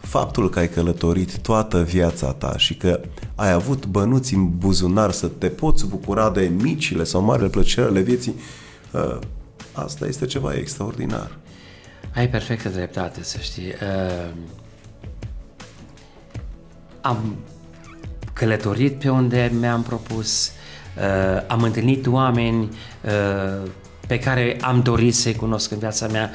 faptul 0.00 0.50
că 0.50 0.58
ai 0.58 0.68
călătorit 0.68 1.38
toată 1.38 1.82
viața 1.82 2.32
ta 2.32 2.56
și 2.56 2.76
că 2.76 3.00
ai 3.34 3.52
avut 3.52 3.86
bănuți 3.86 4.34
în 4.34 4.58
buzunar 4.58 5.10
să 5.10 5.26
te 5.26 5.48
poți 5.48 5.86
bucura 5.86 6.30
de 6.30 6.52
micile 6.60 7.04
sau 7.04 7.22
marile 7.22 7.48
plăceri 7.48 7.86
ale 7.86 8.00
vieții, 8.00 8.34
uh, 8.92 9.18
asta 9.74 10.06
este 10.06 10.26
ceva 10.26 10.54
extraordinar. 10.54 11.38
Ai 12.14 12.28
perfectă 12.28 12.68
dreptate, 12.68 13.22
să 13.22 13.38
știi. 13.40 13.66
Uh, 13.66 14.30
am 17.00 17.36
călătorit 18.32 18.98
pe 18.98 19.08
unde 19.08 19.52
mi-am 19.60 19.82
propus, 19.82 20.52
uh, 20.96 21.42
am 21.46 21.62
întâlnit 21.62 22.06
oameni 22.06 22.62
uh, 22.62 23.70
pe 24.06 24.18
care 24.18 24.56
am 24.60 24.82
dorit 24.82 25.14
să-i 25.14 25.34
cunosc 25.34 25.70
în 25.70 25.78
viața 25.78 26.06
mea, 26.06 26.30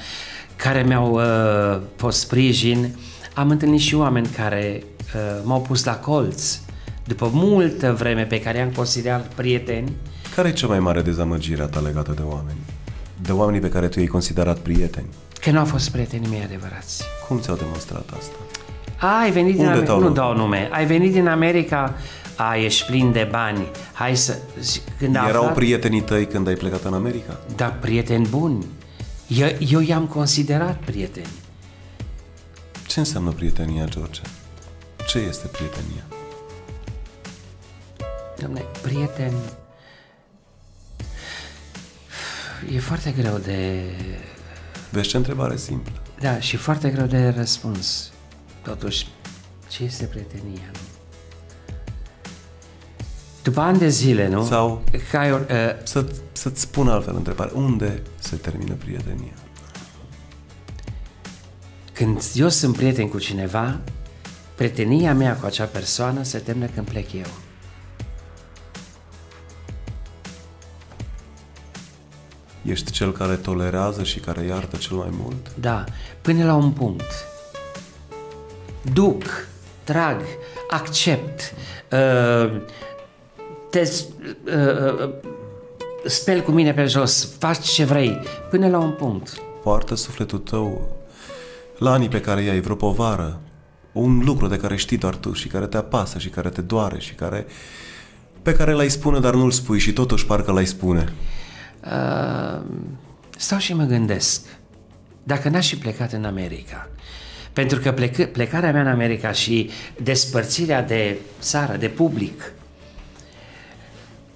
care 0.56 0.84
mi-au 0.84 1.14
uh, 1.14 1.82
fost 1.96 2.20
sprijin, 2.20 2.96
am 3.34 3.50
întâlnit 3.50 3.80
și 3.80 3.96
oameni 3.96 4.28
care 4.28 4.84
uh, 5.16 5.42
m-au 5.44 5.62
pus 5.62 5.84
la 5.84 5.96
colț 5.96 6.60
după 7.04 7.30
multă 7.34 7.94
vreme 7.94 8.24
pe 8.24 8.42
care 8.42 8.58
i-am 8.58 8.72
considerat 8.72 9.34
prieteni. 9.34 9.92
Care 10.36 10.48
e 10.48 10.52
cea 10.52 10.68
mai 10.68 10.80
mare 10.80 11.02
dezamăgire 11.02 11.62
a 11.62 11.66
ta 11.66 11.80
legată 11.80 12.12
de 12.12 12.22
oameni? 12.22 12.58
De 13.22 13.32
oamenii 13.32 13.60
pe 13.60 13.70
care 13.70 13.88
tu 13.88 14.00
i-ai 14.00 14.08
considerat 14.08 14.58
prieteni? 14.60 15.08
Că 15.42 15.52
nu 15.52 15.60
au 15.60 15.66
fost 15.66 15.90
prietenii 15.90 16.30
mei 16.30 16.42
adevărați. 16.44 17.04
Cum 17.28 17.40
ți-au 17.40 17.56
demonstrat 17.56 18.10
asta? 18.18 18.36
A, 19.00 19.20
ai 19.20 19.32
venit 19.32 19.52
din 19.56 19.60
Unde 19.66 19.72
America, 19.72 19.86
te-au 19.92 20.00
nu 20.00 20.04
luat? 20.04 20.16
dau 20.16 20.36
nume, 20.36 20.70
ai 20.72 20.86
venit 20.86 21.12
din 21.12 21.28
America, 21.28 21.94
a, 22.36 22.56
ești 22.56 22.86
plin 22.86 23.12
de 23.12 23.28
bani, 23.32 23.68
hai 23.94 24.16
să... 24.16 24.38
Când 24.98 25.16
a 25.16 25.26
Erau 25.28 25.42
aflat, 25.42 25.56
prietenii 25.56 26.02
tăi 26.02 26.28
când 26.28 26.48
ai 26.48 26.56
plecat 26.56 26.84
în 26.84 26.94
America? 26.94 27.40
Da, 27.56 27.66
prieteni 27.66 28.28
buni. 28.28 28.66
Eu, 29.28 29.48
eu 29.70 29.80
i-am 29.80 30.06
considerat 30.06 30.78
prieteni. 30.86 31.28
Ce 32.88 33.00
înseamnă 33.00 33.32
prietenia, 33.32 33.86
George? 33.86 34.20
Ce 35.08 35.18
este 35.18 35.48
prietenia? 35.48 36.04
Dom'le, 38.42 38.82
prieten... 38.82 39.32
E 42.74 42.80
foarte 42.80 43.12
greu 43.12 43.38
de... 43.38 43.82
Vezi 44.90 45.08
ce 45.08 45.18
întrebare 45.18 45.58
simplă. 45.58 45.92
Da, 46.20 46.40
și 46.40 46.58
foarte 46.58 46.90
greu 46.90 47.06
de 47.06 47.30
răspuns. 47.30 48.12
Totuși, 48.64 49.08
ce 49.70 49.84
este 49.84 50.06
prietenia? 50.06 50.70
nu? 50.74 50.80
După 53.44 53.60
ani 53.62 53.78
de 53.78 53.88
zile, 53.88 54.28
nu? 54.28 54.46
Sau- 54.46 54.84
Ca, 55.12 55.46
uh, 55.50 55.84
Să, 55.84 56.06
să-ți 56.32 56.62
spun 56.62 56.88
altfel 56.88 57.16
întrebare. 57.16 57.52
Unde 57.54 58.02
se 58.20 58.36
termină 58.36 58.74
prietenia? 58.74 59.34
când 62.00 62.22
eu 62.34 62.50
sunt 62.50 62.76
prieten 62.76 63.10
cu 63.10 63.20
cineva, 63.20 63.80
prietenia 64.56 65.14
mea 65.14 65.36
cu 65.36 65.46
acea 65.46 65.66
persoană 65.66 66.24
se 66.24 66.38
termină 66.38 66.66
când 66.66 66.88
plec 66.88 67.14
eu. 67.14 67.26
Ești 72.62 72.92
cel 72.92 73.12
care 73.12 73.36
tolerează 73.36 74.04
și 74.04 74.20
care 74.20 74.46
iartă 74.46 74.78
cel 74.78 74.98
mai 74.98 75.10
mult? 75.12 75.52
Da, 75.60 75.84
până 76.22 76.46
la 76.46 76.56
un 76.56 76.72
punct. 76.72 77.12
Duc, 78.94 79.24
trag, 79.84 80.22
accept, 80.70 81.54
uh, 81.92 82.62
te 83.70 83.92
uh, 84.46 85.04
uh, 85.04 85.10
speli 86.06 86.42
cu 86.42 86.52
mine 86.52 86.74
pe 86.74 86.86
jos, 86.86 87.30
faci 87.38 87.66
ce 87.66 87.84
vrei, 87.84 88.20
până 88.50 88.68
la 88.68 88.78
un 88.78 88.92
punct. 88.92 89.34
Poartă 89.64 89.96
sufletul 89.96 90.40
tău 90.40 90.98
la 91.78 91.92
anii 91.92 92.10
pe 92.10 92.22
care 92.22 92.42
i-ai 92.42 92.60
vreo 92.60 92.76
povară, 92.76 93.40
un 93.92 94.22
lucru 94.26 94.48
de 94.48 94.58
care 94.58 94.76
știi 94.76 94.98
doar 94.98 95.16
tu 95.16 95.34
și 95.34 95.48
care 95.48 95.66
te 95.66 95.78
apasă 95.78 96.18
și 96.18 96.30
care 96.30 96.50
te 96.50 96.62
doare 96.62 97.00
și 97.00 97.14
care 97.14 97.46
pe 98.42 98.54
care 98.54 98.72
l-ai 98.72 98.90
spune, 98.90 99.20
dar 99.20 99.34
nu-l 99.34 99.52
spui 99.52 99.80
și 99.80 99.94
totuși 99.94 100.26
parcă 100.26 100.52
l-ai 100.52 100.66
spune. 100.66 101.14
Uh, 101.14 101.39
stau 103.38 103.58
și 103.58 103.74
mă 103.74 103.84
gândesc, 103.84 104.42
dacă 105.24 105.50
n-aș 105.50 105.70
fi 105.70 105.76
plecat 105.76 106.12
în 106.12 106.26
America, 106.26 106.90
pentru 107.54 107.80
că 107.80 107.92
plec, 107.92 108.32
plecarea 108.32 108.72
mea 108.72 108.82
în 108.82 108.88
America 108.88 109.32
și 109.32 109.70
despărțirea 110.02 110.84
de 110.84 111.18
țară, 111.40 111.76
de 111.78 111.88
public, 111.88 112.52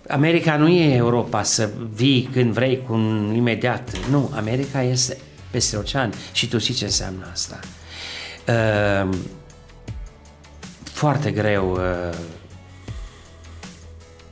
America 0.07 0.57
nu 0.57 0.67
e 0.67 0.95
Europa 0.95 1.43
să 1.43 1.69
vii 1.93 2.29
când 2.31 2.53
vrei 2.53 2.83
cu 2.87 2.93
un 2.93 3.33
imediat. 3.35 4.07
Nu, 4.09 4.31
America 4.35 4.81
este 4.81 5.17
peste 5.51 5.77
ocean 5.77 6.13
și 6.31 6.47
tu 6.47 6.57
știi 6.57 6.73
ce 6.73 6.83
înseamnă 6.83 7.27
asta. 7.31 7.59
Uh, 8.47 9.17
foarte 10.83 11.31
greu, 11.31 11.71
uh, 11.71 12.17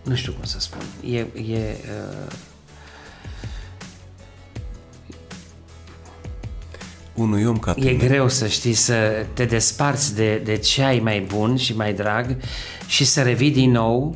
nu 0.03 0.16
știu 0.16 0.32
cum 0.32 0.43
să 0.43 0.59
spun, 0.59 0.82
e, 1.05 1.18
e 1.53 1.57
uh, 1.57 2.32
Unui 7.14 7.45
om 7.45 7.57
ca 7.57 7.74
E 7.78 7.82
tine, 7.82 7.93
greu 7.93 8.30
să 8.30 8.47
știi 8.47 8.74
să 8.74 9.26
te 9.34 9.45
desparți 9.45 10.16
de, 10.16 10.41
de 10.43 10.55
ce 10.55 10.84
ai 10.84 10.99
mai 10.99 11.20
bun 11.20 11.55
și 11.57 11.76
mai 11.76 11.93
drag 11.93 12.36
și 12.88 13.05
să 13.05 13.22
revii 13.22 13.51
din 13.51 13.72
nou 13.72 14.16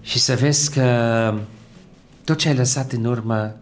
și 0.00 0.18
să 0.18 0.34
vezi 0.34 0.72
că 0.72 1.34
tot 2.24 2.38
ce 2.38 2.48
ai 2.48 2.54
lăsat 2.54 2.92
în 2.92 3.04
urmă 3.04 3.56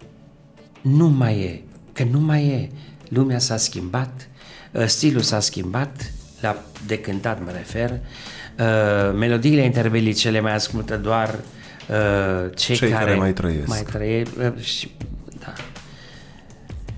nu 0.80 1.08
mai 1.08 1.40
e, 1.40 1.62
că 1.92 2.04
nu 2.10 2.20
mai 2.20 2.46
e. 2.46 2.70
Lumea 3.08 3.38
s-a 3.38 3.56
schimbat, 3.56 4.28
uh, 4.72 4.86
stilul 4.86 5.20
s-a 5.20 5.40
schimbat, 5.40 6.12
la 6.40 6.64
de 6.86 6.98
cântat 6.98 7.44
mă 7.44 7.50
refer, 7.50 7.90
uh, 7.90 9.14
melodiile 9.18 9.62
interbelicele 9.62 10.36
le 10.36 10.40
mai 10.40 10.54
ascultă 10.54 10.96
doar 10.96 11.38
uh, 11.88 12.50
cei, 12.54 12.76
Cei 12.76 12.90
care 12.90 13.14
mai 13.14 13.32
trăiesc. 13.32 13.66
Mai 13.66 13.82
trăie, 13.82 14.22
uh, 14.38 14.62
și, 14.62 14.90
da. 14.98 15.05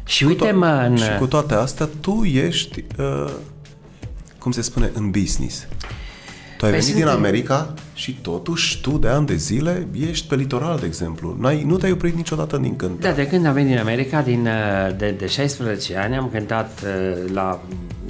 Și 0.09 0.25
uite 0.25 0.51
mă 0.51 0.85
în... 0.89 0.97
Și 0.97 1.09
cu 1.19 1.27
toate 1.27 1.55
astea, 1.55 1.89
tu 2.01 2.23
ești, 2.25 2.85
uh, 2.99 3.31
cum 4.39 4.51
se 4.53 4.63
spune, 4.63 4.91
în 4.95 5.11
business. 5.11 5.67
Tu 6.59 6.65
ai 6.65 6.71
Păi 6.71 6.81
venit 6.81 6.95
din 6.95 7.03
suntem- 7.05 7.25
America 7.25 7.75
și 7.95 8.19
totuși 8.23 8.81
tu 8.81 8.91
de 8.91 9.09
ani 9.09 9.27
de 9.27 9.35
zile 9.35 9.87
ești 10.09 10.27
pe 10.29 10.35
litoral, 10.35 10.79
de 10.79 10.87
exemplu. 10.87 11.37
N-ai, 11.41 11.63
nu 11.67 11.77
te-ai 11.77 11.93
oprit 11.93 12.15
niciodată 12.15 12.57
din 12.57 12.77
cânt. 12.77 13.01
Da, 13.01 13.11
de 13.11 13.27
când 13.27 13.47
am 13.47 13.53
venit 13.53 13.69
din 13.69 13.79
America, 13.79 14.21
din, 14.21 14.47
uh, 14.47 14.97
de, 14.97 15.11
de 15.19 15.27
16 15.27 15.97
ani, 15.97 16.17
am 16.17 16.29
cântat 16.33 16.81
uh, 16.85 17.31
la 17.33 17.61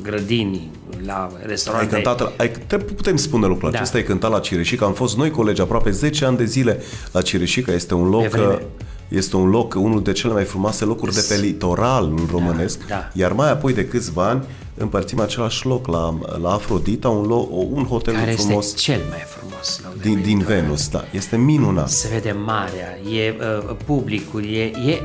grădini, 0.02 0.70
la 1.06 1.30
Ai 1.36 1.42
restaurante. 1.46 1.94
cântat, 1.94 2.20
la- 2.20 2.32
ai, 2.36 2.50
te 2.66 2.76
putem 2.76 3.16
spune 3.16 3.46
lucrul 3.46 3.70
Da. 3.70 3.76
acesta, 3.78 3.96
ai 3.98 4.04
cântat 4.04 4.30
la 4.30 4.38
Cireșica, 4.38 4.86
am 4.86 4.92
fost 4.92 5.16
noi 5.16 5.30
colegi 5.30 5.60
aproape 5.60 5.90
10 5.90 6.24
ani 6.24 6.36
de 6.36 6.44
zile 6.44 6.80
la 7.12 7.22
Cireșica, 7.22 7.72
este 7.72 7.94
un 7.94 8.08
loc, 8.08 8.26
vreme. 8.26 8.58
Uh, 9.10 9.16
este 9.18 9.36
un 9.36 9.48
loc, 9.48 9.74
unul 9.74 10.02
de 10.02 10.12
cele 10.12 10.32
mai 10.32 10.44
frumoase 10.44 10.84
locuri 10.84 11.14
de 11.14 11.24
pe 11.28 11.40
litoralul 11.40 12.28
românesc, 12.30 12.86
da. 12.86 13.10
iar 13.12 13.32
mai 13.32 13.50
apoi 13.50 13.72
de 13.72 13.86
câțiva 13.86 14.28
ani 14.28 14.44
împărțim 14.74 15.20
același 15.20 15.66
loc 15.66 15.86
la, 15.86 16.18
la 16.40 16.52
Afrodita, 16.52 17.08
un, 17.08 17.26
loc, 17.26 17.48
un 17.50 17.84
hotel 17.84 18.14
care 18.14 18.30
frumos 18.30 18.66
este 18.66 18.76
cel 18.76 19.00
mai 19.08 19.24
frumos 19.26 19.80
loc 19.84 19.94
de 19.94 20.08
din, 20.08 20.22
din 20.22 20.38
venit. 20.38 20.62
Venus, 20.62 20.88
da, 20.88 21.04
este 21.12 21.36
minunat. 21.36 21.90
Se 21.90 22.08
vede 22.08 22.32
marea, 22.32 22.98
e 23.12 23.34
uh, 23.38 23.76
publicul, 23.84 24.44
e, 24.44 24.62
e 24.62 25.02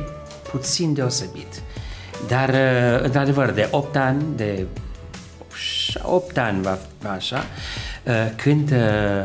puțin 0.50 0.94
deosebit. 0.94 1.62
Dar, 2.28 2.48
uh, 2.48 3.04
într-adevăr, 3.04 3.50
de 3.50 3.68
8 3.70 3.96
ani, 3.96 4.24
de 4.36 4.66
8 6.02 6.38
ani, 6.38 6.62
va 6.62 6.78
fi 6.98 7.06
așa, 7.06 7.44
uh, 8.04 8.12
când 8.36 8.70
uh, 8.70 8.78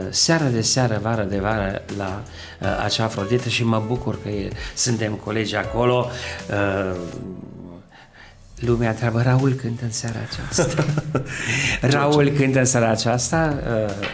seară 0.09 0.43
de 0.43 0.61
seară, 0.61 0.99
vară 1.01 1.23
de 1.23 1.37
vară 1.39 1.81
la 1.97 2.23
uh, 2.61 2.83
acea 2.83 3.03
Afrodită 3.03 3.49
și 3.49 3.63
mă 3.63 3.83
bucur 3.87 4.21
că 4.21 4.29
e, 4.29 4.49
suntem 4.75 5.13
colegi 5.13 5.55
acolo, 5.55 6.07
uh, 6.49 6.95
Lumea 8.59 8.89
întreabă, 8.89 9.21
Raul 9.21 9.51
cântă 9.51 9.83
în 9.83 9.91
seara 9.91 10.17
aceasta. 10.29 10.85
Raul 11.97 12.29
cântă 12.29 12.59
în 12.59 12.65
seara 12.65 12.89
aceasta. 12.89 13.57
Uh, 13.87 14.07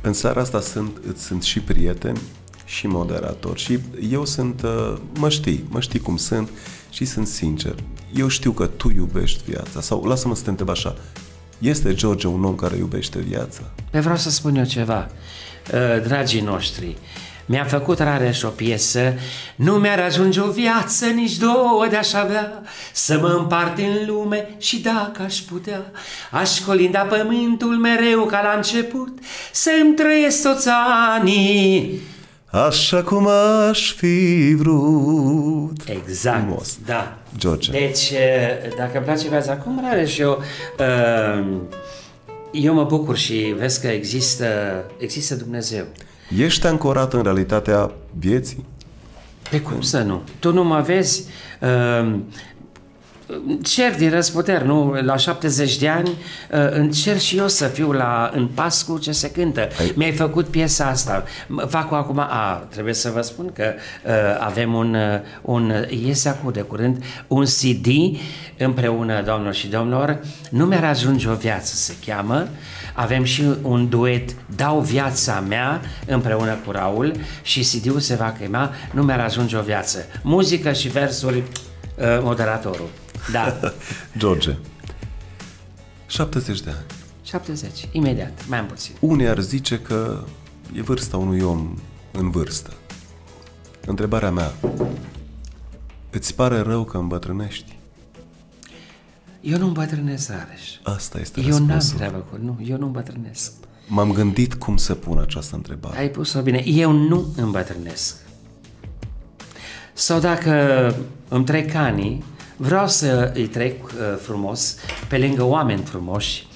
În 0.00 0.12
seara 0.12 0.40
asta 0.40 0.60
sunt, 0.60 0.96
îți 1.08 1.24
sunt 1.24 1.42
și 1.42 1.60
prieten 1.60 2.16
și 2.64 2.86
moderator 2.86 3.58
și 3.58 3.78
eu 4.10 4.24
sunt, 4.24 4.62
uh, 4.62 4.96
mă 5.18 5.28
știi, 5.28 5.64
mă 5.68 5.80
știi 5.80 6.00
cum 6.00 6.16
sunt 6.16 6.48
și 6.90 7.04
sunt 7.04 7.26
sincer. 7.26 7.74
Eu 8.14 8.28
știu 8.28 8.52
că 8.52 8.66
tu 8.66 8.90
iubești 8.90 9.42
viața 9.46 9.80
sau 9.80 10.04
lasă-mă 10.04 10.34
să 10.34 10.42
te 10.42 10.50
întreb 10.50 10.68
așa, 10.68 10.96
este 11.58 11.94
George 11.94 12.26
un 12.26 12.44
om 12.44 12.54
care 12.54 12.76
iubește 12.76 13.18
viața? 13.18 13.60
Pe 13.90 14.00
vreau 14.00 14.16
să 14.16 14.30
spun 14.30 14.56
eu 14.56 14.64
ceva, 14.64 15.08
uh, 15.72 16.02
dragii 16.02 16.40
noștri. 16.40 16.96
Mi-a 17.48 17.64
făcut 17.64 17.98
Rareș 17.98 18.42
o 18.42 18.48
piesă, 18.48 19.14
nu 19.56 19.72
mi-ar 19.72 20.00
ajunge 20.00 20.40
o 20.40 20.50
viață, 20.50 21.06
nici 21.06 21.36
două 21.36 21.86
de-aș 21.90 22.12
avea, 22.12 22.62
să 22.92 23.18
mă 23.18 23.28
împart 23.28 23.78
în 23.78 24.06
lume 24.06 24.48
și 24.58 24.80
dacă 24.80 25.22
aș 25.22 25.38
putea, 25.38 25.82
aș 26.30 26.58
colinda 26.58 26.98
pământul 26.98 27.76
mereu 27.76 28.24
ca 28.24 28.42
la 28.42 28.52
început, 28.56 29.18
să-mi 29.52 29.94
trăiesc 29.94 30.42
toți 30.42 30.68
anii. 31.16 32.00
Așa 32.64 33.02
cum 33.02 33.28
aș 33.68 33.92
fi 33.92 34.54
vrut. 34.54 35.76
Exact, 35.86 36.42
Frumos. 36.42 36.78
da. 36.86 37.18
George. 37.38 37.70
Deci, 37.70 38.10
uh, 38.10 38.76
dacă 38.76 38.96
îmi 38.96 39.04
place 39.04 39.28
viața 39.28 39.52
acum, 39.52 39.80
Rareș, 39.88 40.18
eu, 40.18 40.42
uh, 40.78 41.46
eu 42.52 42.74
mă 42.74 42.84
bucur 42.84 43.16
și 43.16 43.54
vezi 43.58 43.80
că 43.80 43.86
există, 43.86 44.46
există 44.98 45.34
Dumnezeu. 45.34 45.84
Ești 46.38 46.66
ancorat 46.66 47.12
în 47.12 47.22
realitatea 47.22 47.90
vieții? 48.18 48.64
Pe 49.50 49.60
cum 49.60 49.80
să 49.80 49.98
nu? 50.02 50.22
Tu 50.38 50.52
nu 50.52 50.64
mă 50.64 50.80
vezi? 50.80 51.24
Uh, 51.60 52.14
cer 53.62 53.96
din 53.96 54.10
răzputer, 54.10 54.62
nu? 54.62 54.92
La 55.02 55.16
70 55.16 55.78
de 55.78 55.88
ani 55.88 56.08
uh, 56.08 56.16
încerc 56.70 57.18
și 57.18 57.36
eu 57.36 57.48
să 57.48 57.66
fiu 57.66 57.92
la, 57.92 58.30
în 58.34 58.46
pas 58.46 58.82
cu 58.82 58.98
ce 58.98 59.12
se 59.12 59.30
cântă. 59.30 59.60
Ai- 59.80 59.92
Mi-ai 59.96 60.12
făcut 60.12 60.46
piesa 60.46 60.86
asta. 60.86 61.24
M- 61.24 61.68
Fac 61.68 61.92
acum, 61.92 62.18
a, 62.18 62.66
trebuie 62.70 62.94
să 62.94 63.10
vă 63.14 63.20
spun 63.20 63.52
că 63.52 63.72
uh, 64.06 64.12
avem 64.40 64.74
un, 64.74 64.94
uh, 64.94 65.18
un, 65.42 65.72
iese 66.04 66.28
acum 66.28 66.52
de 66.52 66.60
curând, 66.60 67.04
un 67.26 67.44
CD 67.44 67.86
împreună, 68.58 69.22
doamnelor 69.22 69.54
și 69.54 69.66
domnilor, 69.68 70.18
Nu 70.50 70.64
mi-ar 70.64 70.84
ajunge 70.84 71.28
o 71.28 71.34
viață 71.34 71.74
se 71.74 71.94
cheamă, 72.06 72.48
avem 72.94 73.24
și 73.24 73.42
un 73.62 73.88
duet 73.88 74.30
Dau 74.56 74.80
viața 74.80 75.44
mea 75.48 75.80
împreună 76.06 76.56
cu 76.64 76.70
Raul 76.70 77.12
și 77.42 77.60
CD-ul 77.60 78.00
se 78.00 78.14
va 78.14 78.34
chema 78.40 78.70
Nu 78.92 79.02
mi-ar 79.02 79.20
ajunge 79.20 79.56
o 79.56 79.60
viață. 79.62 79.98
Muzică 80.22 80.72
și 80.72 80.88
versuri, 80.88 81.36
uh, 81.38 82.04
moderatorul. 82.22 82.88
Da, 83.32 83.58
George, 84.18 84.56
70 86.06 86.60
de 86.60 86.70
ani. 86.70 86.84
70, 87.22 87.88
imediat, 87.92 88.46
mai 88.48 88.58
am 88.58 88.66
puțin. 88.66 88.94
Unii 89.00 89.28
ar 89.28 89.40
zice 89.40 89.78
că 89.80 90.24
e 90.74 90.82
vârsta 90.82 91.16
unui 91.16 91.40
om 91.40 91.78
în 92.12 92.30
vârstă. 92.30 92.72
Întrebarea 93.86 94.30
mea, 94.30 94.52
îți 96.10 96.34
pare 96.34 96.58
rău 96.60 96.84
că 96.84 96.96
îmbătrânești? 96.96 97.76
Eu 99.40 99.58
nu 99.58 99.66
îmbătrânesc, 99.66 100.28
Rareș. 100.30 100.62
Asta 100.82 101.18
este 101.20 101.40
Eu 101.40 101.46
n-am 101.46 101.58
răspunsul. 101.58 101.96
treabă 101.96 102.18
cu... 102.18 102.38
Nu, 102.42 102.58
eu 102.64 102.78
nu 102.78 102.86
îmbătrânesc. 102.86 103.52
M-am 103.88 104.12
gândit 104.12 104.54
cum 104.54 104.76
să 104.76 104.94
pun 104.94 105.18
această 105.18 105.54
întrebare. 105.56 105.98
Ai 105.98 106.08
pus-o 106.08 106.40
bine. 106.42 106.62
Eu 106.66 106.92
nu 106.92 107.32
îmbătrânesc. 107.36 108.16
Sau 109.92 110.20
dacă 110.20 110.94
îmi 111.28 111.44
trec 111.44 111.74
anii, 111.74 112.24
vreau 112.56 112.88
să 112.88 113.32
îi 113.34 113.46
trec 113.46 113.84
uh, 113.84 113.92
frumos, 114.22 114.76
pe 115.08 115.18
lângă 115.18 115.42
oameni 115.42 115.82
frumoși, 115.82 116.46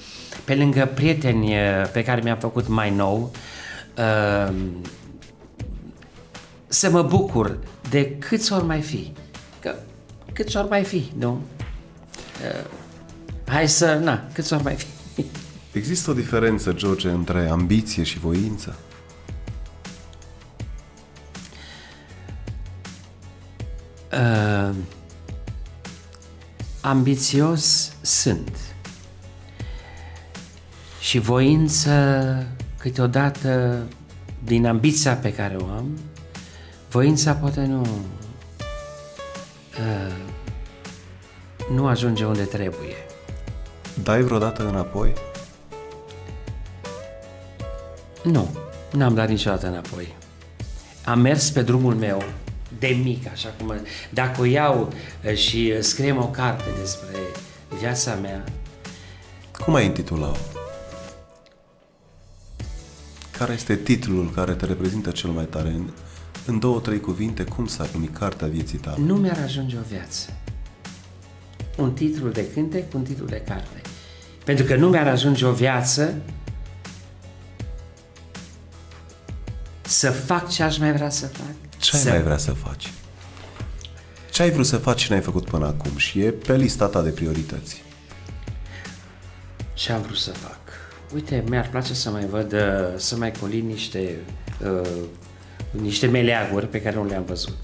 pe 0.43 0.55
lângă 0.55 0.91
prieteni 0.93 1.53
uh, 1.53 1.89
pe 1.91 2.03
care 2.03 2.21
mi-am 2.23 2.37
făcut 2.37 2.67
mai 2.67 2.89
nou, 2.95 3.31
uh, 3.97 4.53
să 6.67 6.89
mă 6.89 7.01
bucur 7.01 7.57
de 7.89 8.15
câți 8.17 8.53
ori 8.53 8.65
mai 8.65 8.81
fi. 8.81 9.13
Că 9.59 9.75
câți 10.33 10.57
ori 10.57 10.69
mai 10.69 10.83
fi, 10.83 11.11
nu? 11.17 11.41
Uh, 12.41 12.65
hai 13.45 13.67
să, 13.67 13.99
na, 14.03 14.27
câți 14.33 14.53
ori 14.53 14.63
mai 14.63 14.75
fi. 14.75 14.85
Există 15.71 16.11
o 16.11 16.13
diferență, 16.13 16.73
George, 16.73 17.09
între 17.09 17.49
ambiție 17.49 18.03
și 18.03 18.19
voință? 18.19 18.75
uh, 24.11 24.75
ambițios 26.81 27.91
sunt 28.01 28.57
și 30.99 31.19
voință 31.19 32.45
câteodată 32.77 33.83
din 34.43 34.65
ambiția 34.65 35.15
pe 35.15 35.33
care 35.33 35.55
o 35.55 35.65
am, 35.65 35.99
voința 36.89 37.33
poate 37.33 37.65
nu 37.65 37.81
uh, 39.79 40.13
nu 41.73 41.87
ajunge 41.87 42.25
unde 42.25 42.43
trebuie. 42.43 42.95
Dai 44.03 44.21
vreodată 44.21 44.67
înapoi? 44.67 45.13
Nu, 48.23 48.49
n-am 48.91 49.13
dat 49.13 49.29
niciodată 49.29 49.67
înapoi. 49.67 50.15
Am 51.05 51.19
mers 51.19 51.49
pe 51.49 51.61
drumul 51.61 51.95
meu 51.95 52.23
de 52.79 52.99
mic, 53.03 53.27
așa 53.31 53.53
cum... 53.59 53.73
Dacă 54.09 54.41
o 54.41 54.45
iau 54.45 54.93
uh, 55.25 55.35
și 55.35 55.73
scriem 55.81 56.17
o 56.17 56.27
carte 56.27 56.69
despre 56.79 57.15
viața 57.79 58.13
mea, 58.13 58.43
Cum 59.59 59.75
ai 59.75 59.85
intitula-o? 59.85 60.35
Care 63.37 63.53
este 63.53 63.75
titlul 63.75 64.29
care 64.29 64.53
te 64.53 64.65
reprezintă 64.65 65.09
cel 65.11 65.29
mai 65.29 65.45
tare? 65.45 65.69
În, 65.69 65.89
în 66.45 66.59
două, 66.59 66.79
trei 66.79 66.99
cuvinte, 66.99 67.43
cum 67.43 67.67
s-ar 67.67 67.89
numi 67.93 68.07
cartea 68.07 68.47
vieții 68.47 68.77
tale? 68.77 68.97
nu 69.03 69.15
mi-ar 69.15 69.39
ajunge 69.43 69.77
o 69.77 69.83
viață. 69.89 70.29
Un 71.77 71.93
titlu 71.93 72.29
de 72.29 72.47
cântec, 72.53 72.93
un 72.93 73.03
titlu 73.03 73.25
de 73.25 73.41
carte. 73.47 73.81
Pentru 74.43 74.65
că 74.65 74.75
nu 74.75 74.89
mi-ar 74.89 75.07
ajunge 75.07 75.45
o 75.45 75.51
viață 75.51 76.15
să 79.81 80.11
fac 80.11 80.49
ce 80.49 80.63
aș 80.63 80.77
mai 80.77 80.91
vrea 80.93 81.09
să 81.09 81.27
fac. 81.27 81.70
Ce 81.81 81.95
ai 81.95 82.01
să... 82.01 82.09
mai 82.09 82.21
vrea 82.21 82.37
să 82.37 82.51
faci? 82.51 82.91
Ce 84.31 84.41
ai 84.41 84.51
vrut 84.51 84.65
să 84.65 84.77
faci 84.77 85.01
și 85.01 85.11
n-ai 85.11 85.21
făcut 85.21 85.45
până 85.45 85.65
acum? 85.65 85.97
Și 85.97 86.21
e 86.21 86.31
pe 86.31 86.55
lista 86.55 86.87
ta 86.87 87.01
de 87.01 87.09
priorități. 87.09 87.83
Ce 89.73 89.91
am 89.91 90.01
vrut 90.01 90.17
să 90.17 90.31
fac? 90.31 90.59
Uite, 91.13 91.43
mi-ar 91.49 91.69
place 91.69 91.93
să 91.93 92.09
mai 92.09 92.25
văd, 92.25 92.53
uh, 92.53 92.59
să 92.95 93.15
mai 93.15 93.31
colin 93.31 93.65
niște, 93.65 94.15
uh, 94.63 94.89
niște 95.71 96.07
meleaguri 96.07 96.67
pe 96.67 96.81
care 96.81 96.95
nu 96.95 97.05
le-am 97.05 97.23
văzut. 97.23 97.57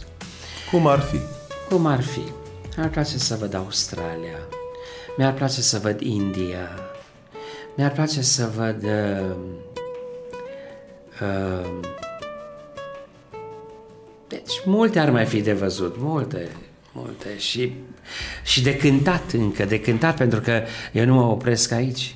Cum 0.71 0.87
ar 0.87 0.99
fi? 0.99 1.19
Cum 1.69 1.85
ar 1.85 2.01
fi? 2.01 2.21
Mi-ar 2.77 2.89
place 2.89 3.17
să 3.17 3.35
văd 3.35 3.53
Australia, 3.53 4.37
mi-ar 5.17 5.33
place 5.33 5.61
să 5.61 5.79
văd 5.79 6.01
India, 6.01 6.69
mi-ar 7.75 7.91
place 7.91 8.21
să 8.21 8.49
văd 8.55 8.83
uh, 8.83 9.35
uh, 11.21 11.79
deci 14.27 14.53
multe 14.65 14.99
ar 14.99 15.09
mai 15.09 15.25
fi 15.25 15.41
de 15.41 15.53
văzut, 15.53 15.95
multe, 15.99 16.47
multe 16.93 17.37
și, 17.37 17.73
și 18.43 18.61
de 18.61 18.75
cântat 18.75 19.31
încă, 19.31 19.65
de 19.65 19.79
cântat 19.79 20.17
pentru 20.17 20.39
că 20.39 20.61
eu 20.93 21.05
nu 21.05 21.13
mă 21.13 21.21
opresc 21.21 21.71
aici. 21.71 22.15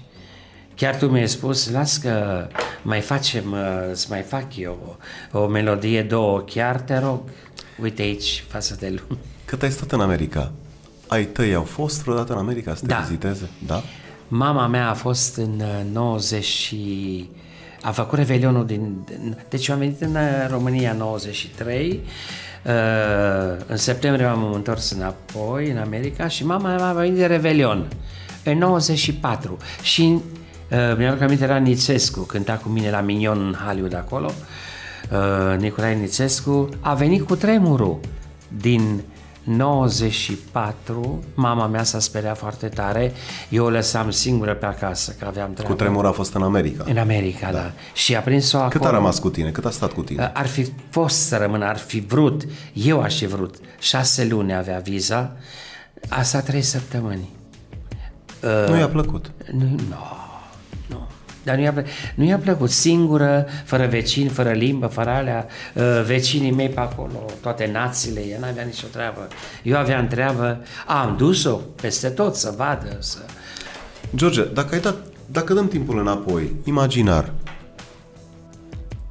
Chiar 0.76 0.97
tu 0.97 1.07
mi-ai 1.07 1.28
spus, 1.28 1.70
las 1.70 1.97
că 1.97 2.47
mai 2.82 2.99
facem, 2.99 3.51
uh, 3.51 3.59
să 3.93 4.05
mai 4.09 4.22
fac 4.22 4.57
eu 4.57 4.97
o, 5.32 5.39
o 5.39 5.47
melodie, 5.47 6.03
două, 6.03 6.39
chiar 6.39 6.80
te 6.82 6.97
rog, 6.99 7.22
uite 7.82 8.01
aici, 8.01 8.43
față 8.47 8.76
de 8.80 8.88
lume. 8.88 9.22
Cât 9.45 9.62
ai 9.64 9.72
stat 9.72 9.91
în 9.91 10.01
America? 10.01 10.51
Ai 11.07 11.26
tăi 11.26 11.53
au 11.53 11.64
fost 11.64 12.03
vreodată 12.03 12.34
în 12.34 12.39
America 12.39 12.76
să 12.76 12.82
te 12.82 12.88
Da. 12.88 12.97
viziteze? 12.97 13.49
Da? 13.68 13.84
Mama 14.28 14.68
mea 14.68 14.89
a 14.89 14.93
fost 14.93 15.38
în 15.38 15.59
uh, 15.62 15.93
90 15.93 16.74
și 17.82 17.88
a 17.88 17.92
făcut 17.92 18.18
revelionul 18.18 18.66
din... 18.66 19.02
din- 19.06 19.38
Deci 19.50 19.68
eu 19.68 19.76
am 19.76 19.82
venit 19.82 20.02
în 20.02 20.16
uh, 20.16 20.48
România 20.50 20.92
în 20.92 20.98
93, 20.98 22.00
uh, 22.66 22.72
în 23.68 23.78
septembrie 23.78 24.26
m-am 24.26 24.54
întors 24.54 24.92
înapoi 24.92 25.70
în 25.72 25.78
America 25.78 26.28
și 26.28 26.46
mama 26.46 26.76
mea 26.76 26.88
a 26.88 26.94
venit 26.94 27.16
de 27.18 27.26
revelion 27.26 27.88
în 28.44 28.58
94 28.58 29.58
și 29.82 30.02
uh, 30.72 30.96
mi-aduc 30.98 31.22
aminte 31.22 31.44
era 31.44 31.58
Nițescu, 31.58 32.20
cânta 32.20 32.54
cu 32.54 32.70
mine 32.70 32.90
la 32.90 33.02
Minion 33.02 33.38
în 33.46 33.54
Hollywood 33.66 33.96
acolo, 33.96 34.32
uh, 35.12 35.58
Nicolae 35.60 35.94
Nițescu, 35.96 36.70
a 36.80 36.94
venit 36.94 37.28
cu 37.28 37.36
tremurul 37.36 38.00
din 38.48 39.02
94, 39.44 41.24
mama 41.34 41.68
mea 41.68 41.84
s-a 41.84 42.00
speriat 42.00 42.38
foarte 42.38 42.68
tare, 42.68 43.12
eu 43.50 43.66
o 43.66 43.70
lăsam 43.70 44.12
singură 44.12 44.54
pe 44.54 44.66
acasă, 44.66 45.16
că 45.20 45.26
aveam 45.26 45.54
treabă. 45.54 45.74
Cu 45.74 45.80
tremur 45.80 46.06
a 46.06 46.12
fost 46.12 46.34
în 46.34 46.44
America. 46.44 46.84
În 46.88 46.98
America, 46.98 47.52
da. 47.52 47.58
da. 47.58 47.72
Și 47.94 48.16
a 48.16 48.20
prins-o 48.20 48.58
acolo. 48.58 48.70
Cât 48.70 48.84
a 48.84 48.89
rămas 48.89 49.20
cu 49.20 49.30
tine? 49.30 49.52
Cât 49.52 49.66
a 49.66 49.70
stat 49.70 49.94
cu 49.94 50.02
tine? 50.02 50.32
Ar 50.34 50.48
fi 50.48 50.72
fost 50.89 51.16
să 51.16 51.38
rămână, 51.38 51.66
ar 51.66 51.78
fi 51.78 52.00
vrut, 52.00 52.46
eu 52.74 53.02
aș 53.02 53.18
fi 53.18 53.26
vrut. 53.26 53.56
Șase 53.80 54.26
luni 54.26 54.56
avea 54.56 54.80
viza, 54.80 55.36
a 56.10 56.22
stat 56.22 56.46
trei 56.46 56.62
săptămâni. 56.62 57.30
Nu 58.68 58.78
i-a 58.78 58.88
plăcut. 58.88 59.32
Nu, 59.52 59.70
no, 59.89 59.96
nu. 60.88 61.08
Dar 61.44 61.56
nu 61.56 61.62
i-a, 61.62 61.74
plă- 61.74 61.86
nu 62.16 62.24
i-a 62.24 62.38
plăcut 62.38 62.70
singură, 62.70 63.48
fără 63.66 63.88
vecini, 63.88 64.30
fără 64.30 64.52
limbă, 64.52 64.88
fără 64.88 65.10
alea, 65.10 65.48
uh, 65.74 66.04
vecinii 66.06 66.52
mei 66.52 66.70
pe 66.70 66.80
acolo, 66.80 67.26
toate 67.42 67.70
națiile, 67.72 68.20
ea 68.20 68.39
n-avea 68.39 68.64
nicio 68.64 68.88
treabă. 68.92 69.28
Eu 69.64 69.78
aveam 69.78 70.08
treabă, 70.08 70.62
am 70.88 71.16
dus-o 71.18 71.60
peste 71.82 72.10
tot 72.10 72.36
să 72.36 72.54
vadă, 72.58 72.98
să... 73.00 73.18
George, 74.16 74.44
dacă, 74.44 74.74
ai 74.74 74.82
dat, 74.82 74.96
dacă 75.26 75.54
dăm 75.54 75.68
timpul 75.68 76.00
înapoi, 76.00 76.56
imaginar, 76.64 77.32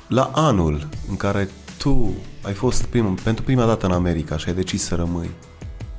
la 0.09 0.31
anul 0.35 0.89
în 1.09 1.17
care 1.17 1.49
tu 1.79 2.15
ai 2.43 2.53
fost 2.53 2.85
prim, 2.85 3.15
pentru 3.15 3.45
prima 3.45 3.67
dată 3.67 3.87
în 3.87 3.93
America 3.93 4.37
și 4.37 4.49
ai 4.49 4.55
decis 4.55 4.83
să 4.85 4.95
rămâi, 4.95 5.31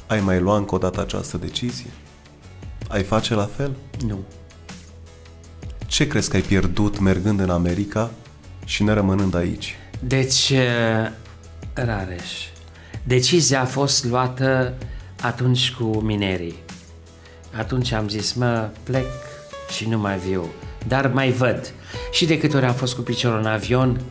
ai 0.08 0.20
mai 0.20 0.40
luat 0.40 0.58
încă 0.58 0.76
o 0.76 0.78
dată 0.78 1.02
această 1.02 1.38
decizie? 1.38 1.90
Ai 2.88 3.04
face 3.04 3.34
la 3.34 3.50
fel? 3.56 3.72
Nu. 4.08 4.20
Ce 5.92 6.08
crezi 6.08 6.30
că 6.30 6.36
ai 6.36 6.42
pierdut 6.42 7.00
mergând 7.00 7.40
în 7.40 7.50
America 7.50 8.12
și 8.66 8.84
ne 8.84 8.94
rămânând 8.94 9.36
aici? 9.36 9.76
Deci, 10.00 10.50
uh, 10.50 11.12
Rareș, 11.74 12.32
decizia 13.04 13.62
a 13.62 13.66
fost 13.66 14.06
luată 14.06 14.74
atunci 15.22 15.72
cu 15.72 15.84
minerii. 15.84 16.56
Atunci 17.58 17.92
am 17.92 18.08
zis, 18.08 18.34
mă, 18.34 18.70
plec 18.84 19.06
și 19.76 19.88
nu 19.88 19.98
mai 19.98 20.18
viu, 20.18 20.46
dar 20.88 21.08
mai 21.08 21.32
văd. 21.32 21.74
Și 22.12 22.26
de 22.26 22.38
câte 22.38 22.58
ori 22.58 22.66
am 22.66 22.74
fost 22.74 22.96
cu 22.96 23.02
piciorul 23.02 23.40
în 23.40 23.46
avion, 23.46 24.02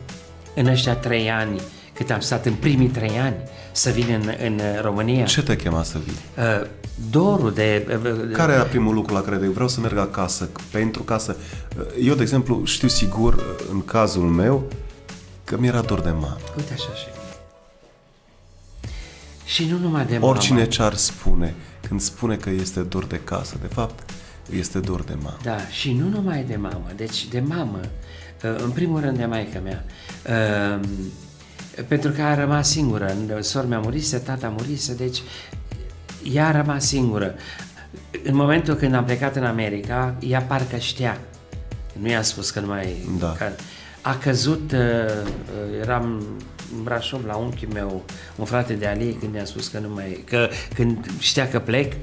în 0.55 0.65
ăștia 0.65 0.95
trei 0.95 1.29
ani, 1.29 1.61
cât 1.93 2.11
am 2.11 2.19
stat 2.19 2.45
în 2.45 2.53
primii 2.53 2.89
trei 2.89 3.19
ani 3.19 3.35
să 3.71 3.89
vin 3.89 4.05
în, 4.21 4.31
în 4.43 4.61
România. 4.81 5.25
Ce 5.25 5.43
te 5.43 5.55
chema 5.55 5.83
să 5.83 5.97
vii? 6.05 6.17
Uh, 6.37 6.67
dorul 7.11 7.53
de... 7.53 7.99
Uh, 8.03 8.31
Care 8.33 8.53
era 8.53 8.63
primul 8.63 8.93
lucru 8.93 9.13
la 9.13 9.21
care 9.21 9.35
de 9.35 9.47
vreau 9.47 9.67
să 9.67 9.79
merg 9.79 9.97
acasă, 9.97 10.49
pentru 10.71 11.03
ca 11.03 11.17
să... 11.17 11.35
Eu, 12.01 12.13
de 12.15 12.21
exemplu, 12.21 12.65
știu 12.65 12.87
sigur, 12.87 13.43
în 13.71 13.85
cazul 13.85 14.23
meu, 14.29 14.67
că 15.43 15.57
mi-era 15.59 15.81
dor 15.81 16.01
de 16.01 16.09
mamă. 16.09 16.37
Uite 16.57 16.73
așa 16.73 16.89
și 16.93 17.05
Și 19.45 19.65
nu 19.69 19.77
numai 19.77 20.05
de 20.05 20.17
Oricine 20.21 20.57
mama. 20.57 20.69
ce 20.69 20.81
ar 20.81 20.93
spune, 20.93 21.55
când 21.87 22.01
spune 22.01 22.35
că 22.35 22.49
este 22.49 22.79
dor 22.79 23.05
de 23.05 23.19
casă, 23.23 23.55
de 23.61 23.67
fapt, 23.67 24.09
este 24.57 24.79
dor 24.79 25.01
de 25.01 25.13
mamă. 25.15 25.37
Da, 25.43 25.57
și 25.67 25.93
nu 25.93 26.07
numai 26.07 26.43
de 26.43 26.55
mamă, 26.55 26.85
deci 26.95 27.27
de 27.27 27.39
mamă, 27.39 27.79
uh, 28.43 28.55
în 28.63 28.69
primul 28.69 28.99
rând 28.99 29.17
de 29.17 29.25
maică 29.25 29.61
mea, 29.63 29.85
uh, 30.75 30.79
pentru 31.87 32.11
că 32.11 32.21
a 32.21 32.35
rămas 32.35 32.69
singură, 32.69 33.15
sora 33.39 33.65
mea 33.65 33.79
murise, 33.79 34.17
tata 34.17 34.53
murise, 34.57 34.93
deci 34.93 35.21
ea 36.33 36.47
a 36.47 36.51
rămas 36.51 36.85
singură. 36.85 37.35
În 38.23 38.35
momentul 38.35 38.73
când 38.73 38.93
am 38.93 39.05
plecat 39.05 39.35
în 39.35 39.43
America, 39.43 40.15
ea 40.19 40.41
parcă 40.41 40.77
știa. 40.77 41.17
Nu 41.99 42.09
i-a 42.09 42.21
spus 42.21 42.49
că 42.49 42.59
nu 42.59 42.67
mai... 42.67 42.95
Da. 43.19 43.35
Că 43.37 43.49
a 44.01 44.15
căzut, 44.15 44.71
uh, 44.71 44.79
uh, 44.79 45.81
eram 45.81 46.23
în 46.75 46.83
Brașov 46.83 47.25
la 47.25 47.35
unchiul 47.35 47.73
meu, 47.73 48.03
un 48.35 48.45
frate 48.45 48.73
de 48.73 48.87
Ali, 48.87 49.17
când 49.19 49.33
mi-a 49.33 49.45
spus 49.45 49.67
că 49.67 49.79
nu 49.79 49.89
mai... 49.89 50.23
Că, 50.25 50.49
când 50.73 51.09
știa 51.19 51.49
că 51.49 51.59
plec, 51.59 51.93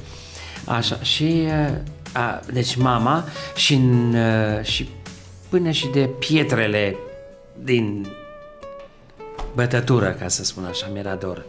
așa, 0.64 0.98
și... 1.02 1.44
uh, 1.46 1.74
A, 2.12 2.40
deci 2.52 2.76
mama 2.76 3.24
și, 3.54 3.74
în, 3.74 4.14
uh, 4.14 4.64
și 4.64 4.88
până 5.48 5.70
și 5.70 5.88
de 5.88 6.10
pietrele 6.18 6.96
din 7.64 8.06
bătătură, 9.58 10.10
ca 10.10 10.28
să 10.28 10.44
spun 10.44 10.64
așa, 10.64 10.86
mi-era 10.92 11.14
dor. 11.14 11.44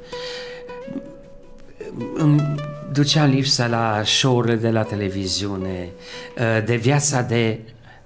Îmi 2.16 2.56
ducea 2.92 3.26
lipsa 3.26 3.68
la 3.68 4.02
show-urile 4.06 4.56
de 4.56 4.70
la 4.70 4.84
televiziune, 4.84 5.90
uh, 6.38 6.66
de 6.66 6.76
viața 6.76 7.22
de... 7.22 7.60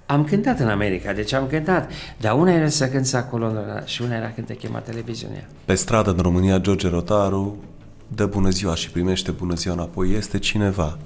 Am 0.06 0.24
cântat 0.24 0.58
în 0.60 0.68
America, 0.68 1.12
deci 1.12 1.32
am 1.32 1.46
cântat, 1.46 1.90
dar 2.20 2.34
una 2.34 2.52
era 2.52 2.68
să 2.68 2.88
cânți 2.88 3.16
acolo 3.16 3.52
și 3.84 4.02
una 4.02 4.16
era 4.16 4.30
când 4.34 4.46
te 4.46 4.54
chema 4.54 4.78
televiziunea. 4.78 5.48
Pe 5.64 5.74
stradă 5.74 6.10
în 6.10 6.18
România, 6.18 6.58
George 6.58 6.88
Rotaru 6.88 7.56
dă 8.08 8.26
bună 8.26 8.48
ziua 8.48 8.74
și 8.74 8.90
primește 8.90 9.30
bună 9.30 9.54
ziua 9.54 9.74
înapoi. 9.74 10.12
Este 10.12 10.38
cineva. 10.38 10.98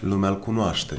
Lumea 0.00 0.28
îl 0.28 0.38
cunoaște. 0.38 0.98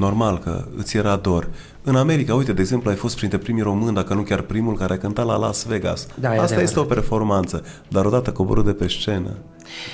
Normal 0.00 0.38
că 0.38 0.64
îți 0.76 0.96
era 0.96 1.16
dor. 1.16 1.48
În 1.82 1.96
America, 1.96 2.34
uite, 2.34 2.52
de 2.52 2.60
exemplu, 2.60 2.90
ai 2.90 2.96
fost 2.96 3.16
printre 3.16 3.38
primii 3.38 3.62
români, 3.62 3.94
dacă 3.94 4.14
nu 4.14 4.20
chiar 4.22 4.40
primul, 4.40 4.76
care 4.76 4.92
a 4.92 4.98
cântat 4.98 5.26
la 5.26 5.36
Las 5.36 5.64
Vegas. 5.66 6.06
Da, 6.14 6.26
e 6.28 6.30
Asta 6.30 6.42
adevărat. 6.42 6.62
este 6.68 6.78
o 6.80 6.84
performanță. 6.84 7.64
Dar 7.88 8.04
odată 8.04 8.30
coborât 8.32 8.64
de 8.64 8.72
pe 8.72 8.88
scenă, 8.88 9.30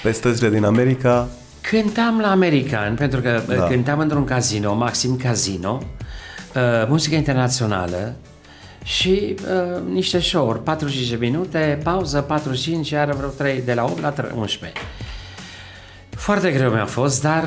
pe 0.02 0.11
străzile 0.11 0.50
din 0.50 0.64
America, 0.64 1.28
Cântam 1.70 2.20
la 2.20 2.30
american, 2.30 2.94
pentru 2.94 3.20
că 3.20 3.42
Da. 3.48 3.54
da. 3.54 3.62
cântam 3.66 3.98
într-un 3.98 4.24
casino, 4.24 4.74
Maxim 4.74 5.16
Casino, 5.16 5.82
uh, 6.54 6.62
muzică 6.88 7.14
internațională 7.14 8.14
și 8.82 9.34
uh, 9.42 9.82
niște 9.92 10.18
show-uri, 10.20 10.62
45 10.62 11.11
de 11.11 11.16
minute, 11.26 11.78
pauză, 11.82 12.20
45, 12.20 12.90
iar 12.90 13.14
vreo 13.14 13.28
3, 13.28 13.62
de 13.64 13.74
la 13.74 13.84
8 13.84 14.00
la 14.00 14.11
3, 14.11 14.30
11. 14.38 14.78
Foarte 16.27 16.53
greu 16.53 16.72
mi-a 16.72 16.87
fost, 16.87 17.22
dar 17.22 17.43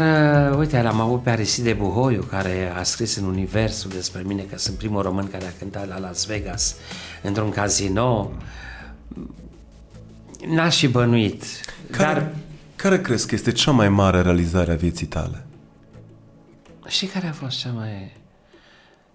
uh, 0.52 0.58
uite, 0.58 0.82
l-am 0.82 1.00
avut 1.00 1.24
pe 1.24 1.30
Aristide 1.30 1.74
Buhoiu, 1.74 2.22
care 2.22 2.74
a 2.78 2.84
scris 2.84 3.16
în 3.16 3.26
Universul 3.26 3.92
despre 3.92 4.22
mine 4.26 4.42
că 4.42 4.58
sunt 4.58 4.78
primul 4.78 5.02
român 5.02 5.28
care 5.28 5.46
a 5.46 5.58
cântat 5.60 5.88
la 5.88 6.00
Las 6.00 6.26
Vegas 6.26 6.76
într-un 7.22 7.50
casino. 7.50 8.32
N-aș 10.48 10.78
fi 10.78 10.88
bănuit, 10.88 11.44
care, 11.92 12.14
dar 12.14 12.36
care 12.76 13.02
crezi 13.02 13.28
că 13.28 13.36
este 13.36 13.52
cea 13.52 13.72
mai 13.72 13.90
mare 13.90 14.22
realizare 14.22 14.72
a 14.72 14.76
vieții 14.76 15.08
tale? 15.08 15.46
Și 16.88 17.06
care 17.06 17.28
a 17.28 17.32
fost 17.32 17.60
cea 17.60 17.72
mai... 17.72 18.16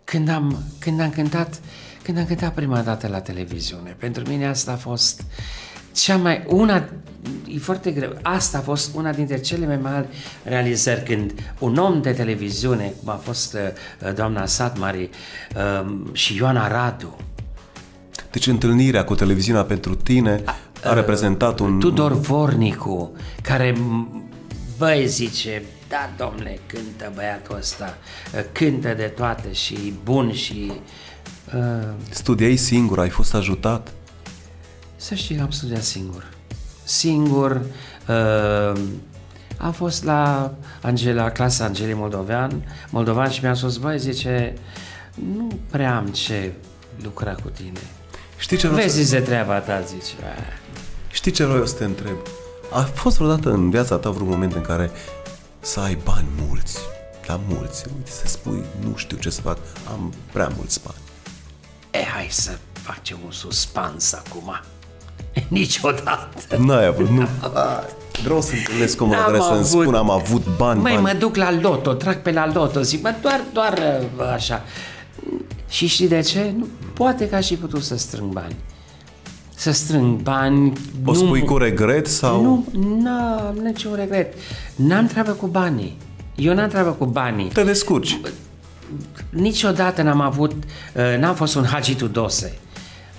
Când 0.04 0.28
am, 0.28 0.62
când 0.78 1.00
am 1.00 1.10
cântat, 1.10 1.60
când 2.02 2.18
am 2.18 2.26
cântat 2.26 2.54
prima 2.54 2.80
dată 2.80 3.08
la 3.08 3.20
televiziune, 3.20 3.96
pentru 3.98 4.28
mine 4.28 4.46
asta 4.46 4.72
a 4.72 4.76
fost 4.76 5.22
cea 5.94 6.16
mai, 6.16 6.44
una, 6.46 6.88
e 7.48 7.58
foarte 7.58 7.90
greu, 7.90 8.18
asta 8.22 8.58
a 8.58 8.60
fost 8.60 8.94
una 8.94 9.12
dintre 9.12 9.38
cele 9.40 9.66
mai 9.66 9.76
mari 9.76 10.06
realizări 10.42 11.02
când 11.02 11.32
un 11.58 11.76
om 11.76 12.02
de 12.02 12.12
televiziune, 12.12 12.92
cum 13.00 13.12
a 13.12 13.20
fost 13.22 13.54
uh, 13.54 14.14
doamna 14.14 14.46
Satmari 14.46 15.10
uh, 15.56 15.94
și 16.12 16.36
Ioana 16.36 16.68
Radu, 16.68 17.16
Deci 18.30 18.46
întâlnirea 18.46 19.04
cu 19.04 19.14
televiziunea 19.14 19.62
pentru 19.62 19.94
tine 19.94 20.42
a 20.84 20.92
reprezentat 20.94 21.58
un... 21.58 21.78
Tudor 21.80 22.12
Vornicu, 22.12 23.12
care, 23.42 23.72
m- 23.72 24.22
băi, 24.78 25.06
zice, 25.06 25.62
da, 25.88 26.10
domnule, 26.16 26.58
cântă 26.66 27.12
băiatul 27.14 27.56
ăsta, 27.56 27.96
uh, 28.34 28.40
cântă 28.52 28.94
de 28.96 29.12
toate 29.16 29.52
și 29.52 29.94
bun 30.04 30.32
și... 30.32 30.72
Uh, 31.56 31.62
Studiai 32.10 32.56
singur, 32.56 32.98
ai 32.98 33.08
fost 33.08 33.34
ajutat? 33.34 33.92
Să 35.04 35.14
știi 35.14 35.36
că 35.36 35.42
am 35.42 35.50
studiat 35.50 35.82
singur. 35.82 36.26
Singur, 36.84 37.60
uh, 38.08 38.80
am 39.58 39.72
fost 39.72 40.04
la 40.04 40.52
Angela, 40.82 41.30
clasa 41.30 41.64
Angelii 41.64 41.94
Moldovean, 41.94 42.64
Moldovan 42.90 43.30
și 43.30 43.40
mi-a 43.42 43.54
spus, 43.54 43.76
băi, 43.76 43.98
zice, 43.98 44.54
nu 45.36 45.58
prea 45.70 45.96
am 45.96 46.06
ce 46.06 46.52
lucra 47.02 47.34
cu 47.34 47.48
tine. 47.48 47.80
Știi 48.38 48.56
ce 48.56 48.66
vreau 48.68 48.82
Vezi, 48.82 48.96
să... 48.96 49.02
zice, 49.02 49.20
treaba 49.20 49.58
ta, 49.58 49.80
zice. 49.80 50.14
"Ah." 50.22 50.44
Știi 51.10 51.30
ce 51.32 51.44
vreau 51.44 51.58
eu 51.58 51.66
să 51.66 51.74
te 51.74 51.84
întreb? 51.84 52.16
A 52.72 52.80
fost 52.80 53.16
vreodată 53.16 53.50
în 53.50 53.70
viața 53.70 53.96
ta 53.96 54.10
vreun 54.10 54.28
moment 54.28 54.52
în 54.54 54.60
care 54.62 54.90
să 55.60 55.80
ai 55.80 55.98
bani 56.04 56.26
mulți, 56.48 56.78
dar 57.26 57.40
mulți, 57.48 57.84
uite, 57.96 58.10
să 58.10 58.26
spui, 58.26 58.62
nu 58.84 58.96
știu 58.96 59.16
ce 59.16 59.30
să 59.30 59.40
fac, 59.40 59.58
am 59.90 60.12
prea 60.32 60.50
mulți 60.56 60.80
bani. 60.84 60.98
E, 61.90 62.08
hai 62.14 62.26
să 62.30 62.58
facem 62.72 63.18
un 63.24 63.30
suspans 63.30 64.12
acum. 64.12 64.54
Niciodată. 65.48 66.56
N-ai 66.58 66.86
avut, 66.86 67.08
nu. 67.08 67.20
Ai, 67.20 67.84
Vreau 68.22 68.40
să 68.40 68.52
întâlnesc 68.58 69.00
omul 69.00 69.14
N-am 69.14 69.24
care 69.26 69.38
să-mi 69.38 69.50
avut. 69.58 69.66
spună 69.66 69.98
am 69.98 70.10
avut 70.10 70.42
bani, 70.56 70.80
Măi, 70.80 70.92
bani. 70.92 71.04
mă 71.04 71.12
duc 71.18 71.36
la 71.36 71.52
loto, 71.60 71.92
trag 71.92 72.16
pe 72.22 72.32
la 72.32 72.50
loto, 72.54 72.80
zic, 72.80 73.02
mă, 73.02 73.14
doar, 73.22 73.40
doar 73.52 73.78
uh, 74.18 74.32
așa. 74.32 74.62
Și 75.68 75.86
știi 75.86 76.08
de 76.08 76.20
ce? 76.20 76.52
Nu, 76.58 76.66
poate 76.92 77.28
că 77.28 77.34
aș 77.36 77.46
fi 77.46 77.54
putut 77.56 77.82
să 77.82 77.96
strâng 77.96 78.32
bani. 78.32 78.54
Să 79.54 79.70
strâng 79.72 80.16
bani. 80.22 80.72
O 81.04 81.12
nu- 81.12 81.18
spui 81.18 81.44
cu 81.44 81.56
regret 81.56 82.06
sau... 82.06 82.42
Nu, 82.42 82.64
n-am 83.02 83.58
niciun 83.62 83.94
regret. 83.94 84.34
N-am 84.76 85.06
treabă 85.06 85.30
cu 85.30 85.46
banii. 85.46 85.96
Eu 86.34 86.54
n-am 86.54 86.68
treabă 86.68 86.90
cu 86.90 87.04
banii. 87.06 87.48
Te 87.48 87.62
descurci. 87.64 88.18
Niciodată 89.30 90.02
n-am 90.02 90.20
avut, 90.20 90.52
uh, 90.52 91.18
n-am 91.18 91.34
fost 91.34 91.54
un 91.54 91.64
hagitu 91.64 92.06
dose. 92.06 92.58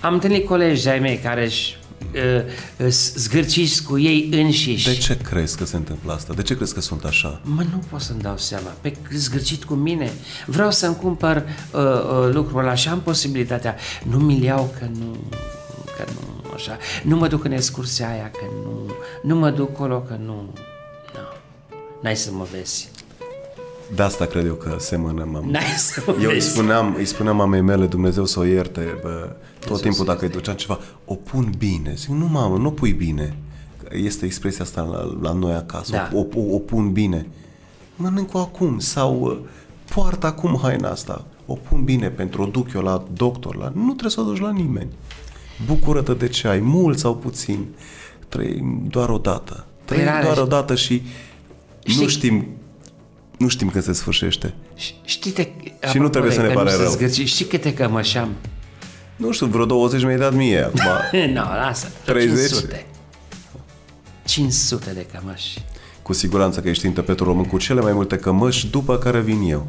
Am 0.00 0.12
întâlnit 0.12 0.46
colegi 0.46 0.82
de-ai 0.82 0.98
mei 0.98 1.16
care 1.16 1.44
își 1.44 1.76
uh, 1.80 1.85
zgârciți 3.14 3.82
cu 3.82 3.98
ei 3.98 4.28
înșiși. 4.32 4.84
De 4.88 4.94
ce 4.94 5.16
crezi 5.16 5.56
că 5.56 5.64
se 5.64 5.76
întâmplă 5.76 6.12
asta? 6.12 6.32
De 6.32 6.42
ce 6.42 6.56
crezi 6.56 6.74
că 6.74 6.80
sunt 6.80 7.04
așa? 7.04 7.40
Mă, 7.44 7.62
nu 7.62 7.82
pot 7.90 8.00
să-mi 8.00 8.20
dau 8.20 8.36
seama. 8.36 8.68
Pe 8.80 8.96
zgârcit 9.14 9.64
cu 9.64 9.74
mine. 9.74 10.12
Vreau 10.46 10.70
să-mi 10.70 10.96
cumpăr 10.96 11.36
uh, 11.36 11.80
uh, 11.80 12.32
lucrul 12.32 12.60
ăla 12.60 12.74
și 12.74 12.88
am 12.88 13.00
posibilitatea. 13.00 13.76
Nu 14.02 14.18
mi-l 14.18 14.42
iau 14.42 14.74
că 14.78 14.86
nu, 14.98 15.16
că 15.96 16.04
nu, 16.12 16.50
așa. 16.54 16.78
Nu 17.02 17.16
mă 17.16 17.28
duc 17.28 17.44
în 17.44 17.52
excursia 17.52 18.08
aia 18.10 18.30
că 18.30 18.44
nu, 18.64 18.92
nu 19.22 19.36
mă 19.40 19.50
duc 19.50 19.70
acolo 19.70 19.98
că 20.00 20.16
nu. 20.24 20.34
Nu. 21.14 21.20
N-ai 22.02 22.16
să 22.16 22.30
mă 22.32 22.46
vezi. 22.52 22.88
De 23.94 24.02
asta 24.02 24.24
cred 24.24 24.46
eu 24.46 24.54
că 24.54 24.76
semănăm. 24.78 25.36
Am... 25.36 25.48
N-ai 25.50 25.74
să 25.76 26.02
mă 26.06 26.16
Eu 26.22 26.28
îi 26.28 26.34
vezi. 26.34 26.48
spuneam, 26.50 26.94
îi 26.98 27.04
spuneam 27.04 27.36
mamei 27.36 27.60
mele, 27.60 27.86
Dumnezeu 27.86 28.24
să 28.24 28.38
o 28.40 28.44
ierte, 28.44 28.98
bă, 29.02 29.28
tot 29.66 29.80
timpul 29.80 30.04
să 30.04 30.12
dacă 30.12 30.24
îi 30.24 30.30
duceam 30.30 30.56
ceva, 30.56 30.78
o 31.04 31.14
pun 31.14 31.52
bine. 31.58 31.94
Zic, 31.96 32.08
nu 32.08 32.26
mamă, 32.28 32.56
nu 32.56 32.66
o 32.66 32.70
pui 32.70 32.92
bine. 32.92 33.36
Este 33.90 34.24
expresia 34.24 34.64
asta 34.64 34.80
la, 34.82 35.18
la 35.28 35.32
noi 35.32 35.52
acasă, 35.54 35.92
Da. 35.92 36.10
o, 36.12 36.18
o, 36.18 36.54
o 36.54 36.58
pun 36.58 36.92
bine. 36.92 37.26
Mănânc-o 37.96 38.38
acum 38.38 38.78
sau 38.78 39.20
uh, 39.20 39.38
poartă 39.94 40.26
acum 40.26 40.58
haina 40.62 40.90
asta. 40.90 41.24
O 41.46 41.54
pun 41.54 41.84
bine 41.84 42.08
pentru 42.08 42.42
o 42.42 42.46
duc 42.46 42.72
eu 42.74 42.80
la 42.82 43.04
doctor, 43.12 43.56
la... 43.56 43.72
nu 43.74 43.86
trebuie 43.90 44.10
să 44.10 44.20
o 44.20 44.24
duci 44.24 44.40
la 44.40 44.50
nimeni. 44.50 44.88
Bucură-te 45.66 46.14
de 46.14 46.28
ce 46.28 46.48
ai, 46.48 46.60
mult 46.60 46.98
sau 46.98 47.16
puțin. 47.16 47.66
Trăim 48.28 48.82
doar 48.88 49.08
o 49.08 49.18
dată. 49.18 49.66
Trăim 49.84 50.02
Păi, 50.04 50.12
doar 50.12 50.22
Rareș, 50.24 50.38
o 50.38 50.46
dată 50.46 50.74
și 50.74 51.02
nu 51.84 51.92
știi- 51.92 52.08
știm 52.08 52.46
nu 53.38 53.48
știm 53.48 53.68
când 53.70 53.84
se 53.84 53.92
sfârșește. 53.92 54.54
Ș- 54.76 54.94
Știi 55.04 55.30
te, 55.30 55.48
Și 55.90 55.98
nu 55.98 56.08
trebuie 56.08 56.32
să 56.32 56.42
ne 56.42 56.48
pare 56.48 56.70
rău. 56.76 56.90
Zgârci, 56.90 57.26
știi 57.28 57.44
câte 57.44 57.74
cămășam? 57.74 58.28
Nu 59.16 59.32
știu, 59.32 59.46
vreo 59.46 59.64
20 59.64 60.02
mi-ai 60.02 60.16
dat 60.16 60.34
mie 60.34 60.62
acum. 60.62 60.80
nu, 61.34 61.40
lasă. 61.40 61.88
30? 62.04 62.36
500. 62.36 62.86
500 64.24 64.90
de 64.92 65.06
cămăși. 65.12 65.64
Cu 66.02 66.12
siguranță 66.12 66.60
că 66.60 66.68
ești 66.68 66.86
interpretul 66.86 67.26
român 67.26 67.44
cu 67.44 67.58
cele 67.58 67.80
mai 67.80 67.92
multe 67.92 68.16
cămăși 68.16 68.66
după 68.66 68.98
care 68.98 69.20
vin 69.20 69.50
eu. 69.50 69.66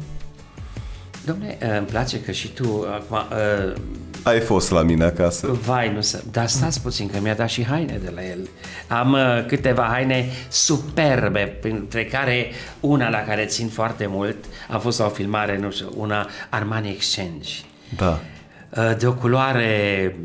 Domne, 1.24 1.58
îmi 1.78 1.86
place 1.86 2.20
că 2.20 2.32
și 2.32 2.48
tu 2.48 2.86
acum... 2.94 3.16
Uh, 3.16 3.72
Ai 4.22 4.40
fost 4.40 4.70
la 4.70 4.82
mine 4.82 5.04
acasă. 5.04 5.46
Vai, 5.46 5.92
nu 5.92 6.00
să... 6.00 6.22
Dar 6.30 6.46
stați 6.46 6.82
puțin, 6.82 7.10
că 7.10 7.18
mi-a 7.20 7.34
dat 7.34 7.48
și 7.48 7.64
haine 7.64 8.00
de 8.04 8.12
la 8.14 8.26
el. 8.26 8.48
Am 8.88 9.12
uh, 9.12 9.46
câteva 9.46 9.88
haine 9.90 10.28
superbe, 10.48 11.56
printre 11.60 12.04
care 12.04 12.50
una 12.80 13.08
la 13.08 13.18
care 13.18 13.44
țin 13.44 13.68
foarte 13.68 14.06
mult, 14.06 14.36
a 14.68 14.78
fost 14.78 14.98
la 14.98 15.04
o 15.04 15.08
filmare, 15.08 15.58
nu 15.58 15.70
știu, 15.70 15.92
una 15.96 16.28
Armani 16.48 16.90
Exchange. 16.90 17.50
Da. 17.96 18.20
Uh, 18.76 18.96
de 18.98 19.06
o 19.06 19.12
culoare 19.14 20.16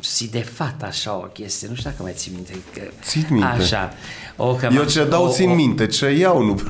si 0.00 0.30
de 0.30 0.40
fat, 0.40 0.82
așa 0.82 1.16
o 1.16 1.20
chestie, 1.20 1.68
nu 1.68 1.74
știu 1.74 1.90
dacă 1.90 2.02
mai 2.02 2.12
ții 2.14 2.32
minte. 2.34 2.52
Că, 2.74 2.80
Țin 3.02 3.26
minte. 3.30 3.46
Așa. 3.46 3.92
O, 4.36 4.54
că 4.54 4.64
Eu 4.64 4.72
m-am- 4.72 4.86
ce 4.86 5.04
dau 5.04 5.24
o- 5.26 5.32
țin 5.32 5.50
o- 5.50 5.54
minte, 5.54 5.86
ce 5.86 6.10
iau 6.10 6.42
nu 6.42 6.60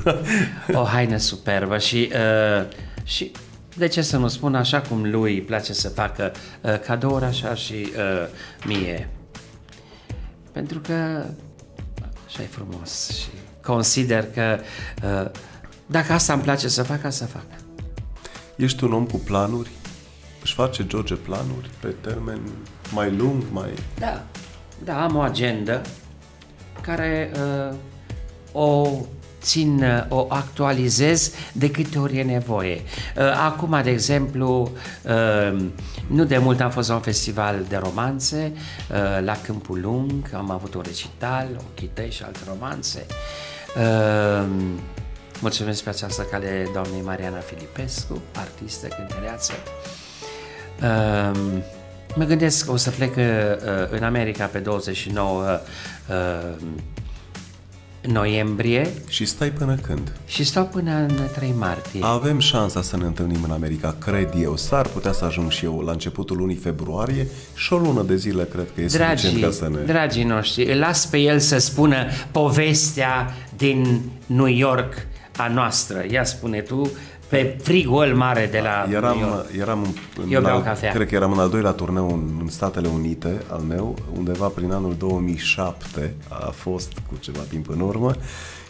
o 0.73 0.83
haină 0.83 1.17
superbă 1.17 1.77
și, 1.77 2.11
uh, 2.13 2.65
și 3.03 3.31
de 3.75 3.87
ce 3.87 4.01
să 4.01 4.17
nu 4.17 4.27
spun 4.27 4.55
așa 4.55 4.81
cum 4.81 5.09
lui 5.11 5.33
îi 5.33 5.41
place 5.41 5.73
să 5.73 5.89
facă 5.89 6.31
uh, 6.61 6.79
cadouri 6.79 7.25
așa 7.25 7.53
și 7.55 7.73
uh, 7.73 8.27
mie. 8.65 9.09
Pentru 10.51 10.79
că 10.79 10.93
așa 12.27 12.41
e 12.41 12.45
frumos 12.49 13.09
și 13.09 13.27
consider 13.63 14.25
că 14.33 14.59
uh, 15.03 15.29
dacă 15.85 16.13
asta 16.13 16.33
îmi 16.33 16.41
place 16.41 16.67
să 16.67 16.83
fac, 16.83 17.03
asta 17.03 17.25
fac. 17.25 17.45
Ești 18.55 18.83
un 18.83 18.93
om 18.93 19.05
cu 19.05 19.17
planuri? 19.17 19.69
Își 20.41 20.53
face 20.53 20.87
George 20.87 21.15
planuri 21.15 21.69
pe 21.79 21.87
termen 22.01 22.39
mai 22.93 23.15
lung, 23.15 23.43
mai... 23.51 23.69
Da, 23.99 24.23
da, 24.83 25.03
am 25.03 25.15
o 25.15 25.19
agendă 25.19 25.81
care 26.81 27.31
uh, 27.33 27.75
o 28.51 28.89
țin, 29.41 29.83
uh, 29.83 30.05
o 30.09 30.25
actualizez 30.29 31.31
de 31.53 31.71
câte 31.71 31.99
ori 31.99 32.17
e 32.17 32.23
nevoie. 32.23 32.81
Uh, 33.17 33.23
acum, 33.45 33.79
de 33.83 33.89
exemplu, 33.89 34.71
uh, 35.03 35.65
nu 36.07 36.23
de 36.23 36.37
mult 36.37 36.61
am 36.61 36.71
fost 36.71 36.89
la 36.89 36.95
un 36.95 37.01
festival 37.01 37.65
de 37.67 37.77
romanțe 37.77 38.53
uh, 38.55 39.23
la 39.23 39.37
Câmpul 39.43 39.79
Lung, 39.81 40.31
am 40.33 40.51
avut 40.51 40.73
un 40.73 40.81
recital, 40.85 41.47
ochii 41.71 41.89
tăi 41.93 42.11
și 42.11 42.23
alte 42.23 42.39
romanțe. 42.47 43.05
Uh, 43.77 44.47
mulțumesc 45.41 45.83
pe 45.83 45.89
această 45.89 46.21
cale 46.21 46.69
doamnei 46.73 47.01
Mariana 47.01 47.39
Filipescu, 47.39 48.21
artistă, 48.35 48.87
cântăreață. 48.87 49.53
Um, 50.81 51.63
mă 52.15 52.23
gândesc 52.23 52.65
că 52.65 52.71
o 52.71 52.75
să 52.75 52.89
plec 52.89 53.15
uh, 53.15 53.23
în 53.89 54.03
America 54.03 54.45
pe 54.45 54.59
29 54.59 55.43
uh, 56.09 56.55
noiembrie 58.01 58.87
Și 59.07 59.25
stai 59.25 59.49
până 59.49 59.75
când? 59.75 60.11
și 60.25 60.43
stau 60.43 60.65
până 60.65 60.91
în 60.95 61.19
3 61.35 61.53
martie. 61.57 61.99
Avem 62.03 62.39
șansa 62.39 62.81
să 62.81 62.97
ne 62.97 63.05
întâlnim 63.05 63.43
în 63.43 63.51
America, 63.51 63.95
cred 63.99 64.33
eu. 64.41 64.55
S-ar 64.55 64.87
putea 64.87 65.11
să 65.11 65.25
ajung 65.25 65.51
și 65.51 65.65
eu 65.65 65.79
la 65.79 65.91
începutul 65.91 66.37
lunii 66.37 66.55
februarie 66.55 67.27
și 67.55 67.73
o 67.73 67.77
lună 67.77 68.01
de 68.01 68.15
zile 68.15 68.43
cred 68.43 68.67
că 68.75 68.81
e 68.81 68.85
Dragii, 68.85 69.27
suficient 69.27 69.53
ca 69.53 69.65
să 69.65 69.69
ne... 69.69 69.85
dragii 69.85 70.23
noștri, 70.23 70.71
îl 70.71 70.79
las 70.79 71.05
pe 71.05 71.17
el 71.17 71.39
să 71.39 71.57
spună 71.57 71.95
povestea 72.31 73.33
din 73.57 74.01
New 74.25 74.47
York 74.47 74.93
a 75.37 75.47
noastră. 75.47 76.05
Ia 76.09 76.23
spune 76.23 76.59
tu, 76.59 76.91
pe 77.29 77.57
frigul 77.61 78.13
mare 78.15 78.47
de 78.51 78.59
la 78.63 78.85
New 78.87 78.97
Eram, 78.97 79.19
York. 79.19 79.45
eram 79.59 79.81
în, 80.21 80.31
Eu 80.31 80.41
beau 80.41 80.55
al, 80.55 80.63
cafea. 80.63 80.91
cred 80.91 81.07
că 81.07 81.15
eram 81.15 81.31
în 81.31 81.39
al 81.39 81.49
doilea 81.49 81.71
turneu 81.71 82.07
în, 82.07 82.37
în 82.41 82.47
Statele 82.47 82.87
Unite 82.87 83.41
al 83.51 83.59
meu, 83.67 83.95
undeva 84.17 84.47
prin 84.47 84.71
anul 84.71 84.95
2007 84.97 86.13
a 86.27 86.49
fost 86.55 86.91
cu 87.07 87.17
ceva 87.19 87.41
timp 87.49 87.69
în 87.69 87.79
urmă 87.79 88.13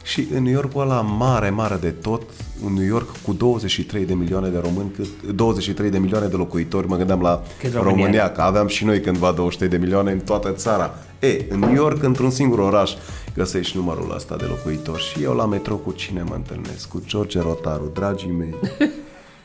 și 0.03 0.27
în 0.33 0.43
New 0.43 0.53
Yorkul 0.53 0.81
ăla 0.81 1.01
mare, 1.01 1.49
mare 1.49 1.75
de 1.81 1.89
tot, 1.89 2.21
în 2.65 2.73
New 2.73 2.85
York 2.85 3.09
cu 3.25 3.33
23 3.33 4.05
de 4.05 4.13
milioane 4.13 4.47
de 4.49 4.59
români, 4.63 4.91
cât, 4.95 5.31
23 5.35 5.89
de 5.89 5.97
milioane 5.99 6.27
de 6.27 6.35
locuitori, 6.35 6.87
mă 6.87 6.95
gândeam 6.95 7.21
la 7.21 7.43
Cât 7.59 7.73
România 7.73 7.95
România, 7.95 8.31
că 8.31 8.41
aveam 8.41 8.67
și 8.67 8.85
noi 8.85 9.01
cândva 9.01 9.31
23 9.31 9.69
de 9.69 9.77
milioane 9.77 10.11
în 10.11 10.19
toată 10.19 10.51
țara. 10.51 10.93
E, 11.19 11.45
în 11.49 11.59
New 11.59 11.73
York, 11.73 12.03
într-un 12.03 12.29
singur 12.29 12.59
oraș, 12.59 12.93
găsești 13.33 13.77
numărul 13.77 14.13
ăsta 14.15 14.35
de 14.35 14.45
locuitori 14.45 15.01
și 15.01 15.23
eu 15.23 15.33
la 15.33 15.45
metro 15.45 15.75
cu 15.75 15.91
cine 15.91 16.23
mă 16.23 16.35
întâlnesc? 16.35 16.87
Cu 16.87 17.03
George 17.05 17.41
Rotaru, 17.41 17.91
dragii 17.93 18.31
mei. 18.31 18.55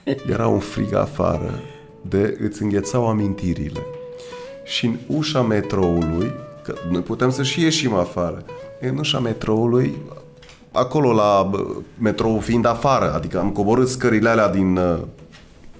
Era 0.32 0.48
un 0.48 0.58
frig 0.58 0.94
afară 0.94 1.60
de 2.00 2.36
îți 2.40 2.62
înghețau 2.62 3.08
amintirile. 3.08 3.80
Și 4.64 4.86
în 4.86 4.96
ușa 5.06 5.42
metroului, 5.42 6.32
că 6.62 6.74
noi 6.90 7.00
putem 7.00 7.30
să 7.30 7.42
și 7.42 7.60
ieșim 7.60 7.94
afară, 7.94 8.44
în 8.80 8.98
ușa 8.98 9.18
metroului, 9.18 9.94
acolo 10.72 11.12
la 11.12 11.48
bă, 11.50 11.66
metrou 11.98 12.40
fiind 12.40 12.66
afară, 12.66 13.14
adică 13.14 13.38
am 13.38 13.50
coborât 13.50 13.88
scările 13.88 14.28
alea 14.28 14.48
din 14.48 14.76
uh, 14.76 14.98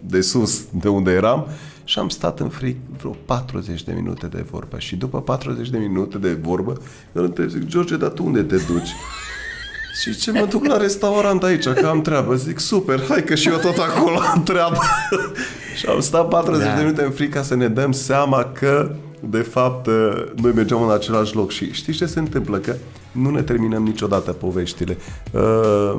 de 0.00 0.20
sus, 0.20 0.64
de 0.70 0.88
unde 0.88 1.10
eram, 1.10 1.46
și 1.84 1.98
am 1.98 2.08
stat 2.08 2.40
în 2.40 2.48
frig 2.48 2.76
vreo 2.98 3.16
40 3.24 3.82
de 3.82 3.92
minute 3.92 4.26
de 4.26 4.44
vorbă. 4.50 4.78
Și 4.78 4.96
după 4.96 5.20
40 5.20 5.68
de 5.70 5.78
minute 5.78 6.18
de 6.18 6.32
vorbă, 6.32 6.80
îl 7.12 7.24
întreb, 7.24 7.48
zic, 7.48 7.66
George, 7.66 7.96
dar 7.96 8.08
tu 8.08 8.24
unde 8.24 8.42
te 8.42 8.56
duci? 8.56 8.88
Și 10.00 10.16
ce 10.16 10.32
mă 10.32 10.46
duc 10.50 10.66
la 10.66 10.76
restaurant 10.76 11.42
aici, 11.42 11.68
că 11.68 11.86
am 11.86 12.02
treabă. 12.02 12.34
Zic, 12.34 12.58
super, 12.58 13.04
hai 13.08 13.24
că 13.24 13.34
și 13.34 13.48
eu 13.48 13.56
tot 13.56 13.76
acolo 13.78 14.18
am 14.34 14.42
treabă. 14.42 14.78
și 15.78 15.86
am 15.86 16.00
stat 16.00 16.28
40 16.28 16.66
Da. 16.66 16.74
de 16.74 16.82
minute 16.82 17.02
în 17.04 17.10
frică 17.10 17.42
să 17.42 17.54
ne 17.54 17.68
dăm 17.68 17.92
seama 17.92 18.44
că, 18.44 18.94
de 19.20 19.38
fapt, 19.38 19.86
noi 20.36 20.52
mergeam 20.54 20.82
în 20.82 20.90
același 20.90 21.34
loc. 21.34 21.50
Și 21.50 21.72
știți 21.72 21.98
ce 21.98 22.06
se 22.06 22.18
întâmplă? 22.18 22.58
Că 22.58 22.74
nu 23.12 23.30
ne 23.30 23.42
terminăm 23.42 23.82
niciodată 23.82 24.32
poveștile. 24.32 24.96
Uh, 25.32 25.96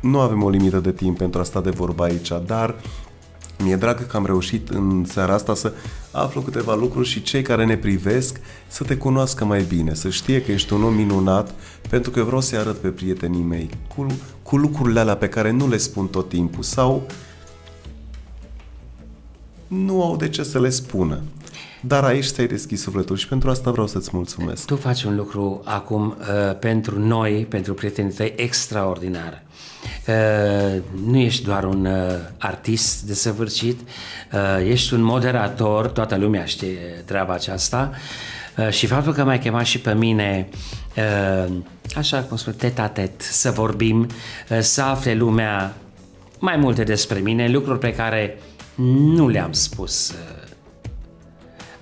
nu 0.00 0.20
avem 0.20 0.42
o 0.42 0.48
limită 0.50 0.78
de 0.78 0.92
timp 0.92 1.18
pentru 1.18 1.40
a 1.40 1.44
sta 1.44 1.60
de 1.60 1.70
vorba 1.70 2.04
aici, 2.04 2.32
dar 2.46 2.74
mi-e 3.62 3.76
drag 3.76 4.06
că 4.06 4.16
am 4.16 4.26
reușit 4.26 4.68
în 4.68 5.04
seara 5.08 5.34
asta 5.34 5.54
să 5.54 5.72
aflu 6.10 6.40
câteva 6.40 6.74
lucruri 6.74 7.08
și 7.08 7.22
cei 7.22 7.42
care 7.42 7.64
ne 7.64 7.76
privesc 7.76 8.40
să 8.68 8.84
te 8.84 8.96
cunoască 8.96 9.44
mai 9.44 9.62
bine, 9.62 9.94
să 9.94 10.08
știe 10.08 10.42
că 10.42 10.52
ești 10.52 10.72
un 10.72 10.82
om 10.82 10.94
minunat, 10.94 11.54
pentru 11.88 12.10
că 12.10 12.22
vreau 12.22 12.40
să-i 12.40 12.58
arăt 12.58 12.76
pe 12.76 12.88
prietenii 12.88 13.42
mei 13.42 13.70
cu, 13.94 14.06
cu 14.42 14.56
lucrurile 14.56 15.00
alea 15.00 15.16
pe 15.16 15.28
care 15.28 15.50
nu 15.50 15.68
le 15.68 15.76
spun 15.76 16.06
tot 16.06 16.28
timpul 16.28 16.62
sau 16.62 17.06
nu 19.66 20.02
au 20.04 20.16
de 20.16 20.28
ce 20.28 20.42
să 20.42 20.60
le 20.60 20.70
spună. 20.70 21.20
Dar 21.80 22.04
aici 22.04 22.24
ți-ai 22.24 22.46
deschis 22.46 22.82
sufletul 22.82 23.16
și 23.16 23.28
pentru 23.28 23.50
asta 23.50 23.70
vreau 23.70 23.86
să-ți 23.86 24.10
mulțumesc. 24.12 24.64
Tu 24.66 24.76
faci 24.76 25.02
un 25.02 25.16
lucru 25.16 25.62
acum 25.64 26.16
uh, 26.18 26.56
pentru 26.58 26.98
noi, 26.98 27.46
pentru 27.48 27.74
prietenii 27.74 28.12
tăi, 28.12 28.32
extraordinar. 28.36 29.42
Uh, 30.06 30.82
nu 31.06 31.18
ești 31.18 31.44
doar 31.44 31.64
un 31.64 31.86
uh, 31.86 32.12
artist 32.38 33.02
desăvârșit, 33.02 33.80
uh, 34.32 34.66
ești 34.66 34.94
un 34.94 35.02
moderator, 35.02 35.86
toată 35.86 36.16
lumea 36.16 36.44
știe 36.44 37.02
treaba 37.04 37.32
aceasta 37.32 37.90
uh, 38.56 38.68
și 38.70 38.86
faptul 38.86 39.12
că 39.12 39.24
m-ai 39.24 39.38
chemat 39.38 39.64
și 39.64 39.80
pe 39.80 39.94
mine 39.94 40.48
uh, 40.96 41.52
așa 41.96 42.22
cum 42.22 42.36
spun, 42.36 42.54
tet-a-tet, 42.56 43.20
să 43.20 43.50
vorbim, 43.50 44.08
uh, 44.50 44.58
să 44.60 44.82
afle 44.82 45.14
lumea 45.14 45.74
mai 46.38 46.56
multe 46.56 46.82
despre 46.82 47.18
mine, 47.18 47.48
lucruri 47.48 47.78
pe 47.78 47.94
care 47.94 48.38
nu 49.14 49.28
le-am 49.28 49.52
spus. 49.52 50.10
Uh, 50.10 50.39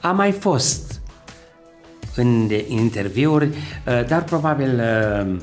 am 0.01 0.16
mai 0.16 0.32
fost 0.32 1.01
în 2.14 2.46
de- 2.46 2.64
interviuri, 2.68 3.46
uh, 3.46 4.05
dar 4.07 4.24
probabil 4.24 4.80
uh, 4.80 5.36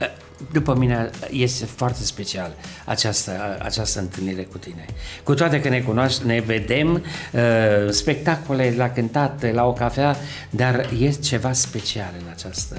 uh, 0.00 0.08
după 0.52 0.74
mine 0.74 1.10
este 1.30 1.64
foarte 1.64 2.02
special 2.02 2.54
această, 2.84 3.58
această 3.62 4.00
întâlnire 4.00 4.42
cu 4.42 4.58
tine. 4.58 4.84
Cu 5.22 5.34
toate 5.34 5.60
că 5.60 5.68
ne 5.68 5.80
cunoaștem, 5.80 6.26
ne 6.26 6.40
vedem, 6.40 6.92
uh, 6.94 7.90
spectacole 7.90 8.74
la 8.76 8.90
cântat, 8.90 9.52
la 9.52 9.66
o 9.66 9.72
cafea, 9.72 10.16
dar 10.50 10.88
este 10.98 11.22
ceva 11.22 11.52
special 11.52 12.12
în 12.18 12.26
această, 12.30 12.76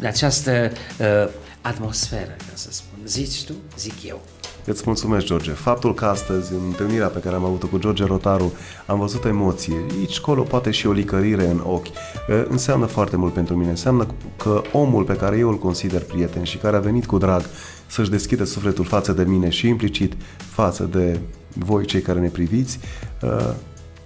în 0.00 0.06
această 0.06 0.70
uh, 0.98 1.28
atmosferă, 1.60 2.36
ca 2.38 2.52
să 2.54 2.68
spun. 2.70 2.98
Zici 3.06 3.44
tu, 3.44 3.52
zic 3.78 4.04
eu. 4.04 4.20
Îți 4.64 4.82
mulțumesc, 4.86 5.26
George. 5.26 5.50
Faptul 5.50 5.94
că 5.94 6.04
astăzi, 6.04 6.52
în 6.52 6.60
întâlnirea 6.66 7.06
pe 7.06 7.18
care 7.18 7.34
am 7.34 7.44
avut-o 7.44 7.66
cu 7.66 7.78
George 7.78 8.04
Rotaru, 8.04 8.52
am 8.86 8.98
văzut 8.98 9.24
emoție, 9.24 9.84
aici 9.98 10.20
colo 10.20 10.42
poate 10.42 10.70
și 10.70 10.86
o 10.86 10.92
licărire 10.92 11.46
în 11.46 11.60
ochi, 11.64 11.86
eh, 11.86 12.44
înseamnă 12.48 12.86
foarte 12.86 13.16
mult 13.16 13.32
pentru 13.32 13.56
mine. 13.56 13.70
Înseamnă 13.70 14.06
că 14.36 14.62
omul 14.72 15.04
pe 15.04 15.16
care 15.16 15.38
eu 15.38 15.48
îl 15.48 15.58
consider 15.58 16.02
prieten 16.02 16.42
și 16.42 16.56
care 16.56 16.76
a 16.76 16.80
venit 16.80 17.06
cu 17.06 17.18
drag 17.18 17.42
să-și 17.86 18.10
deschidă 18.10 18.44
sufletul 18.44 18.84
față 18.84 19.12
de 19.12 19.24
mine 19.24 19.48
și 19.48 19.68
implicit 19.68 20.12
față 20.36 20.84
de 20.84 21.20
voi, 21.54 21.84
cei 21.84 22.00
care 22.00 22.20
ne 22.20 22.28
priviți, 22.28 22.78
eh, 23.22 23.54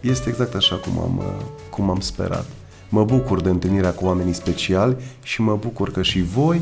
este 0.01 0.29
exact 0.29 0.55
așa 0.55 0.77
cum 0.77 0.99
am, 0.99 1.21
eh, 1.21 1.45
cum 1.71 1.91
am 1.91 2.01
sperat. 2.01 2.47
Mă 2.89 3.05
bucur 3.05 3.41
de 3.41 3.49
întâlnirea 3.49 3.91
cu 3.91 4.05
oamenii 4.05 4.33
speciali 4.33 4.97
și 5.23 5.41
mă 5.41 5.57
bucur 5.57 5.91
că 5.91 6.03
și 6.03 6.23
voi 6.23 6.61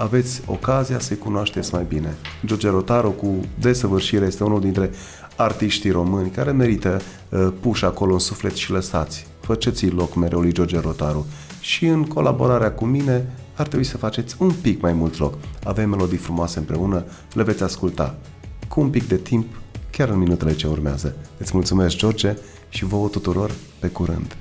aveți 0.00 0.42
ocazia 0.46 0.98
să-i 0.98 1.18
cunoașteți 1.18 1.74
mai 1.74 1.84
bine. 1.88 2.16
George 2.46 2.68
Rotaru, 2.68 3.10
cu 3.10 3.34
desăvârșire, 3.58 4.26
este 4.26 4.44
unul 4.44 4.60
dintre 4.60 4.90
artiștii 5.36 5.90
români 5.90 6.30
care 6.30 6.50
merită 6.50 7.00
uh, 7.28 7.48
puși 7.60 7.84
acolo 7.84 8.12
în 8.12 8.18
suflet 8.18 8.54
și 8.54 8.70
lăsați. 8.70 9.26
Faceți 9.40 9.86
loc 9.86 10.14
mereu 10.14 10.40
lui 10.40 10.52
George 10.52 10.80
Rotaru. 10.80 11.26
Și 11.60 11.86
în 11.86 12.04
colaborarea 12.04 12.72
cu 12.72 12.84
mine 12.84 13.32
ar 13.54 13.66
trebui 13.66 13.84
să 13.84 13.96
faceți 13.96 14.36
un 14.38 14.50
pic 14.62 14.80
mai 14.80 14.92
mult 14.92 15.18
loc. 15.18 15.34
Avem 15.64 15.88
melodii 15.88 16.18
frumoase 16.18 16.58
împreună, 16.58 17.04
le 17.32 17.42
veți 17.42 17.62
asculta. 17.62 18.14
Cu 18.68 18.80
un 18.80 18.90
pic 18.90 19.08
de 19.08 19.16
timp 19.16 19.46
chiar 19.90 20.08
în 20.08 20.18
minutele 20.18 20.54
ce 20.54 20.66
urmează. 20.66 21.16
Îți 21.38 21.50
mulțumesc, 21.54 21.96
George, 21.96 22.36
și 22.68 22.84
vouă 22.84 23.08
tuturor 23.08 23.50
pe 23.78 23.88
curând. 23.88 24.36